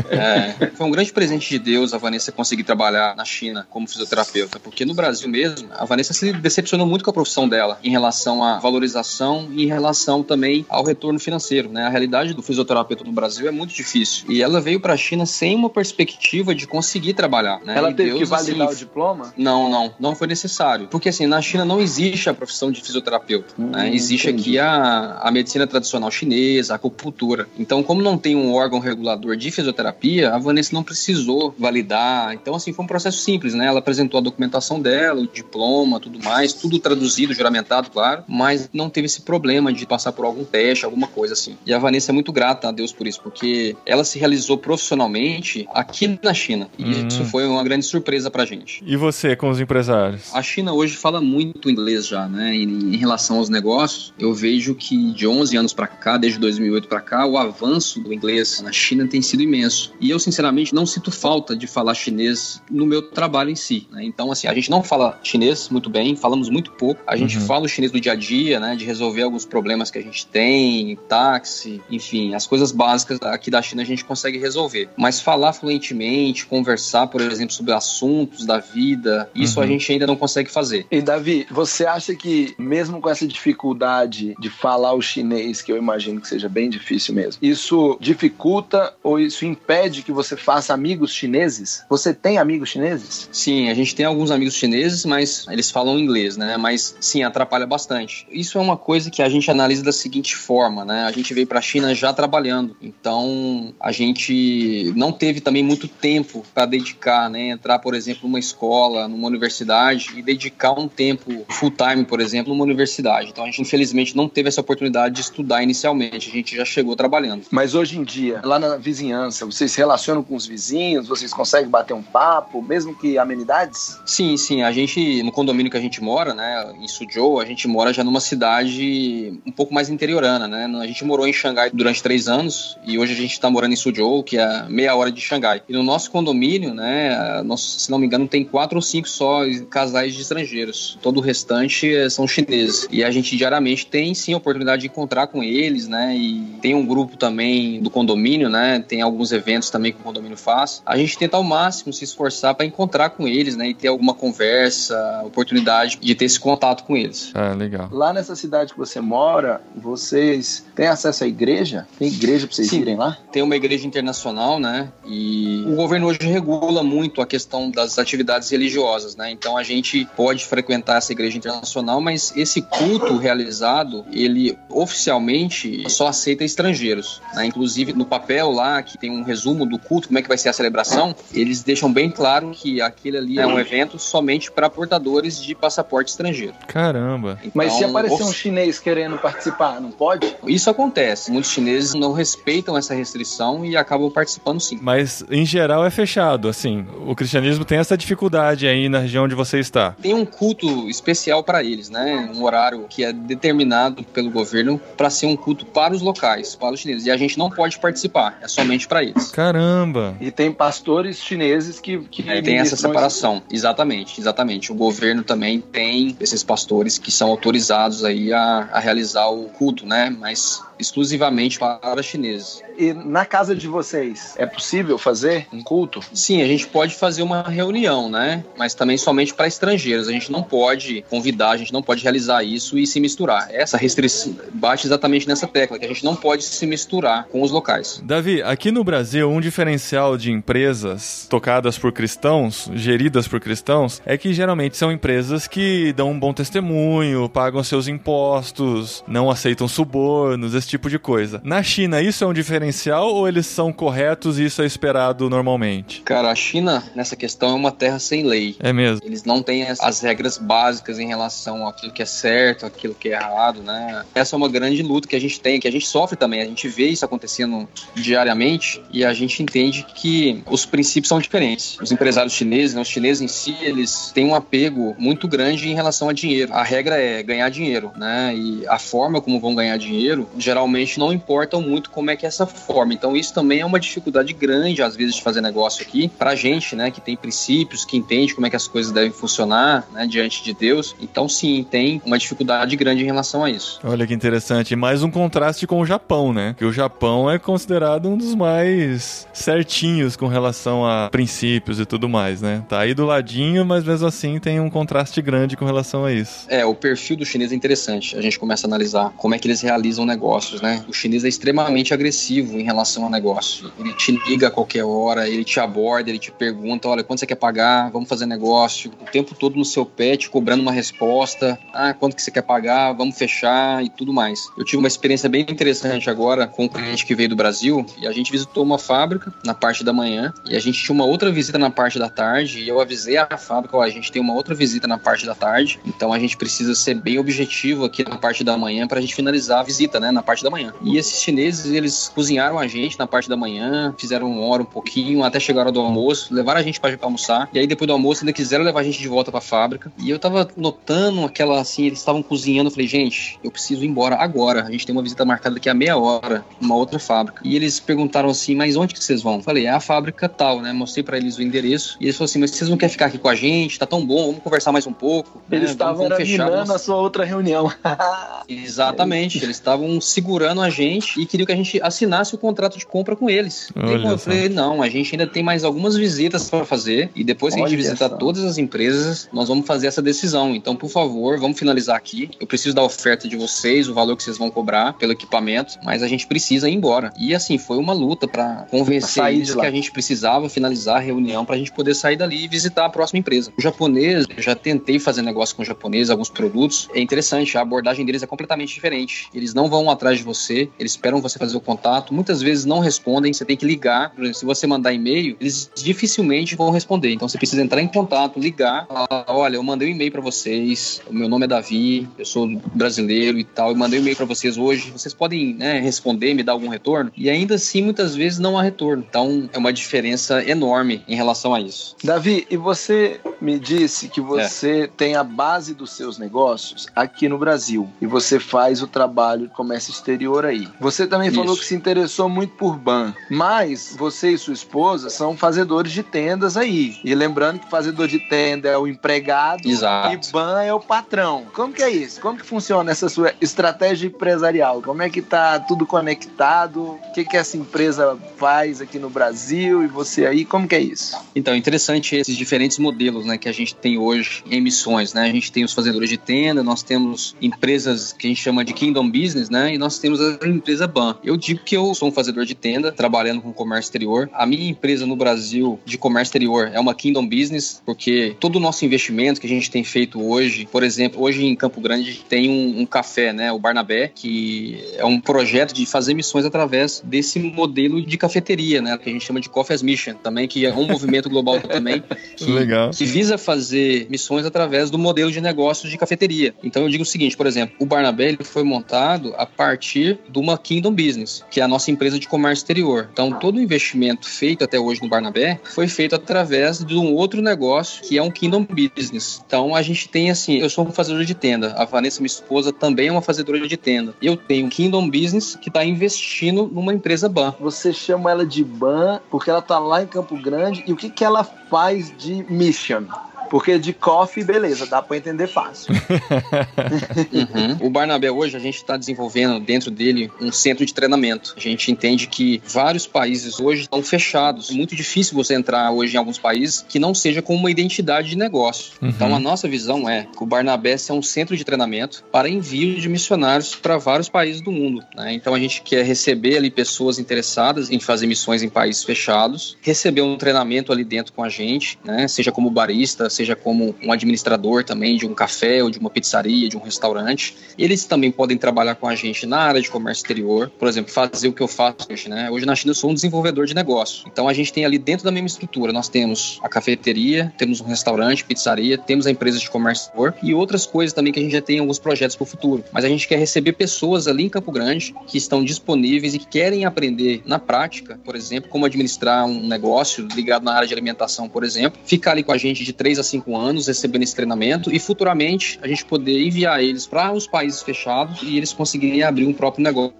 É, 0.09 0.67
foi 0.75 0.85
um 0.87 0.91
grande 0.91 1.11
presente 1.11 1.49
de 1.49 1.59
Deus 1.59 1.93
a 1.93 1.97
Vanessa 1.97 2.31
conseguir 2.31 2.63
trabalhar 2.63 3.15
na 3.15 3.25
China 3.25 3.65
como 3.69 3.87
fisioterapeuta, 3.87 4.59
porque 4.59 4.85
no 4.85 4.93
Brasil 4.93 5.29
mesmo, 5.29 5.69
a 5.71 5.85
Vanessa 5.85 6.13
se 6.13 6.31
decepcionou 6.33 6.85
muito 6.87 7.03
com 7.03 7.09
a 7.09 7.13
profissão 7.13 7.47
dela 7.47 7.79
em 7.83 7.89
relação 7.91 8.43
à 8.43 8.59
valorização 8.59 9.47
e 9.51 9.63
em 9.63 9.67
relação 9.67 10.23
também 10.23 10.65
ao 10.69 10.83
retorno 10.83 11.19
financeiro, 11.19 11.69
né? 11.69 11.83
A 11.85 11.89
realidade 11.89 12.33
do 12.33 12.41
fisioterapeuta 12.41 13.03
no 13.03 13.11
Brasil 13.11 13.47
é 13.47 13.51
muito 13.51 13.73
difícil. 13.73 14.25
E 14.29 14.41
ela 14.41 14.59
veio 14.61 14.79
para 14.79 14.93
a 14.93 14.97
China 14.97 15.25
sem 15.25 15.55
uma 15.55 15.69
perspectiva 15.69 16.53
de 16.55 16.67
conseguir 16.67 17.13
trabalhar, 17.13 17.59
né? 17.63 17.77
Ela 17.77 17.91
E 17.91 17.93
teve 17.93 18.11
que 18.11 18.17
Deus, 18.17 18.29
validar 18.29 18.67
assim, 18.67 18.75
o 18.75 18.79
diploma? 18.79 19.33
não, 19.37 19.69
não, 19.69 19.93
não 19.99 20.15
foi 20.15 20.27
necessário. 20.27 20.87
Porque 20.87 21.09
assim, 21.09 21.25
na 21.25 21.41
China 21.41 21.65
não 21.65 21.79
existe 21.81 22.29
a 22.29 22.33
profissão 22.33 22.71
de 22.71 22.81
fisioterapeuta. 22.81 23.53
né? 23.57 23.89
Hum, 23.89 23.93
Existe 23.93 24.27
entendi. 24.29 24.41
aqui 24.57 24.59
a, 24.59 25.19
a 25.21 25.31
medicina 25.31 25.65
tradicional 25.67 26.09
chinesa, 26.11 26.73
a 26.73 26.75
acupuntura. 26.75 27.47
Então, 27.57 27.83
como 27.83 28.01
não 28.01 28.17
tem 28.17 28.35
um 28.35 28.53
órgão 28.53 28.79
regulador 28.91 29.35
de 29.35 29.51
fisioterapia, 29.51 30.33
a 30.33 30.37
Vanessa 30.37 30.73
não 30.73 30.83
precisou 30.83 31.53
validar. 31.57 32.33
Então, 32.33 32.55
assim, 32.55 32.73
foi 32.73 32.85
um 32.85 32.87
processo 32.87 33.19
simples, 33.19 33.53
né? 33.53 33.65
Ela 33.67 33.79
apresentou 33.79 34.17
a 34.19 34.21
documentação 34.21 34.79
dela, 34.79 35.21
o 35.21 35.27
diploma, 35.27 35.99
tudo 35.99 36.19
mais, 36.23 36.53
tudo 36.53 36.77
traduzido, 36.79 37.33
juramentado, 37.33 37.89
claro, 37.89 38.23
mas 38.27 38.69
não 38.73 38.89
teve 38.89 39.05
esse 39.05 39.21
problema 39.21 39.71
de 39.73 39.85
passar 39.85 40.11
por 40.11 40.25
algum 40.25 40.43
teste, 40.43 40.85
alguma 40.85 41.07
coisa 41.07 41.33
assim. 41.33 41.57
E 41.65 41.73
a 41.73 41.79
Vanessa 41.79 42.11
é 42.11 42.13
muito 42.13 42.31
grata 42.31 42.67
a 42.69 42.71
Deus 42.71 42.91
por 42.91 43.07
isso, 43.07 43.21
porque 43.21 43.75
ela 43.85 44.03
se 44.03 44.19
realizou 44.19 44.57
profissionalmente 44.57 45.67
aqui 45.73 46.19
na 46.21 46.33
China. 46.33 46.69
E 46.77 46.83
Hum. 46.83 47.07
isso 47.07 47.25
foi 47.25 47.45
uma 47.47 47.63
grande 47.63 47.85
surpresa 47.85 48.29
pra 48.29 48.45
gente. 48.45 48.83
E 48.85 48.95
você 48.97 49.35
com 49.35 49.49
os 49.49 49.59
empresários? 49.59 50.33
A 50.33 50.41
China 50.41 50.73
hoje 50.73 50.95
fala 50.95 51.21
muito 51.21 51.69
inglês 51.69 52.07
já, 52.07 52.27
né? 52.27 52.53
Em, 52.53 52.93
em 52.93 52.97
relação 52.97 53.37
aos 53.37 53.49
negócios, 53.49 54.13
eu 54.19 54.33
vejo 54.33 54.75
que 54.75 55.11
de 55.13 55.25
11 55.27 55.55
anos 55.57 55.73
pra 55.73 55.87
cá, 55.87 56.17
desde 56.17 56.39
2008 56.39 56.87
pra 56.87 56.99
cá, 56.99 57.25
o 57.25 57.37
avanço 57.37 57.99
do 58.01 58.13
inglês 58.13 58.61
na 58.61 58.71
China 58.71 58.80
tem 59.07 59.21
sido 59.21 59.41
imenso. 59.43 59.93
E 59.99 60.09
eu, 60.09 60.19
sinceramente, 60.19 60.73
não 60.73 60.85
sinto 60.85 61.11
falta 61.11 61.55
de 61.55 61.67
falar 61.67 61.93
chinês 61.93 62.61
no 62.69 62.85
meu 62.85 63.01
trabalho 63.01 63.49
em 63.49 63.55
si. 63.55 63.87
né? 63.91 64.03
Então, 64.03 64.31
assim, 64.31 64.47
a 64.47 64.53
gente 64.53 64.69
não 64.69 64.83
fala 64.83 65.19
chinês 65.23 65.69
muito 65.69 65.89
bem, 65.89 66.15
falamos 66.15 66.49
muito 66.49 66.71
pouco. 66.71 67.01
A 67.07 67.15
gente 67.15 67.37
Uhum. 67.37 67.45
fala 67.45 67.65
o 67.65 67.69
chinês 67.69 67.91
do 67.91 67.99
dia 67.99 68.11
a 68.13 68.15
dia, 68.15 68.59
né? 68.59 68.75
De 68.75 68.85
resolver 68.85 69.21
alguns 69.23 69.45
problemas 69.45 69.89
que 69.91 69.97
a 69.97 70.01
gente 70.01 70.25
tem, 70.25 70.97
táxi, 71.07 71.81
enfim, 71.89 72.33
as 72.33 72.47
coisas 72.47 72.71
básicas 72.71 73.19
aqui 73.21 73.49
da 73.51 73.61
China 73.61 73.81
a 73.81 73.85
gente 73.85 74.03
consegue 74.05 74.37
resolver. 74.37 74.89
Mas 74.97 75.19
falar 75.21 75.53
fluentemente, 75.53 76.45
conversar, 76.45 77.07
por 77.07 77.21
exemplo, 77.21 77.53
sobre 77.53 77.73
assuntos 77.73 78.45
da 78.45 78.57
vida, 78.59 79.29
isso 79.35 79.59
Uhum. 79.59 79.65
a 79.65 79.67
gente 79.67 79.91
ainda 79.91 80.07
não 80.07 80.15
consegue 80.15 80.49
fazer. 80.51 80.85
E 80.91 81.01
Davi, 81.01 81.45
você 81.49 81.85
acha 81.85 82.15
que 82.15 82.53
mesmo 82.57 82.99
com 83.01 83.09
essa 83.09 83.27
dificuldade 83.27 84.35
de 84.39 84.49
falar 84.49 84.93
o 84.93 85.01
chinês, 85.01 85.61
que 85.61 85.71
eu 85.71 85.77
imagino 85.77 86.19
que 86.19 86.27
seja 86.27 86.49
bem 86.49 86.69
difícil 86.69 87.13
mesmo, 87.13 87.39
isso 87.41 87.97
dificulta 87.99 88.60
ou 89.03 89.19
isso 89.19 89.45
impede 89.45 90.01
que 90.01 90.11
você 90.11 90.35
faça 90.35 90.73
amigos 90.73 91.13
chineses? 91.13 91.83
Você 91.89 92.13
tem 92.13 92.37
amigos 92.37 92.69
chineses? 92.69 93.29
Sim, 93.31 93.69
a 93.69 93.73
gente 93.73 93.95
tem 93.95 94.05
alguns 94.05 94.31
amigos 94.31 94.55
chineses, 94.55 95.05
mas 95.05 95.45
eles 95.49 95.71
falam 95.71 95.99
inglês, 95.99 96.37
né? 96.37 96.57
Mas 96.57 96.95
sim, 96.99 97.23
atrapalha 97.23 97.65
bastante. 97.65 98.27
Isso 98.31 98.57
é 98.57 98.61
uma 98.61 98.77
coisa 98.77 99.09
que 99.09 99.21
a 99.21 99.29
gente 99.29 99.49
analisa 99.49 99.83
da 99.83 99.91
seguinte 99.91 100.35
forma, 100.35 100.85
né? 100.85 101.03
A 101.03 101.11
gente 101.11 101.33
veio 101.33 101.47
para 101.47 101.59
a 101.59 101.61
China 101.61 101.93
já 101.93 102.13
trabalhando, 102.13 102.75
então 102.81 103.73
a 103.79 103.91
gente 103.91 104.91
não 104.95 105.11
teve 105.11 105.41
também 105.41 105.63
muito 105.63 105.87
tempo 105.87 106.43
para 106.53 106.65
dedicar, 106.65 107.29
né? 107.29 107.49
Entrar, 107.49 107.79
por 107.79 107.93
exemplo, 107.93 108.21
numa 108.23 108.39
escola, 108.39 109.07
numa 109.07 109.27
universidade 109.27 110.13
e 110.15 110.21
dedicar 110.21 110.71
um 110.71 110.87
tempo 110.87 111.45
full 111.49 111.71
time, 111.71 112.05
por 112.05 112.19
exemplo, 112.19 112.53
numa 112.53 112.63
universidade. 112.63 113.29
Então 113.29 113.43
a 113.43 113.47
gente 113.47 113.61
infelizmente 113.61 114.15
não 114.15 114.27
teve 114.27 114.49
essa 114.49 114.61
oportunidade 114.61 115.15
de 115.15 115.21
estudar 115.21 115.63
inicialmente. 115.63 116.29
A 116.29 116.33
gente 116.33 116.55
já 116.55 116.65
chegou 116.65 116.95
trabalhando. 116.95 117.43
Mas 117.51 117.75
hoje 117.75 117.97
em 117.97 118.03
dia, 118.03 118.39
lá 118.51 118.59
na 118.59 118.75
vizinhança? 118.75 119.45
Vocês 119.45 119.71
se 119.71 119.77
relacionam 119.77 120.23
com 120.23 120.35
os 120.35 120.45
vizinhos? 120.45 121.07
Vocês 121.07 121.33
conseguem 121.33 121.69
bater 121.69 121.93
um 121.93 122.01
papo, 122.01 122.61
mesmo 122.61 122.93
que 122.93 123.17
amenidades? 123.17 123.99
Sim, 124.05 124.35
sim. 124.35 124.61
A 124.61 124.71
gente, 124.71 125.23
no 125.23 125.31
condomínio 125.31 125.71
que 125.71 125.77
a 125.77 125.81
gente 125.81 126.01
mora, 126.03 126.33
né, 126.33 126.73
em 126.79 126.87
Suzhou, 126.87 127.39
a 127.39 127.45
gente 127.45 127.67
mora 127.67 127.93
já 127.93 128.03
numa 128.03 128.19
cidade 128.19 129.39
um 129.45 129.51
pouco 129.51 129.73
mais 129.73 129.89
interiorana, 129.89 130.47
né? 130.47 130.69
A 130.81 130.87
gente 130.87 131.05
morou 131.05 131.27
em 131.27 131.33
Xangai 131.33 131.69
durante 131.71 132.03
três 132.03 132.27
anos 132.27 132.77
e 132.85 132.99
hoje 132.99 133.13
a 133.13 133.15
gente 133.15 133.31
está 133.31 133.49
morando 133.49 133.73
em 133.73 133.77
Suzhou, 133.77 134.23
que 134.23 134.37
é 134.37 134.65
meia 134.67 134.95
hora 134.95 135.11
de 135.11 135.21
Xangai. 135.21 135.61
E 135.69 135.73
no 135.73 135.83
nosso 135.83 136.11
condomínio, 136.11 136.73
né, 136.73 137.41
nosso, 137.43 137.79
se 137.79 137.89
não 137.89 137.97
me 137.97 138.05
engano, 138.05 138.27
tem 138.27 138.43
quatro 138.43 138.77
ou 138.77 138.81
cinco 138.81 139.07
só 139.07 139.41
casais 139.69 140.13
de 140.13 140.21
estrangeiros. 140.21 140.97
Todo 141.01 141.17
o 141.17 141.21
restante 141.21 141.93
eh, 141.93 142.09
são 142.09 142.27
chineses. 142.27 142.87
E 142.91 143.03
a 143.03 143.11
gente 143.11 143.37
diariamente 143.37 143.85
tem 143.85 144.13
sim 144.13 144.33
a 144.33 144.37
oportunidade 144.37 144.81
de 144.81 144.87
encontrar 144.87 145.27
com 145.27 145.41
eles, 145.41 145.87
né? 145.87 146.15
E 146.15 146.41
tem 146.61 146.75
um 146.75 146.85
grupo 146.85 147.15
também 147.15 147.81
do 147.81 147.89
condomínio, 147.89 148.40
né? 148.49 148.83
Tem 148.85 149.01
alguns 149.01 149.31
eventos 149.31 149.69
também 149.69 149.91
que 149.91 149.99
o 149.99 150.03
condomínio 150.03 150.37
faz. 150.37 150.81
A 150.85 150.97
gente 150.97 151.17
tenta 151.17 151.37
ao 151.37 151.43
máximo 151.43 151.93
se 151.93 152.03
esforçar 152.03 152.55
para 152.55 152.65
encontrar 152.65 153.09
com 153.11 153.27
eles, 153.27 153.55
né? 153.55 153.69
E 153.69 153.73
ter 153.73 153.87
alguma 153.87 154.13
conversa, 154.13 155.21
oportunidade 155.25 155.97
de 156.01 156.15
ter 156.15 156.25
esse 156.25 156.39
contato 156.39 156.83
com 156.83 156.95
eles. 156.95 157.31
Ah, 157.33 157.53
legal. 157.53 157.89
Lá 157.91 158.13
nessa 158.13 158.35
cidade 158.35 158.73
que 158.73 158.79
você 158.79 158.99
mora, 158.99 159.61
vocês 159.75 160.65
têm 160.75 160.87
acesso 160.87 161.23
à 161.23 161.27
igreja? 161.27 161.87
Tem 161.97 162.07
igreja 162.07 162.47
para 162.47 162.55
vocês 162.55 162.69
sim. 162.69 162.81
irem 162.81 162.95
lá? 162.95 163.17
Tem 163.31 163.41
uma 163.41 163.55
igreja 163.55 163.85
internacional, 163.87 164.59
né? 164.59 164.91
E 165.05 165.63
o 165.67 165.75
governo 165.75 166.07
hoje 166.07 166.19
regula 166.21 166.83
muito 166.83 167.21
a 167.21 167.25
questão 167.25 167.69
das 167.69 167.97
atividades 167.97 168.49
religiosas, 168.49 169.15
né? 169.15 169.31
Então 169.31 169.57
a 169.57 169.63
gente 169.63 170.07
pode 170.15 170.45
frequentar 170.45 170.97
essa 170.97 171.11
igreja 171.11 171.37
internacional, 171.37 172.01
mas 172.01 172.33
esse 172.35 172.61
culto 172.61 173.17
realizado, 173.17 174.05
ele 174.11 174.57
oficialmente 174.69 175.89
só 175.89 176.07
aceita 176.07 176.43
estrangeiros. 176.43 177.21
Né? 177.33 177.45
Inclusive 177.45 177.93
no 177.93 178.05
papel 178.05 178.30
lá, 178.39 178.81
que 178.81 178.97
tem 178.97 179.11
um 179.11 179.23
resumo 179.23 179.65
do 179.65 179.79
culto, 179.79 180.07
como 180.07 180.19
é 180.19 180.21
que 180.21 180.27
vai 180.27 180.37
ser 180.37 180.49
a 180.49 180.53
celebração, 180.53 181.15
eles 181.33 181.63
deixam 181.63 181.91
bem 181.91 182.09
claro 182.09 182.51
que 182.51 182.81
aquele 182.81 183.17
ali 183.17 183.39
é 183.39 183.47
um 183.47 183.59
evento 183.59 183.97
somente 183.97 184.51
para 184.51 184.69
portadores 184.69 185.41
de 185.41 185.55
passaporte 185.55 186.11
estrangeiro. 186.11 186.53
Caramba. 186.67 187.37
Então, 187.39 187.51
mas 187.53 187.73
se 187.73 187.83
aparecer 187.83 188.23
um 188.23 188.31
chinês 188.31 188.79
querendo 188.79 189.17
participar, 189.17 189.81
não 189.81 189.91
pode? 189.91 190.35
Isso 190.45 190.69
acontece. 190.69 191.31
Muitos 191.31 191.51
chineses 191.51 191.93
não 191.93 192.11
respeitam 192.13 192.77
essa 192.77 192.93
restrição 192.93 193.65
e 193.65 193.75
acabam 193.75 194.09
participando 194.11 194.59
sim. 194.59 194.77
Mas 194.81 195.23
em 195.29 195.45
geral 195.45 195.85
é 195.85 195.89
fechado, 195.89 196.47
assim. 196.47 196.85
O 197.05 197.15
cristianismo 197.15 197.65
tem 197.65 197.77
essa 197.77 197.97
dificuldade 197.97 198.67
aí 198.67 198.87
na 198.89 198.99
região 198.99 199.25
onde 199.25 199.35
você 199.35 199.59
está. 199.59 199.91
Tem 200.01 200.13
um 200.13 200.25
culto 200.25 200.89
especial 200.89 201.43
para 201.43 201.63
eles, 201.63 201.89
né? 201.89 202.31
Um 202.35 202.43
horário 202.43 202.85
que 202.89 203.03
é 203.03 203.11
determinado 203.11 204.03
pelo 204.03 204.29
governo 204.29 204.79
para 204.95 205.09
ser 205.09 205.25
um 205.25 205.35
culto 205.35 205.65
para 205.65 205.93
os 205.93 206.01
locais, 206.01 206.55
para 206.55 206.73
os 206.73 206.79
chineses. 206.79 207.05
E 207.05 207.11
a 207.11 207.17
gente 207.17 207.37
não 207.37 207.49
pode 207.49 207.79
participar, 207.79 208.20
é 208.41 208.47
somente 208.47 208.87
para 208.87 209.03
eles. 209.03 209.31
Caramba! 209.31 210.15
E 210.19 210.31
tem 210.31 210.51
pastores 210.51 211.17
chineses 211.17 211.79
que. 211.79 211.99
que 211.99 212.29
é, 212.29 212.41
tem 212.41 212.57
essa 212.57 212.75
separação. 212.75 213.41
Esse... 213.47 213.55
Exatamente, 213.57 214.19
exatamente. 214.19 214.71
O 214.71 214.75
governo 214.75 215.23
também 215.23 215.59
tem 215.61 216.15
esses 216.19 216.43
pastores 216.43 216.97
que 216.97 217.11
são 217.11 217.29
autorizados 217.29 218.03
aí 218.03 218.33
a, 218.33 218.69
a 218.71 218.79
realizar 218.79 219.27
o 219.27 219.45
culto, 219.49 219.85
né? 219.85 220.09
Mas 220.09 220.61
exclusivamente 220.81 221.59
para 221.59 222.01
chineses. 222.01 222.63
E 222.77 222.91
na 222.93 223.25
casa 223.25 223.55
de 223.55 223.67
vocês, 223.67 224.33
é 224.37 224.45
possível 224.45 224.97
fazer 224.97 225.47
um 225.53 225.61
culto? 225.61 226.01
Sim, 226.13 226.41
a 226.41 226.47
gente 226.47 226.67
pode 226.67 226.95
fazer 226.95 227.21
uma 227.21 227.43
reunião, 227.43 228.09
né? 228.09 228.43
Mas 228.57 228.73
também 228.73 228.97
somente 228.97 229.33
para 229.33 229.47
estrangeiros. 229.47 230.07
A 230.07 230.11
gente 230.11 230.31
não 230.31 230.41
pode 230.41 231.03
convidar, 231.09 231.51
a 231.51 231.57
gente 231.57 231.71
não 231.71 231.83
pode 231.83 232.01
realizar 232.01 232.43
isso 232.43 232.77
e 232.77 232.87
se 232.87 232.99
misturar. 232.99 233.49
Essa 233.51 233.77
restrição 233.77 234.35
bate 234.53 234.87
exatamente 234.87 235.27
nessa 235.27 235.47
tecla, 235.47 235.77
que 235.77 235.85
a 235.85 235.87
gente 235.87 236.03
não 236.03 236.15
pode 236.15 236.43
se 236.43 236.65
misturar 236.65 237.25
com 237.25 237.41
os 237.41 237.51
locais. 237.51 238.01
Davi, 238.11 238.43
aqui 238.43 238.71
no 238.71 238.83
Brasil, 238.83 239.31
um 239.31 239.39
diferencial 239.39 240.17
de 240.17 240.33
empresas 240.33 241.25
tocadas 241.29 241.77
por 241.77 241.93
cristãos, 241.93 242.69
geridas 242.73 243.25
por 243.25 243.39
cristãos, 243.39 244.01
é 244.05 244.17
que 244.17 244.33
geralmente 244.33 244.75
são 244.75 244.91
empresas 244.91 245.47
que 245.47 245.93
dão 245.93 246.11
um 246.11 246.19
bom 246.19 246.33
testemunho, 246.33 247.29
pagam 247.29 247.63
seus 247.63 247.87
impostos, 247.87 249.01
não 249.07 249.31
aceitam 249.31 249.65
subornos, 249.65 250.53
esse 250.53 250.67
tipo 250.67 250.89
de 250.89 250.99
coisa. 250.99 251.39
Na 251.41 251.63
China, 251.63 252.01
isso 252.01 252.21
é 252.25 252.27
um 252.27 252.33
diferencial 252.33 253.07
ou 253.13 253.29
eles 253.29 253.47
são 253.47 253.71
corretos 253.71 254.37
e 254.37 254.43
isso 254.43 254.61
é 254.61 254.65
esperado 254.65 255.29
normalmente? 255.29 256.01
Cara, 256.01 256.29
a 256.29 256.35
China, 256.35 256.83
nessa 256.93 257.15
questão, 257.15 257.51
é 257.51 257.53
uma 257.53 257.71
terra 257.71 257.97
sem 257.97 258.23
lei. 258.23 258.57
É 258.59 258.73
mesmo. 258.73 258.99
Eles 259.05 259.23
não 259.23 259.41
têm 259.41 259.65
as 259.65 260.01
regras 260.01 260.37
básicas 260.37 260.99
em 260.99 261.07
relação 261.07 261.65
àquilo 261.65 261.93
que 261.93 262.01
é 262.01 262.05
certo, 262.05 262.65
aquilo 262.65 262.93
que 262.93 263.07
é 263.07 263.13
errado, 263.13 263.63
né? 263.63 264.03
Essa 264.13 264.35
é 264.35 264.37
uma 264.37 264.49
grande 264.49 264.83
luta 264.83 265.07
que 265.07 265.15
a 265.15 265.21
gente 265.21 265.39
tem, 265.39 265.61
que 265.61 265.67
a 265.69 265.71
gente 265.71 265.87
sofre 265.87 266.17
também. 266.17 266.41
A 266.41 266.45
gente 266.45 266.67
vê 266.67 266.87
isso 266.87 267.05
acontecendo 267.05 267.69
diariamente 268.01 268.81
e 268.91 269.03
a 269.05 269.13
gente 269.13 269.41
entende 269.41 269.85
que 269.95 270.43
os 270.49 270.65
princípios 270.65 271.09
são 271.09 271.19
diferentes. 271.19 271.77
Os 271.81 271.91
empresários 271.91 272.33
chineses, 272.33 272.75
né, 272.75 272.81
os 272.81 272.87
chineses 272.87 273.21
em 273.21 273.27
si, 273.27 273.55
eles 273.61 274.11
têm 274.13 274.25
um 274.25 274.35
apego 274.35 274.95
muito 274.97 275.27
grande 275.27 275.69
em 275.69 275.75
relação 275.75 276.09
a 276.09 276.13
dinheiro. 276.13 276.53
A 276.53 276.63
regra 276.63 276.95
é 276.95 277.21
ganhar 277.23 277.49
dinheiro, 277.49 277.91
né? 277.95 278.33
E 278.35 278.65
a 278.67 278.79
forma 278.79 279.21
como 279.21 279.39
vão 279.39 279.55
ganhar 279.55 279.77
dinheiro, 279.77 280.27
geralmente 280.37 280.99
não 280.99 281.11
importam 281.11 281.61
muito 281.61 281.89
como 281.89 282.09
é 282.09 282.15
que 282.15 282.25
é 282.25 282.29
essa 282.29 282.45
forma. 282.45 282.93
Então 282.93 283.15
isso 283.15 283.33
também 283.33 283.59
é 283.59 283.65
uma 283.65 283.79
dificuldade 283.79 284.33
grande 284.33 284.81
às 284.81 284.95
vezes 284.95 285.15
de 285.15 285.21
fazer 285.21 285.41
negócio 285.41 285.83
aqui 285.83 286.07
pra 286.07 286.35
gente, 286.35 286.75
né, 286.75 286.91
que 286.91 287.01
tem 287.01 287.15
princípios, 287.15 287.85
que 287.85 287.97
entende 287.97 288.33
como 288.33 288.47
é 288.47 288.49
que 288.49 288.55
as 288.55 288.67
coisas 288.67 288.91
devem 288.91 289.11
funcionar, 289.11 289.87
né, 289.91 290.07
diante 290.07 290.43
de 290.43 290.53
Deus. 290.53 290.95
Então 291.01 291.27
sim, 291.27 291.65
tem 291.69 292.01
uma 292.05 292.17
dificuldade 292.17 292.75
grande 292.75 293.03
em 293.03 293.05
relação 293.05 293.43
a 293.43 293.49
isso. 293.49 293.79
Olha 293.83 294.07
que 294.07 294.13
interessante, 294.13 294.75
mais 294.75 295.03
um 295.03 295.11
contraste 295.11 295.67
com 295.67 295.79
o 295.79 295.85
Japão, 295.85 296.33
né? 296.33 296.55
Que 296.57 296.65
o 296.65 296.71
Japão 296.71 297.29
é 297.29 297.37
considerado 297.37 297.90
um 298.09 298.17
dos 298.17 298.35
mais 298.35 299.27
certinhos 299.33 300.15
com 300.15 300.27
relação 300.27 300.85
a 300.85 301.09
princípios 301.09 301.79
e 301.79 301.85
tudo 301.85 302.07
mais, 302.09 302.41
né? 302.41 302.63
Tá 302.67 302.79
aí 302.79 302.93
do 302.93 303.05
ladinho, 303.05 303.65
mas 303.65 303.83
mesmo 303.83 304.07
assim 304.07 304.39
tem 304.39 304.59
um 304.59 304.69
contraste 304.69 305.21
grande 305.21 305.57
com 305.57 305.65
relação 305.65 306.05
a 306.05 306.11
isso. 306.11 306.45
É, 306.47 306.65
o 306.65 306.73
perfil 306.73 307.17
do 307.17 307.25
chinês 307.25 307.51
é 307.51 307.55
interessante. 307.55 308.17
A 308.17 308.21
gente 308.21 308.39
começa 308.39 308.65
a 308.65 308.69
analisar 308.69 309.11
como 309.17 309.35
é 309.35 309.39
que 309.39 309.47
eles 309.47 309.61
realizam 309.61 310.05
negócio 310.05 310.21
negócios, 310.21 310.61
né? 310.61 310.83
O 310.87 310.93
chinês 310.93 311.23
é 311.23 311.27
extremamente 311.27 311.93
agressivo 311.93 312.59
em 312.59 312.63
relação 312.63 313.03
ao 313.03 313.09
negócio. 313.09 313.71
Ele 313.79 313.93
te 313.93 314.11
liga 314.11 314.47
a 314.47 314.51
qualquer 314.51 314.83
hora, 314.83 315.27
ele 315.27 315.43
te 315.43 315.59
aborda, 315.59 316.09
ele 316.09 316.19
te 316.19 316.31
pergunta, 316.31 316.87
olha, 316.87 317.03
quanto 317.03 317.19
você 317.19 317.25
quer 317.25 317.35
pagar? 317.35 317.91
Vamos 317.91 318.07
fazer 318.07 318.25
negócio. 318.25 318.91
O 319.01 319.11
tempo 319.11 319.35
todo 319.35 319.55
no 319.55 319.65
seu 319.65 319.85
pé, 319.85 320.15
te 320.15 320.29
cobrando 320.29 320.61
uma 320.61 320.71
resposta. 320.71 321.59
Ah, 321.73 321.93
quanto 321.93 322.15
que 322.15 322.21
você 322.21 322.31
quer 322.31 322.43
pagar? 322.43 322.93
Vamos 322.93 323.17
fechar 323.17 323.83
e 323.83 323.89
tudo 323.89 324.13
mais. 324.13 324.39
Eu 324.57 324.63
tive 324.63 324.77
uma 324.77 324.87
experiência 324.87 325.27
bem 325.27 325.41
interessante 325.41 326.09
agora 326.09 326.47
com 326.47 326.65
um 326.65 326.69
cliente 326.69 327.05
que 327.05 327.15
veio 327.15 327.29
do 327.29 327.35
Brasil 327.35 327.70
e 327.97 328.07
a 328.07 328.11
gente 328.11 328.31
visitou 328.31 328.63
uma 328.63 328.77
fábrica 328.77 329.33
na 329.43 329.53
parte 329.53 329.83
da 329.83 329.93
manhã 329.93 330.33
e 330.49 330.55
a 330.55 330.59
gente 330.59 330.81
tinha 330.81 330.93
uma 330.93 331.05
outra 331.05 331.31
visita 331.31 331.57
na 331.57 331.69
parte 331.69 331.97
da 331.97 332.09
tarde 332.09 332.59
e 332.59 332.67
eu 332.67 332.79
avisei 332.79 333.17
a 333.17 333.37
fábrica, 333.37 333.77
ó, 333.77 333.81
a 333.81 333.89
gente 333.89 334.11
tem 334.11 334.21
uma 334.21 334.33
outra 334.33 334.53
visita 334.53 334.87
na 334.87 334.97
parte 334.97 335.25
da 335.25 335.35
tarde, 335.35 335.79
então 335.85 336.11
a 336.11 336.19
gente 336.19 336.37
precisa 336.37 336.75
ser 336.75 336.95
bem 336.95 337.19
objetivo 337.19 337.85
aqui 337.85 338.03
na 338.07 338.17
parte 338.17 338.43
da 338.43 338.57
manhã 338.57 338.87
para 338.87 338.99
a 338.99 339.01
gente 339.01 339.15
finalizar 339.15 339.59
a 339.59 339.63
visita, 339.63 339.99
né, 339.99 340.11
na 340.11 340.21
parte 340.21 340.43
da 340.43 340.49
manhã. 340.49 340.73
E 340.83 340.97
esses 340.97 341.21
chineses, 341.21 341.71
eles 341.71 342.09
cozinharam 342.13 342.57
a 342.57 342.67
gente 342.67 342.97
na 342.97 343.07
parte 343.07 343.29
da 343.29 343.37
manhã, 343.37 343.93
fizeram 343.97 344.29
uma 344.29 344.45
hora 344.45 344.63
um 344.63 344.65
pouquinho, 344.65 345.23
até 345.23 345.39
chegar 345.39 345.61
a 345.61 345.63
hora 345.63 345.71
do 345.71 345.79
almoço, 345.79 346.33
levaram 346.33 346.59
a 346.59 346.63
gente 346.63 346.79
para 346.79 346.97
almoçar. 347.01 347.49
E 347.53 347.59
aí 347.59 347.67
depois 347.67 347.87
do 347.87 347.93
almoço 347.93 348.23
ainda 348.23 348.33
quiseram 348.33 348.63
levar 348.63 348.81
a 348.81 348.83
gente 348.83 348.99
de 348.99 349.07
volta 349.07 349.31
para 349.31 349.39
a 349.39 349.41
fábrica. 349.41 349.91
E 349.97 350.09
eu 350.09 350.19
tava 350.19 350.47
notando 350.55 351.25
aquela 351.25 351.59
assim, 351.59 351.85
eles 351.85 351.99
estavam 351.99 352.23
cozinhando, 352.23 352.69
eu 352.69 352.71
falei, 352.71 352.87
gente, 352.87 353.39
eu 353.43 353.51
preciso 353.51 353.83
ir 353.83 353.87
embora 353.87 354.15
agora. 354.15 354.63
A 354.63 354.71
gente 354.71 354.85
tem 354.85 354.95
uma 354.95 355.03
visita 355.03 355.25
marcada 355.25 355.55
daqui 355.55 355.69
a 355.69 355.73
meia 355.73 355.97
hora, 355.97 356.45
uma 356.59 356.75
outra 356.75 356.99
fábrica. 356.99 357.41
E 357.43 357.55
eles 357.61 357.79
perguntaram 357.79 358.29
assim, 358.29 358.55
mas 358.55 358.75
onde 358.75 358.93
que 358.93 359.03
vocês 359.03 359.21
vão? 359.21 359.41
Falei, 359.41 359.65
é 359.65 359.69
a 359.69 359.79
fábrica 359.79 360.27
tal, 360.27 360.61
né? 360.61 360.73
Mostrei 360.73 361.03
para 361.03 361.17
eles 361.17 361.37
o 361.37 361.41
endereço. 361.41 361.97
E 361.99 362.05
eles 362.05 362.17
falaram 362.17 362.29
assim, 362.29 362.39
mas 362.39 362.51
vocês 362.51 362.69
não 362.69 362.77
querem 362.77 362.91
ficar 362.91 363.07
aqui 363.07 363.17
com 363.17 363.29
a 363.29 363.35
gente? 363.35 363.77
Tá 363.77 363.85
tão 363.85 364.05
bom, 364.05 364.27
vamos 364.27 364.43
conversar 364.43 364.71
mais 364.71 364.87
um 364.87 364.93
pouco. 364.93 365.41
Eles 365.51 365.69
né? 365.69 365.71
estavam 365.71 366.09
fechando 366.11 366.73
a 366.73 366.77
sua 366.77 366.97
outra 366.97 367.23
reunião. 367.23 367.71
Exatamente, 368.47 369.37
eles 369.37 369.57
estavam 369.57 369.99
segurando 370.01 370.61
a 370.61 370.69
gente 370.69 371.19
e 371.21 371.25
queriam 371.25 371.45
que 371.45 371.51
a 371.51 371.55
gente 371.55 371.81
assinasse 371.81 372.35
o 372.35 372.37
contrato 372.37 372.77
de 372.77 372.85
compra 372.85 373.15
com 373.15 373.29
eles. 373.29 373.71
eu 373.75 374.17
falei, 374.17 374.49
não, 374.49 374.81
a 374.81 374.89
gente 374.89 375.13
ainda 375.13 375.27
tem 375.27 375.43
mais 375.43 375.63
algumas 375.63 375.95
visitas 375.95 376.49
para 376.49 376.65
fazer 376.65 377.09
e 377.15 377.23
depois 377.23 377.53
que 377.53 377.61
Olha 377.61 377.67
a 377.67 377.69
gente 377.69 377.81
visitar 377.81 378.09
todas 378.09 378.43
as 378.43 378.57
empresas, 378.57 379.29
nós 379.31 379.47
vamos 379.47 379.65
fazer 379.65 379.87
essa 379.87 380.01
decisão. 380.01 380.55
Então, 380.55 380.75
por 380.75 380.89
favor, 380.89 381.39
vamos 381.39 381.57
finalizar 381.57 381.95
aqui. 381.95 382.29
Eu 382.39 382.47
preciso 382.47 382.75
da 382.75 382.83
oferta 382.83 383.27
de 383.27 383.35
vocês, 383.35 383.87
o 383.87 383.93
valor 383.93 384.15
que 384.15 384.23
vocês 384.23 384.37
vão 384.37 384.49
cobrar 384.49 384.93
pelo 384.93 385.11
equipamento, 385.11 385.77
mas 385.83 386.03
a 386.03 386.07
gente 386.07 386.27
precisa 386.27 386.69
ir 386.69 386.73
embora. 386.73 387.13
E 387.17 387.33
assim, 387.33 387.50
foi 387.57 387.77
uma 387.77 387.93
luta 387.93 388.27
para 388.27 388.67
convencer 388.69 389.25
eles 389.25 389.53
que 389.53 389.65
a 389.65 389.71
gente 389.71 389.91
precisava 389.91 390.49
finalizar 390.49 390.97
a 390.97 390.99
reunião 390.99 391.45
para 391.45 391.55
a 391.55 391.57
gente 391.57 391.71
poder 391.71 391.93
sair 391.93 392.15
dali 392.15 392.45
e 392.45 392.47
visitar 392.47 392.85
a 392.85 392.89
próxima 392.89 393.19
empresa. 393.19 393.51
O 393.57 393.61
japonês, 393.61 394.25
eu 394.35 394.41
já 394.41 394.55
tentei 394.55 394.99
fazer 394.99 395.21
negócio 395.21 395.55
com 395.55 395.61
o 395.61 395.65
japonês, 395.65 396.09
alguns 396.09 396.29
produtos. 396.29 396.89
É 396.93 396.99
interessante, 396.99 397.57
a 397.57 397.61
abordagem 397.61 398.05
deles 398.05 398.23
é 398.23 398.27
completamente 398.27 398.73
diferente. 398.73 399.29
Eles 399.33 399.53
não 399.53 399.69
vão 399.69 399.89
atrás 399.89 400.17
de 400.17 400.23
você, 400.23 400.69
eles 400.79 400.93
esperam 400.93 401.21
você 401.21 401.37
fazer 401.37 401.57
o 401.57 401.61
contato, 401.61 402.13
muitas 402.13 402.41
vezes 402.41 402.65
não 402.65 402.79
respondem, 402.79 403.33
você 403.33 403.45
tem 403.45 403.57
que 403.57 403.65
ligar. 403.65 404.13
Se 404.33 404.45
você 404.45 404.67
mandar 404.67 404.93
e-mail, 404.93 405.35
eles 405.39 405.69
dificilmente 405.75 406.55
vão 406.55 406.71
responder. 406.71 407.13
Então 407.13 407.27
você 407.27 407.37
precisa 407.37 407.61
entrar 407.61 407.81
em 407.81 407.87
contato, 407.87 408.39
ligar, 408.39 408.87
falar, 408.87 409.25
olha, 409.27 409.55
eu 409.55 409.63
mandei 409.63 409.89
um 409.89 409.91
e-mail 409.91 410.11
para 410.11 410.21
vocês, 410.21 411.01
o 411.07 411.13
meu 411.13 411.27
nome 411.27 411.45
é 411.45 411.47
Davi, 411.47 412.07
eu 412.17 412.25
sou 412.25 412.47
brasileiro 412.73 413.37
e 413.37 413.43
tal, 413.43 413.69
eu 413.69 413.75
mandei 413.75 413.99
um 413.99 414.01
e-mail 414.01 414.15
para 414.15 414.25
vocês 414.25 414.57
hoje, 414.57 414.91
vocês 414.91 415.13
podem 415.13 415.53
né, 415.53 415.79
responder, 415.79 416.33
me 416.33 416.43
dar 416.43 416.53
algum 416.53 416.67
retorno? 416.67 417.11
E 417.15 417.29
ainda 417.41 417.55
assim 417.55 417.81
muitas 417.81 418.15
vezes 418.15 418.39
não 418.39 418.57
há 418.57 418.63
retorno. 418.63 419.05
Então 419.07 419.49
é 419.51 419.57
uma 419.57 419.73
diferença 419.73 420.43
enorme 420.43 421.03
em 421.07 421.15
relação 421.15 421.53
a 421.53 421.59
isso. 421.59 421.95
Davi, 422.03 422.47
e 422.49 422.57
você 422.57 423.19
me 423.39 423.59
disse 423.59 424.07
que 424.07 424.21
você 424.21 424.81
é. 424.81 424.87
tem 424.87 425.15
a 425.15 425.23
base 425.23 425.73
dos 425.73 425.91
seus 425.91 426.17
negócios 426.17 426.87
aqui 426.95 427.27
no 427.27 427.37
Brasil 427.37 427.89
e 428.01 428.05
você 428.05 428.39
faz 428.39 428.81
o 428.81 428.87
trabalho 428.87 429.47
de 429.47 429.53
comércio 429.53 429.91
exterior 429.91 430.45
aí. 430.45 430.67
Você 430.79 431.07
também 431.07 431.27
isso. 431.27 431.37
falou 431.37 431.57
que 431.57 431.65
se 431.65 431.75
interessou 431.75 432.29
muito 432.29 432.53
por 432.55 432.77
ban, 432.77 433.13
mas 433.29 433.95
você 433.97 434.31
e 434.31 434.37
sua 434.37 434.53
esposa 434.53 435.09
são 435.09 435.35
fazedores 435.35 435.91
de 435.91 436.03
tendas 436.03 436.55
aí. 436.55 436.99
E 437.03 437.15
lembrando 437.15 437.59
que 437.59 437.69
fazedor 437.69 438.07
de 438.07 438.19
tenda 438.19 438.69
é 438.69 438.77
o 438.77 438.87
empregado 438.87 439.67
Exato. 439.67 440.13
e 440.13 440.31
ban 440.31 440.61
é 440.61 440.73
o 440.73 440.79
patrão. 440.79 441.45
Como 441.53 441.73
que 441.73 441.81
é 441.81 441.89
isso? 441.89 442.21
Como 442.21 442.37
que 442.37 442.45
funciona 442.45 442.91
essa 442.91 443.09
sua 443.09 443.33
estratégia 443.41 444.07
empresarial? 444.07 444.81
Como 444.81 445.01
é 445.01 445.09
que 445.09 445.21
tá 445.21 445.59
tudo 445.59 445.85
conectado? 445.85 446.81
O 446.81 447.13
que 447.13 447.30
que 447.31 447.37
essa 447.37 447.55
empresa 447.55 448.17
faz 448.35 448.81
aqui 448.81 448.99
no 448.99 449.09
Brasil 449.09 449.81
e 449.81 449.87
você 449.87 450.25
aí? 450.25 450.43
Como 450.43 450.67
que 450.67 450.75
é 450.75 450.81
isso? 450.81 451.17
Então, 451.33 451.55
interessante 451.55 452.13
esses 452.13 452.35
diferentes 452.35 452.77
modelos, 452.77 453.25
né, 453.25 453.37
que 453.37 453.47
a 453.47 453.53
gente 453.53 453.73
tem 453.73 453.97
hoje 453.97 454.43
em 454.51 454.59
missões, 454.59 455.13
né? 455.13 455.29
A 455.29 455.31
gente 455.31 455.49
tem 455.49 455.63
os 455.63 455.71
fazedores 455.71 456.09
de 456.09 456.17
tenda, 456.17 456.61
nós 456.61 456.83
temos 456.83 457.33
empresas 457.41 458.11
que 458.11 458.27
a 458.27 458.29
gente 458.29 458.41
chama 458.41 458.65
de 458.65 458.73
Kingdom 458.73 459.09
Business, 459.09 459.49
né? 459.49 459.73
E 459.73 459.77
nós 459.77 459.97
temos 459.97 460.19
a 460.19 460.45
empresa 460.45 460.85
BAN. 460.85 461.15
Eu 461.23 461.37
digo 461.37 461.61
que 461.63 461.77
eu 461.77 461.95
sou 461.95 462.09
um 462.09 462.11
fazedor 462.11 462.43
de 462.43 462.53
tenda, 462.53 462.91
trabalhando 462.91 463.41
com 463.41 463.53
comércio 463.53 463.87
exterior. 463.87 464.29
A 464.33 464.45
minha 464.45 464.69
empresa 464.69 465.05
no 465.05 465.15
Brasil 465.15 465.79
de 465.85 465.97
comércio 465.97 466.31
exterior 466.31 466.69
é 466.73 466.79
uma 466.81 466.93
Kingdom 466.93 467.25
Business, 467.25 467.81
porque 467.85 468.35
todo 468.41 468.57
o 468.57 468.59
nosso 468.59 468.83
investimento 468.83 469.39
que 469.39 469.47
a 469.47 469.49
gente 469.49 469.71
tem 469.71 469.85
feito 469.85 470.21
hoje, 470.21 470.67
por 470.69 470.83
exemplo, 470.83 471.21
hoje 471.21 471.45
em 471.45 471.55
Campo 471.55 471.79
Grande 471.79 472.25
tem 472.27 472.49
um, 472.49 472.81
um 472.81 472.85
café, 472.85 473.31
né? 473.31 473.53
O 473.53 473.59
Barnabé, 473.59 474.11
que 474.13 474.83
é 474.97 475.05
um 475.05 475.21
projeto 475.21 475.73
de 475.73 475.85
fazer 475.85 476.13
missões 476.13 476.43
através 476.43 477.01
desse 477.21 477.39
modelo 477.39 478.01
de 478.03 478.17
cafeteria, 478.17 478.81
né? 478.81 478.97
Que 478.97 479.09
a 479.09 479.13
gente 479.13 479.23
chama 479.23 479.39
de 479.39 479.47
Coffee 479.47 479.75
as 479.75 479.83
Mission, 479.83 480.15
também, 480.15 480.47
que 480.47 480.65
é 480.65 480.73
um 480.73 480.87
movimento 480.87 481.29
global 481.29 481.61
também 481.61 482.03
que, 482.35 482.51
Legal. 482.51 482.89
que 482.89 483.05
visa 483.05 483.37
fazer 483.37 484.07
missões 484.09 484.43
através 484.45 484.89
do 484.89 484.97
modelo 484.97 485.31
de 485.31 485.39
negócios 485.39 485.89
de 485.89 485.97
cafeteria. 485.97 486.53
Então 486.63 486.81
eu 486.81 486.89
digo 486.89 487.03
o 487.03 487.05
seguinte, 487.05 487.37
por 487.37 487.45
exemplo, 487.45 487.75
o 487.79 487.85
Barnabé 487.85 488.29
ele 488.29 488.43
foi 488.43 488.63
montado 488.63 489.33
a 489.37 489.45
partir 489.45 490.19
de 490.27 490.39
uma 490.39 490.57
Kingdom 490.57 490.91
Business, 490.91 491.45
que 491.51 491.61
é 491.61 491.63
a 491.63 491.67
nossa 491.67 491.91
empresa 491.91 492.17
de 492.19 492.27
comércio 492.27 492.63
exterior. 492.63 493.09
Então 493.13 493.31
todo 493.39 493.57
o 493.57 493.61
investimento 493.61 494.27
feito 494.27 494.63
até 494.63 494.79
hoje 494.79 495.01
no 495.01 495.07
Barnabé 495.07 495.59
foi 495.63 495.87
feito 495.87 496.15
através 496.15 496.83
de 496.83 496.95
um 496.95 497.13
outro 497.13 497.41
negócio 497.41 498.01
que 498.03 498.17
é 498.17 498.23
um 498.23 498.31
Kingdom 498.31 498.65
Business. 498.65 499.43
Então 499.45 499.75
a 499.75 499.81
gente 499.83 500.09
tem 500.09 500.31
assim, 500.31 500.57
eu 500.57 500.69
sou 500.69 500.87
um 500.87 500.91
fazedor 500.91 501.23
de 501.23 501.35
tenda, 501.35 501.73
a 501.77 501.85
Vanessa, 501.85 502.19
minha 502.19 502.27
esposa, 502.27 502.73
também 502.73 503.09
é 503.09 503.11
uma 503.11 503.21
fazedora 503.21 503.59
de 503.67 503.77
tenda. 503.77 504.15
Eu 504.21 504.35
tenho 504.35 504.65
um 504.65 504.69
Kingdom 504.69 505.07
Business 505.07 505.55
que 505.55 505.69
está 505.69 505.85
investindo 505.85 506.67
numa 506.67 506.93
empresa 506.93 507.10
BAN. 507.29 507.53
Você 507.59 507.93
chama 507.93 508.31
ela 508.31 508.45
de 508.45 508.63
BAN 508.63 509.19
porque 509.29 509.49
ela 509.49 509.59
está 509.59 509.79
lá 509.79 510.01
em 510.03 510.07
Campo 510.07 510.35
Grande 510.41 510.83
e 510.87 510.93
o 510.93 510.95
que, 510.95 511.09
que 511.09 511.23
ela 511.23 511.43
faz 511.43 512.15
de 512.17 512.43
mission? 512.49 513.03
Porque 513.51 513.77
de 513.77 513.91
coffee, 513.91 514.45
beleza, 514.45 514.85
dá 514.85 515.01
para 515.01 515.17
entender 515.17 515.45
fácil. 515.45 515.93
uhum. 517.33 517.85
O 517.85 517.89
Barnabé 517.89 518.31
hoje 518.31 518.55
a 518.55 518.59
gente 518.61 518.77
está 518.77 518.95
desenvolvendo 518.95 519.59
dentro 519.59 519.91
dele 519.91 520.31
um 520.39 520.53
centro 520.53 520.85
de 520.85 520.93
treinamento. 520.93 521.53
A 521.57 521.59
gente 521.59 521.91
entende 521.91 522.27
que 522.27 522.61
vários 522.65 523.05
países 523.05 523.59
hoje 523.59 523.81
estão 523.81 524.01
fechados. 524.01 524.71
É 524.71 524.73
muito 524.73 524.95
difícil 524.95 525.35
você 525.35 525.53
entrar 525.53 525.91
hoje 525.91 526.15
em 526.15 526.17
alguns 526.17 526.39
países 526.39 526.85
que 526.87 526.97
não 526.97 527.13
seja 527.13 527.41
com 527.41 527.53
uma 527.53 527.69
identidade 527.69 528.29
de 528.29 528.37
negócio. 528.37 528.93
Uhum. 529.01 529.09
Então 529.09 529.35
a 529.35 529.39
nossa 529.39 529.67
visão 529.67 530.09
é 530.09 530.27
que 530.33 530.41
o 530.41 530.45
Barnabé 530.45 530.95
é 531.09 531.13
um 531.13 531.21
centro 531.21 531.57
de 531.57 531.65
treinamento 531.65 532.23
para 532.31 532.47
envio 532.47 533.01
de 533.01 533.09
missionários 533.09 533.75
para 533.75 533.97
vários 533.97 534.29
países 534.29 534.61
do 534.61 534.71
mundo. 534.71 535.03
Né? 535.13 535.33
Então 535.33 535.53
a 535.53 535.59
gente 535.59 535.81
quer 535.81 536.05
receber 536.05 536.55
ali 536.55 536.71
pessoas 536.71 537.19
interessadas 537.19 537.91
em 537.91 537.99
fazer 537.99 538.27
missões 538.27 538.63
em 538.63 538.69
países 538.69 539.03
fechados, 539.03 539.75
receber 539.81 540.21
um 540.21 540.37
treinamento 540.37 540.93
ali 540.93 541.03
dentro 541.03 541.33
com 541.33 541.43
a 541.43 541.49
gente, 541.49 541.99
né? 542.05 542.29
seja 542.29 542.49
como 542.49 542.69
barista, 542.69 543.29
seja 543.29 543.40
seja 543.41 543.55
como 543.55 543.95
um 544.03 544.11
administrador 544.11 544.83
também 544.83 545.17
de 545.17 545.25
um 545.25 545.33
café 545.33 545.83
ou 545.83 545.89
de 545.89 545.97
uma 545.97 546.11
pizzaria, 546.11 546.69
de 546.69 546.77
um 546.77 546.79
restaurante. 546.79 547.55
Eles 547.77 548.05
também 548.05 548.31
podem 548.31 548.55
trabalhar 548.55 548.95
com 548.95 549.07
a 549.07 549.15
gente 549.15 549.47
na 549.47 549.57
área 549.57 549.81
de 549.81 549.89
comércio 549.89 550.21
exterior, 550.21 550.71
por 550.77 550.87
exemplo, 550.87 551.11
fazer 551.11 551.47
o 551.47 551.53
que 551.53 551.61
eu 551.61 551.67
faço 551.67 552.07
hoje, 552.11 552.29
né? 552.29 552.49
Hoje 552.51 552.65
na 552.65 552.75
China 552.75 552.91
eu 552.91 552.95
sou 552.95 553.09
um 553.09 553.13
desenvolvedor 553.13 553.65
de 553.65 553.73
negócio. 553.73 554.25
Então 554.31 554.47
a 554.47 554.53
gente 554.53 554.71
tem 554.71 554.85
ali 554.85 554.99
dentro 554.99 555.25
da 555.25 555.31
mesma 555.31 555.47
estrutura, 555.47 555.91
nós 555.91 556.07
temos 556.07 556.59
a 556.61 556.69
cafeteria, 556.69 557.51
temos 557.57 557.81
um 557.81 557.85
restaurante, 557.85 558.45
pizzaria, 558.45 558.97
temos 558.97 559.25
a 559.25 559.31
empresa 559.31 559.57
de 559.57 559.69
comércio 559.69 560.05
exterior 560.05 560.35
e 560.43 560.53
outras 560.53 560.85
coisas 560.85 561.13
também 561.13 561.33
que 561.33 561.39
a 561.39 561.43
gente 561.43 561.53
já 561.53 561.61
tem 561.61 561.79
alguns 561.79 561.97
projetos 561.97 562.35
para 562.35 562.43
o 562.43 562.47
futuro. 562.47 562.83
Mas 562.91 563.03
a 563.03 563.09
gente 563.09 563.27
quer 563.27 563.37
receber 563.37 563.73
pessoas 563.73 564.27
ali 564.27 564.43
em 564.43 564.49
Campo 564.49 564.71
Grande 564.71 565.15
que 565.25 565.37
estão 565.37 565.63
disponíveis 565.63 566.35
e 566.35 566.39
que 566.39 566.45
querem 566.45 566.85
aprender 566.85 567.41
na 567.45 567.57
prática, 567.57 568.19
por 568.23 568.35
exemplo, 568.35 568.69
como 568.69 568.85
administrar 568.85 569.45
um 569.45 569.65
negócio 569.67 570.27
ligado 570.35 570.63
na 570.63 570.73
área 570.73 570.87
de 570.87 570.93
alimentação, 570.93 571.49
por 571.49 571.63
exemplo, 571.63 571.99
ficar 572.05 572.31
ali 572.31 572.43
com 572.43 572.51
a 572.51 572.57
gente 572.57 572.83
de 572.83 572.93
3 572.93 573.17
a 573.21 573.23
cinco 573.23 573.55
anos 573.55 573.87
recebendo 573.87 574.23
esse 574.23 574.35
treinamento 574.35 574.93
e 574.93 574.99
futuramente 574.99 575.79
a 575.81 575.87
gente 575.87 576.03
poder 576.05 576.45
enviar 576.45 576.83
eles 576.83 577.07
para 577.07 577.31
os 577.31 577.47
países 577.47 577.81
fechados 577.81 578.41
e 578.43 578.57
eles 578.57 578.73
conseguirem 578.73 579.23
abrir 579.23 579.45
um 579.45 579.53
próprio 579.53 579.83
negócio. 579.83 580.13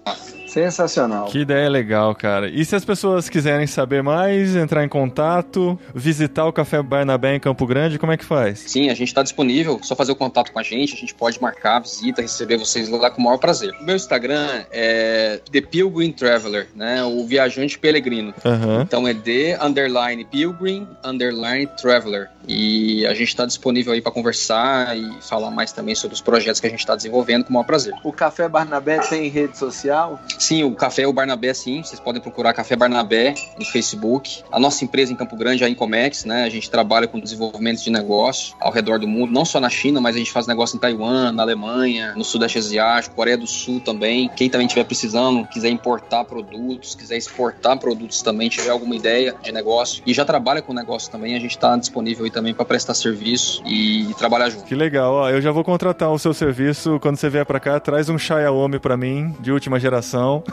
Sensacional. 0.52 1.28
Que 1.28 1.40
ideia 1.40 1.70
legal, 1.70 2.14
cara. 2.14 2.50
E 2.50 2.66
se 2.66 2.76
as 2.76 2.84
pessoas 2.84 3.30
quiserem 3.30 3.66
saber 3.66 4.04
mais, 4.04 4.54
entrar 4.54 4.84
em 4.84 4.90
contato, 4.90 5.80
visitar 5.96 6.46
o 6.46 6.52
Café 6.52 6.82
Barnabé 6.84 7.36
em 7.36 7.40
Campo 7.40 7.66
Grande, 7.66 7.98
como 7.98 8.12
é 8.12 8.18
que 8.18 8.26
faz? 8.26 8.60
Sim, 8.60 8.90
a 8.90 8.94
gente 8.94 9.08
está 9.08 9.24
disponível, 9.24 9.80
só 9.82 9.96
fazer 9.96 10.12
o 10.12 10.16
contato 10.16 10.52
com 10.52 10.60
a 10.60 10.64
gente, 10.64 10.94
a 10.94 10.98
gente 10.98 11.14
pode 11.14 11.42
marcar 11.42 11.78
a 11.78 11.80
visita, 11.80 12.22
receber 12.22 12.58
vocês 12.58 12.90
lá 12.90 13.10
com 13.10 13.22
o 13.22 13.24
maior 13.24 13.38
prazer. 13.38 13.74
O 13.80 13.86
meu 13.86 13.96
Instagram 13.96 14.66
é 14.72 15.40
The 15.50 15.62
Pilgrim 15.62 16.12
Traveler, 16.12 16.68
né? 16.76 17.02
O 17.02 17.26
viajante 17.26 17.80
peregrino. 17.80 18.34
Uhum. 18.44 18.82
Então 18.82 19.08
é 19.08 19.14
The 19.14 19.58
underline 19.62 20.26
Pilgrim 20.26 20.86
underline 21.02 21.68
Traveler. 21.82 22.30
E 22.48 23.06
a 23.06 23.14
gente 23.14 23.30
está 23.30 23.46
disponível 23.46 23.94
aí 23.94 24.02
para 24.02 24.12
conversar 24.12 24.98
e 24.98 25.22
falar 25.22 25.52
mais 25.52 25.72
também 25.72 25.96
sobre 25.96 26.16
os 26.16 26.22
projetos 26.22 26.60
que 26.60 26.68
a 26.68 26.70
gente 26.70 26.80
está 26.80 26.96
desenvolvendo 26.96 27.44
com 27.46 27.52
o 27.52 27.54
maior 27.54 27.66
prazer. 27.66 27.94
O 28.04 28.12
Café 28.12 28.50
Barnabé 28.50 29.00
tem 29.00 29.30
rede 29.30 29.58
social? 29.58 30.20
Sim, 30.42 30.64
o 30.64 30.72
Café 30.72 31.06
o 31.06 31.14
Barnabé, 31.14 31.54
sim. 31.54 31.84
Vocês 31.84 32.00
podem 32.00 32.20
procurar 32.20 32.52
Café 32.52 32.76
Barnabé 32.76 33.36
no 33.60 33.64
Facebook. 33.64 34.42
A 34.52 34.60
nossa 34.60 34.84
empresa 34.84 35.14
em 35.14 35.16
Campo 35.16 35.36
Grande, 35.36 35.64
a 35.64 35.70
Incomex, 35.70 36.26
né? 36.26 36.44
A 36.44 36.50
gente 36.50 36.68
trabalha 36.68 37.08
com 37.08 37.20
desenvolvimento 37.20 37.84
de 37.84 37.92
negócio 37.92 38.56
ao 38.60 38.72
redor 38.72 38.98
do 38.98 39.08
mundo, 39.08 39.32
não 39.32 39.46
só 39.46 39.60
na 39.60 39.70
China, 39.70 40.02
mas 40.02 40.16
a 40.16 40.20
gente 40.20 40.32
faz 40.32 40.48
negócio 40.48 40.76
em 40.76 40.80
Taiwan, 40.80 41.32
na 41.32 41.44
Alemanha, 41.44 42.16
no 42.16 42.24
Sudeste 42.24 42.58
Asiático, 42.58 43.16
Coreia 43.16 43.38
do 43.38 43.46
Sul 43.46 43.80
também. 43.80 44.32
Quem 44.36 44.50
também 44.50 44.66
estiver 44.66 44.84
precisando, 44.84 45.46
quiser 45.46 45.70
importar 45.70 46.26
produtos, 46.26 46.96
quiser 46.96 47.18
exportar 47.18 47.78
produtos 47.78 48.24
também, 48.24 48.50
tiver 48.50 48.72
alguma 48.72 48.96
ideia 48.96 49.36
de 49.44 49.52
negócio 49.52 50.02
e 50.08 50.14
já 50.14 50.26
trabalha 50.26 50.64
com 50.64 50.74
negócio 50.74 51.12
também, 51.12 51.36
a 51.36 51.40
gente 51.40 51.52
está 51.52 51.78
disponível 51.78 52.26
aí 52.26 52.32
também 52.32 52.52
para 52.52 52.66
prestar 52.66 52.96
serviço 52.96 53.62
e, 53.64 54.10
e, 54.10 54.14
trabalhar 54.16 54.50
junto. 54.50 54.66
Que 54.66 54.74
legal, 54.74 55.14
ó, 55.14 55.30
eu 55.30 55.40
já 55.40 55.52
vou 55.52 55.64
contratar 55.64 56.12
o 56.12 56.18
seu 56.18 56.34
serviço 56.34 57.00
quando 57.00 57.18
você 57.18 57.30
vier 57.30 57.46
para 57.46 57.60
cá, 57.60 57.80
traz 57.80 58.10
um 58.10 58.18
Xiaomi 58.18 58.80
para 58.80 58.98
mim 58.98 59.36
de 59.40 59.52
última 59.52 59.80
geração 59.80 60.31
não. 60.32 60.44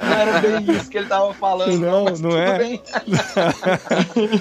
não 0.00 0.12
era 0.12 0.40
bem 0.40 0.76
isso 0.76 0.90
que 0.90 0.98
ele 0.98 1.06
tava 1.06 1.32
falando. 1.34 1.78
Não, 1.78 2.04
não 2.04 2.38
é. 2.38 2.80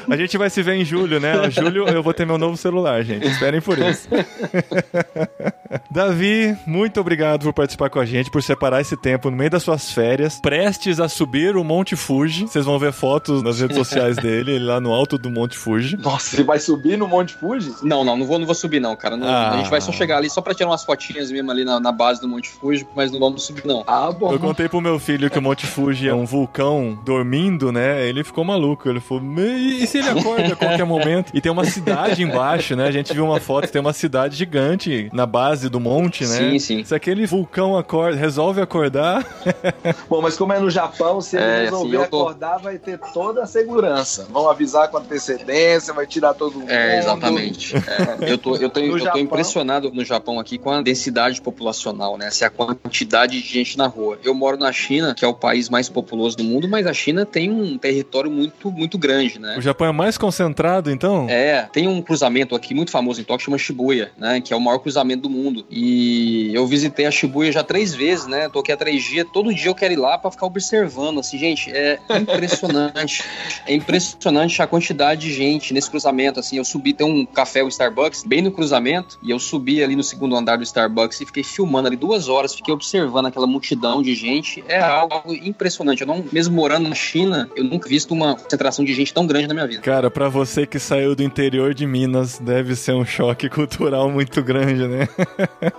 a 0.09 0.17
gente 0.17 0.37
vai 0.37 0.49
se 0.49 0.61
ver 0.61 0.75
em 0.75 0.85
julho, 0.85 1.19
né? 1.19 1.47
Em 1.47 1.51
julho 1.51 1.87
eu 1.87 2.03
vou 2.03 2.13
ter 2.13 2.25
meu 2.25 2.37
novo 2.37 2.55
celular, 2.57 3.03
gente. 3.03 3.27
Esperem 3.27 3.61
por 3.61 3.77
isso. 3.77 4.07
Davi, 5.91 6.57
muito 6.65 6.99
obrigado 6.99 7.43
por 7.43 7.53
participar 7.53 7.89
com 7.89 7.99
a 7.99 8.05
gente, 8.05 8.31
por 8.31 8.41
separar 8.41 8.81
esse 8.81 8.95
tempo 8.95 9.29
no 9.29 9.37
meio 9.37 9.49
das 9.49 9.63
suas 9.63 9.91
férias, 9.91 10.39
prestes 10.39 10.99
a 10.99 11.09
subir 11.09 11.57
o 11.57 11.63
Monte 11.63 11.95
Fuji. 11.95 12.43
Vocês 12.43 12.65
vão 12.65 12.79
ver 12.79 12.93
fotos 12.93 13.43
nas 13.43 13.59
redes 13.59 13.75
sociais 13.75 14.15
dele, 14.15 14.53
ele 14.53 14.65
lá 14.65 14.79
no 14.79 14.93
alto 14.93 15.17
do 15.17 15.29
Monte 15.29 15.57
Fuji. 15.57 15.97
Nossa, 15.97 16.35
ele 16.35 16.43
vai 16.43 16.59
subir 16.59 16.97
no 16.97 17.07
Monte 17.07 17.33
Fuji? 17.33 17.73
Não, 17.83 18.03
não, 18.03 18.15
não 18.15 18.25
vou, 18.25 18.39
não 18.39 18.45
vou 18.45 18.55
subir 18.55 18.79
não, 18.79 18.95
cara. 18.95 19.17
Não, 19.17 19.27
ah. 19.27 19.51
A 19.51 19.57
gente 19.57 19.69
vai 19.69 19.81
só 19.81 19.91
chegar 19.91 20.17
ali 20.17 20.29
só 20.29 20.41
pra 20.41 20.53
tirar 20.53 20.69
umas 20.69 20.83
fotinhas 20.83 21.31
mesmo 21.31 21.51
ali 21.51 21.65
na, 21.65 21.79
na 21.79 21.91
base 21.91 22.21
do 22.21 22.26
do 22.27 22.31
Monte 22.31 22.49
Fuji, 22.49 22.87
mas 22.95 23.11
não 23.11 23.19
vamos 23.19 23.43
subir, 23.43 23.65
não. 23.65 23.83
Ah, 23.87 24.11
bom. 24.11 24.31
Eu 24.31 24.39
contei 24.39 24.67
pro 24.67 24.81
meu 24.81 24.99
filho 24.99 25.29
que 25.29 25.39
o 25.39 25.41
Monte 25.41 25.65
Fuji 25.65 26.09
é 26.09 26.13
um 26.13 26.25
vulcão 26.25 26.99
dormindo, 27.03 27.71
né? 27.71 28.05
Ele 28.07 28.23
ficou 28.23 28.43
maluco. 28.43 28.89
Ele 28.89 28.99
falou, 28.99 29.23
e 29.39 29.87
se 29.87 29.99
ele 29.99 30.09
acorda 30.09 30.53
a 30.53 30.55
qualquer 30.55 30.85
momento? 30.85 31.31
E 31.33 31.41
tem 31.41 31.51
uma 31.51 31.65
cidade 31.65 32.21
embaixo, 32.21 32.75
né? 32.75 32.87
A 32.87 32.91
gente 32.91 33.13
viu 33.13 33.25
uma 33.25 33.39
foto, 33.39 33.71
tem 33.71 33.81
uma 33.81 33.93
cidade 33.93 34.35
gigante 34.35 35.09
na 35.13 35.25
base 35.25 35.69
do 35.69 35.79
monte, 35.79 36.25
né? 36.25 36.37
Sim, 36.37 36.59
sim. 36.59 36.83
Se 36.83 36.93
aquele 36.93 37.25
vulcão 37.25 37.77
acorda, 37.77 38.17
resolve 38.17 38.61
acordar. 38.61 39.25
bom, 40.09 40.21
mas 40.21 40.37
como 40.37 40.53
é 40.53 40.59
no 40.59 40.69
Japão, 40.69 41.21
se 41.21 41.37
ele 41.37 41.45
é, 41.45 41.63
resolver 41.63 42.03
sim, 42.03 42.09
tô... 42.09 42.21
acordar, 42.21 42.57
vai 42.57 42.77
ter 42.77 42.99
toda 43.13 43.43
a 43.43 43.45
segurança. 43.45 44.27
Vão 44.29 44.49
avisar 44.49 44.89
com 44.89 44.97
antecedência, 44.97 45.93
vai 45.93 46.05
tirar 46.05 46.33
todo 46.33 46.59
mundo. 46.59 46.69
É, 46.69 46.99
exatamente. 46.99 47.75
É, 47.75 48.31
eu, 48.31 48.37
tô, 48.37 48.55
eu, 48.55 48.69
tô, 48.69 48.79
eu 48.79 49.11
tô 49.11 49.17
impressionado 49.17 49.91
no 49.91 50.03
Japão 50.03 50.39
aqui 50.39 50.57
com 50.57 50.71
a 50.71 50.81
densidade 50.81 51.41
populacional 51.41 52.16
né? 52.17 52.27
Essa 52.27 52.45
é 52.45 52.47
a 52.47 52.49
quantidade 52.49 53.41
de 53.41 53.47
gente 53.47 53.77
na 53.77 53.87
rua. 53.87 54.19
Eu 54.23 54.33
moro 54.33 54.57
na 54.57 54.71
China, 54.71 55.13
que 55.15 55.23
é 55.23 55.27
o 55.27 55.33
país 55.33 55.69
mais 55.69 55.89
populoso 55.89 56.37
do 56.37 56.43
mundo, 56.43 56.67
mas 56.67 56.85
a 56.85 56.93
China 56.93 57.25
tem 57.25 57.49
um 57.49 57.77
território 57.77 58.29
muito, 58.29 58.71
muito 58.71 58.97
grande, 58.97 59.39
né? 59.39 59.55
O 59.57 59.61
Japão 59.61 59.87
é 59.87 59.91
mais 59.91 60.17
concentrado, 60.17 60.91
então? 60.91 61.27
É, 61.29 61.67
tem 61.71 61.87
um 61.87 62.01
cruzamento 62.01 62.55
aqui 62.55 62.73
muito 62.73 62.91
famoso 62.91 63.21
em 63.21 63.23
Tóquio, 63.23 63.45
chama 63.45 63.57
Shibuya, 63.57 64.11
né? 64.17 64.41
Que 64.41 64.53
é 64.53 64.55
o 64.55 64.61
maior 64.61 64.79
cruzamento 64.79 65.23
do 65.23 65.29
mundo. 65.29 65.65
E 65.69 66.51
eu 66.53 66.65
visitei 66.65 67.05
a 67.05 67.11
Shibuya 67.11 67.51
já 67.51 67.63
três 67.63 67.93
vezes, 67.93 68.27
né? 68.27 68.49
Tô 68.49 68.59
aqui 68.59 68.71
há 68.71 68.77
três 68.77 69.03
dias, 69.03 69.25
todo 69.31 69.53
dia 69.53 69.69
eu 69.69 69.75
quero 69.75 69.93
ir 69.93 69.97
lá 69.97 70.17
para 70.17 70.31
ficar 70.31 70.45
observando, 70.45 71.19
assim, 71.19 71.37
gente, 71.37 71.71
é 71.71 71.99
impressionante. 72.19 73.23
é 73.65 73.73
impressionante 73.73 74.61
a 74.61 74.67
quantidade 74.67 75.21
de 75.21 75.33
gente 75.33 75.73
nesse 75.73 75.89
cruzamento, 75.89 76.39
assim. 76.39 76.57
Eu 76.57 76.65
subi, 76.65 76.93
tem 76.93 77.05
um 77.05 77.25
café, 77.25 77.63
o 77.63 77.67
Starbucks, 77.67 78.23
bem 78.23 78.41
no 78.41 78.51
cruzamento, 78.51 79.19
e 79.21 79.31
eu 79.31 79.39
subi 79.39 79.83
ali 79.83 79.95
no 79.95 80.03
segundo 80.03 80.35
andar 80.35 80.57
do 80.57 80.63
Starbucks 80.63 81.21
e 81.21 81.25
fiquei 81.25 81.43
filmando 81.43 81.87
ali 81.87 81.97
duas 82.07 82.29
horas, 82.29 82.55
fiquei 82.55 82.73
observando 82.73 83.25
aquela 83.25 83.45
multidão 83.45 84.01
de 84.01 84.15
gente. 84.15 84.63
É 84.67 84.79
algo 84.79 85.33
impressionante. 85.33 86.01
Eu 86.01 86.07
não, 86.07 86.23
mesmo 86.31 86.55
morando 86.55 86.87
na 86.87 86.95
China, 86.95 87.49
eu 87.53 87.65
nunca 87.65 87.89
visto 87.89 88.13
uma 88.13 88.35
concentração 88.35 88.85
de 88.85 88.93
gente 88.93 89.13
tão 89.13 89.27
grande 89.27 89.47
na 89.47 89.53
minha 89.53 89.67
vida. 89.67 89.81
Cara, 89.81 90.09
para 90.09 90.29
você 90.29 90.65
que 90.65 90.79
saiu 90.79 91.15
do 91.15 91.21
interior 91.21 91.73
de 91.73 91.85
Minas, 91.85 92.39
deve 92.39 92.75
ser 92.77 92.93
um 92.93 93.03
choque 93.03 93.49
cultural 93.51 94.09
muito 94.09 94.41
grande, 94.41 94.87
né? 94.87 95.09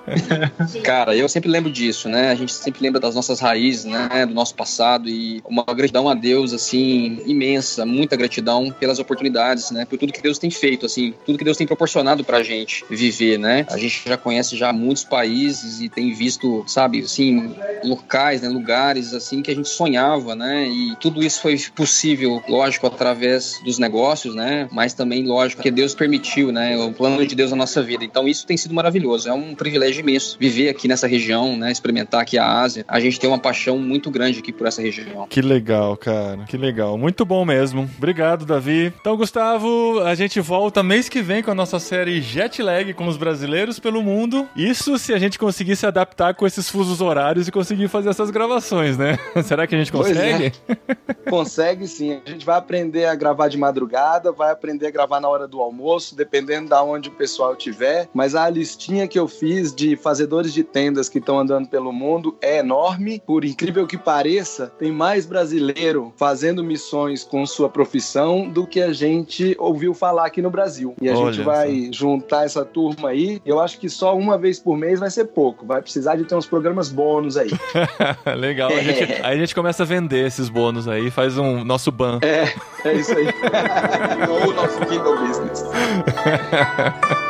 Cara, 0.84 1.16
eu 1.16 1.28
sempre 1.30 1.48
lembro 1.50 1.72
disso, 1.72 2.10
né? 2.10 2.30
A 2.30 2.34
gente 2.34 2.52
sempre 2.52 2.82
lembra 2.82 3.00
das 3.00 3.14
nossas 3.14 3.40
raízes, 3.40 3.86
né? 3.86 4.26
Do 4.26 4.34
nosso 4.34 4.54
passado 4.54 5.08
e 5.08 5.42
uma 5.48 5.64
gratidão 5.64 6.10
a 6.10 6.14
Deus, 6.14 6.52
assim, 6.52 7.22
imensa, 7.24 7.86
muita 7.86 8.16
gratidão 8.16 8.70
pelas 8.78 8.98
oportunidades, 8.98 9.70
né? 9.70 9.86
Por 9.86 9.98
tudo 9.98 10.12
que 10.12 10.20
Deus 10.20 10.38
tem 10.38 10.50
feito, 10.50 10.84
assim, 10.84 11.14
tudo 11.24 11.38
que 11.38 11.44
Deus 11.44 11.56
tem 11.56 11.66
proporcionado 11.66 12.22
pra 12.22 12.42
gente 12.42 12.84
viver, 12.90 13.38
né? 13.38 13.64
A 13.70 13.78
gente 13.78 14.02
já 14.06 14.18
conhece 14.18 14.56
já 14.56 14.74
muitos 14.74 15.04
países 15.04 15.80
e 15.80 15.88
tem 15.88 16.12
visto, 16.18 16.64
sabe, 16.66 17.00
assim, 17.00 17.54
locais, 17.84 18.42
né? 18.42 18.48
Lugares, 18.48 19.14
assim, 19.14 19.40
que 19.40 19.50
a 19.50 19.54
gente 19.54 19.68
sonhava, 19.68 20.34
né? 20.34 20.68
E 20.68 20.96
tudo 20.96 21.22
isso 21.22 21.40
foi 21.40 21.56
possível, 21.74 22.42
lógico, 22.48 22.86
através 22.86 23.60
dos 23.64 23.78
negócios, 23.78 24.34
né? 24.34 24.68
Mas 24.72 24.92
também, 24.92 25.24
lógico, 25.24 25.62
que 25.62 25.70
Deus 25.70 25.94
permitiu, 25.94 26.50
né? 26.50 26.76
O 26.76 26.92
plano 26.92 27.24
de 27.26 27.34
Deus 27.34 27.50
na 27.50 27.56
nossa 27.56 27.82
vida. 27.82 28.04
Então 28.04 28.26
isso 28.26 28.46
tem 28.46 28.56
sido 28.56 28.74
maravilhoso. 28.74 29.28
É 29.28 29.32
um 29.32 29.54
privilégio 29.54 30.00
imenso 30.00 30.36
viver 30.38 30.68
aqui 30.68 30.88
nessa 30.88 31.06
região, 31.06 31.56
né? 31.56 31.70
Experimentar 31.70 32.22
aqui 32.22 32.36
a 32.36 32.60
Ásia. 32.60 32.84
A 32.88 32.98
gente 32.98 33.20
tem 33.20 33.30
uma 33.30 33.38
paixão 33.38 33.78
muito 33.78 34.10
grande 34.10 34.40
aqui 34.40 34.52
por 34.52 34.66
essa 34.66 34.82
região. 34.82 35.26
Que 35.28 35.40
legal, 35.40 35.96
cara. 35.96 36.44
Que 36.48 36.56
legal. 36.56 36.98
Muito 36.98 37.24
bom 37.24 37.44
mesmo. 37.44 37.88
Obrigado, 37.96 38.44
Davi. 38.44 38.92
Então, 39.00 39.16
Gustavo, 39.16 40.00
a 40.00 40.14
gente 40.14 40.40
volta 40.40 40.82
mês 40.82 41.08
que 41.08 41.22
vem 41.22 41.42
com 41.42 41.50
a 41.50 41.54
nossa 41.54 41.78
série 41.78 42.20
Jet 42.20 42.60
Lag 42.60 42.92
com 42.94 43.06
os 43.06 43.16
brasileiros 43.16 43.78
pelo 43.78 44.02
mundo. 44.02 44.48
Isso 44.56 44.98
se 44.98 45.12
a 45.12 45.18
gente 45.18 45.38
conseguir 45.38 45.76
se 45.76 45.86
adaptar 45.86 46.07
com 46.36 46.46
esses 46.46 46.68
fusos 46.68 47.00
horários 47.00 47.46
e 47.46 47.52
conseguir 47.52 47.88
fazer 47.88 48.08
essas 48.08 48.30
gravações, 48.30 48.98
né? 48.98 49.18
Será 49.44 49.66
que 49.66 49.74
a 49.74 49.78
gente 49.78 49.92
consegue? 49.92 50.52
É. 50.68 50.74
consegue 51.30 51.86
sim. 51.86 52.20
A 52.26 52.30
gente 52.30 52.44
vai 52.44 52.56
aprender 52.56 53.04
a 53.04 53.14
gravar 53.14 53.48
de 53.48 53.56
madrugada, 53.56 54.32
vai 54.32 54.50
aprender 54.50 54.86
a 54.86 54.90
gravar 54.90 55.20
na 55.20 55.28
hora 55.28 55.46
do 55.46 55.60
almoço, 55.60 56.16
dependendo 56.16 56.68
da 56.68 56.82
onde 56.82 57.08
o 57.08 57.12
pessoal 57.12 57.52
estiver. 57.52 58.08
Mas 58.12 58.34
a 58.34 58.48
listinha 58.48 59.06
que 59.06 59.18
eu 59.18 59.28
fiz 59.28 59.74
de 59.74 59.96
fazedores 59.96 60.52
de 60.52 60.64
tendas 60.64 61.08
que 61.08 61.18
estão 61.18 61.38
andando 61.38 61.68
pelo 61.68 61.92
mundo 61.92 62.36
é 62.40 62.58
enorme. 62.58 63.22
Por 63.24 63.44
incrível 63.44 63.86
que 63.86 63.96
pareça, 63.96 64.72
tem 64.78 64.90
mais 64.90 65.26
brasileiro 65.26 66.12
fazendo 66.16 66.64
missões 66.64 67.24
com 67.24 67.46
sua 67.46 67.68
profissão 67.68 68.48
do 68.48 68.66
que 68.66 68.80
a 68.80 68.92
gente 68.92 69.54
ouviu 69.58 69.94
falar 69.94 70.26
aqui 70.26 70.42
no 70.42 70.50
Brasil. 70.50 70.94
E 71.00 71.08
a 71.08 71.16
Olha 71.16 71.32
gente 71.32 71.44
vai 71.44 71.84
só. 71.86 71.92
juntar 71.92 72.44
essa 72.44 72.64
turma 72.64 73.10
aí. 73.10 73.40
Eu 73.44 73.60
acho 73.60 73.78
que 73.78 73.88
só 73.88 74.16
uma 74.16 74.36
vez 74.36 74.58
por 74.58 74.76
mês 74.76 74.98
vai 74.98 75.10
ser 75.10 75.26
pouco. 75.26 75.66
Vai 75.66 75.82
precisar 75.88 76.16
de 76.16 76.24
ter 76.24 76.34
uns 76.34 76.46
programas 76.46 76.90
bônus 76.90 77.36
aí. 77.36 77.50
Legal. 78.36 78.70
A 78.70 78.82
gente, 78.82 79.02
aí 79.02 79.36
a 79.36 79.36
gente 79.36 79.54
começa 79.54 79.82
a 79.82 79.86
vender 79.86 80.26
esses 80.26 80.50
bônus 80.50 80.86
aí, 80.86 81.10
faz 81.10 81.38
um 81.38 81.64
nosso 81.64 81.90
ban. 81.90 82.20
É, 82.22 82.52
é 82.86 82.92
isso 82.94 83.16
aí. 83.16 83.26
Ou 84.28 84.50
o 84.50 84.54
nosso 84.54 84.78
Kindle 84.80 85.18
Business. 85.18 85.64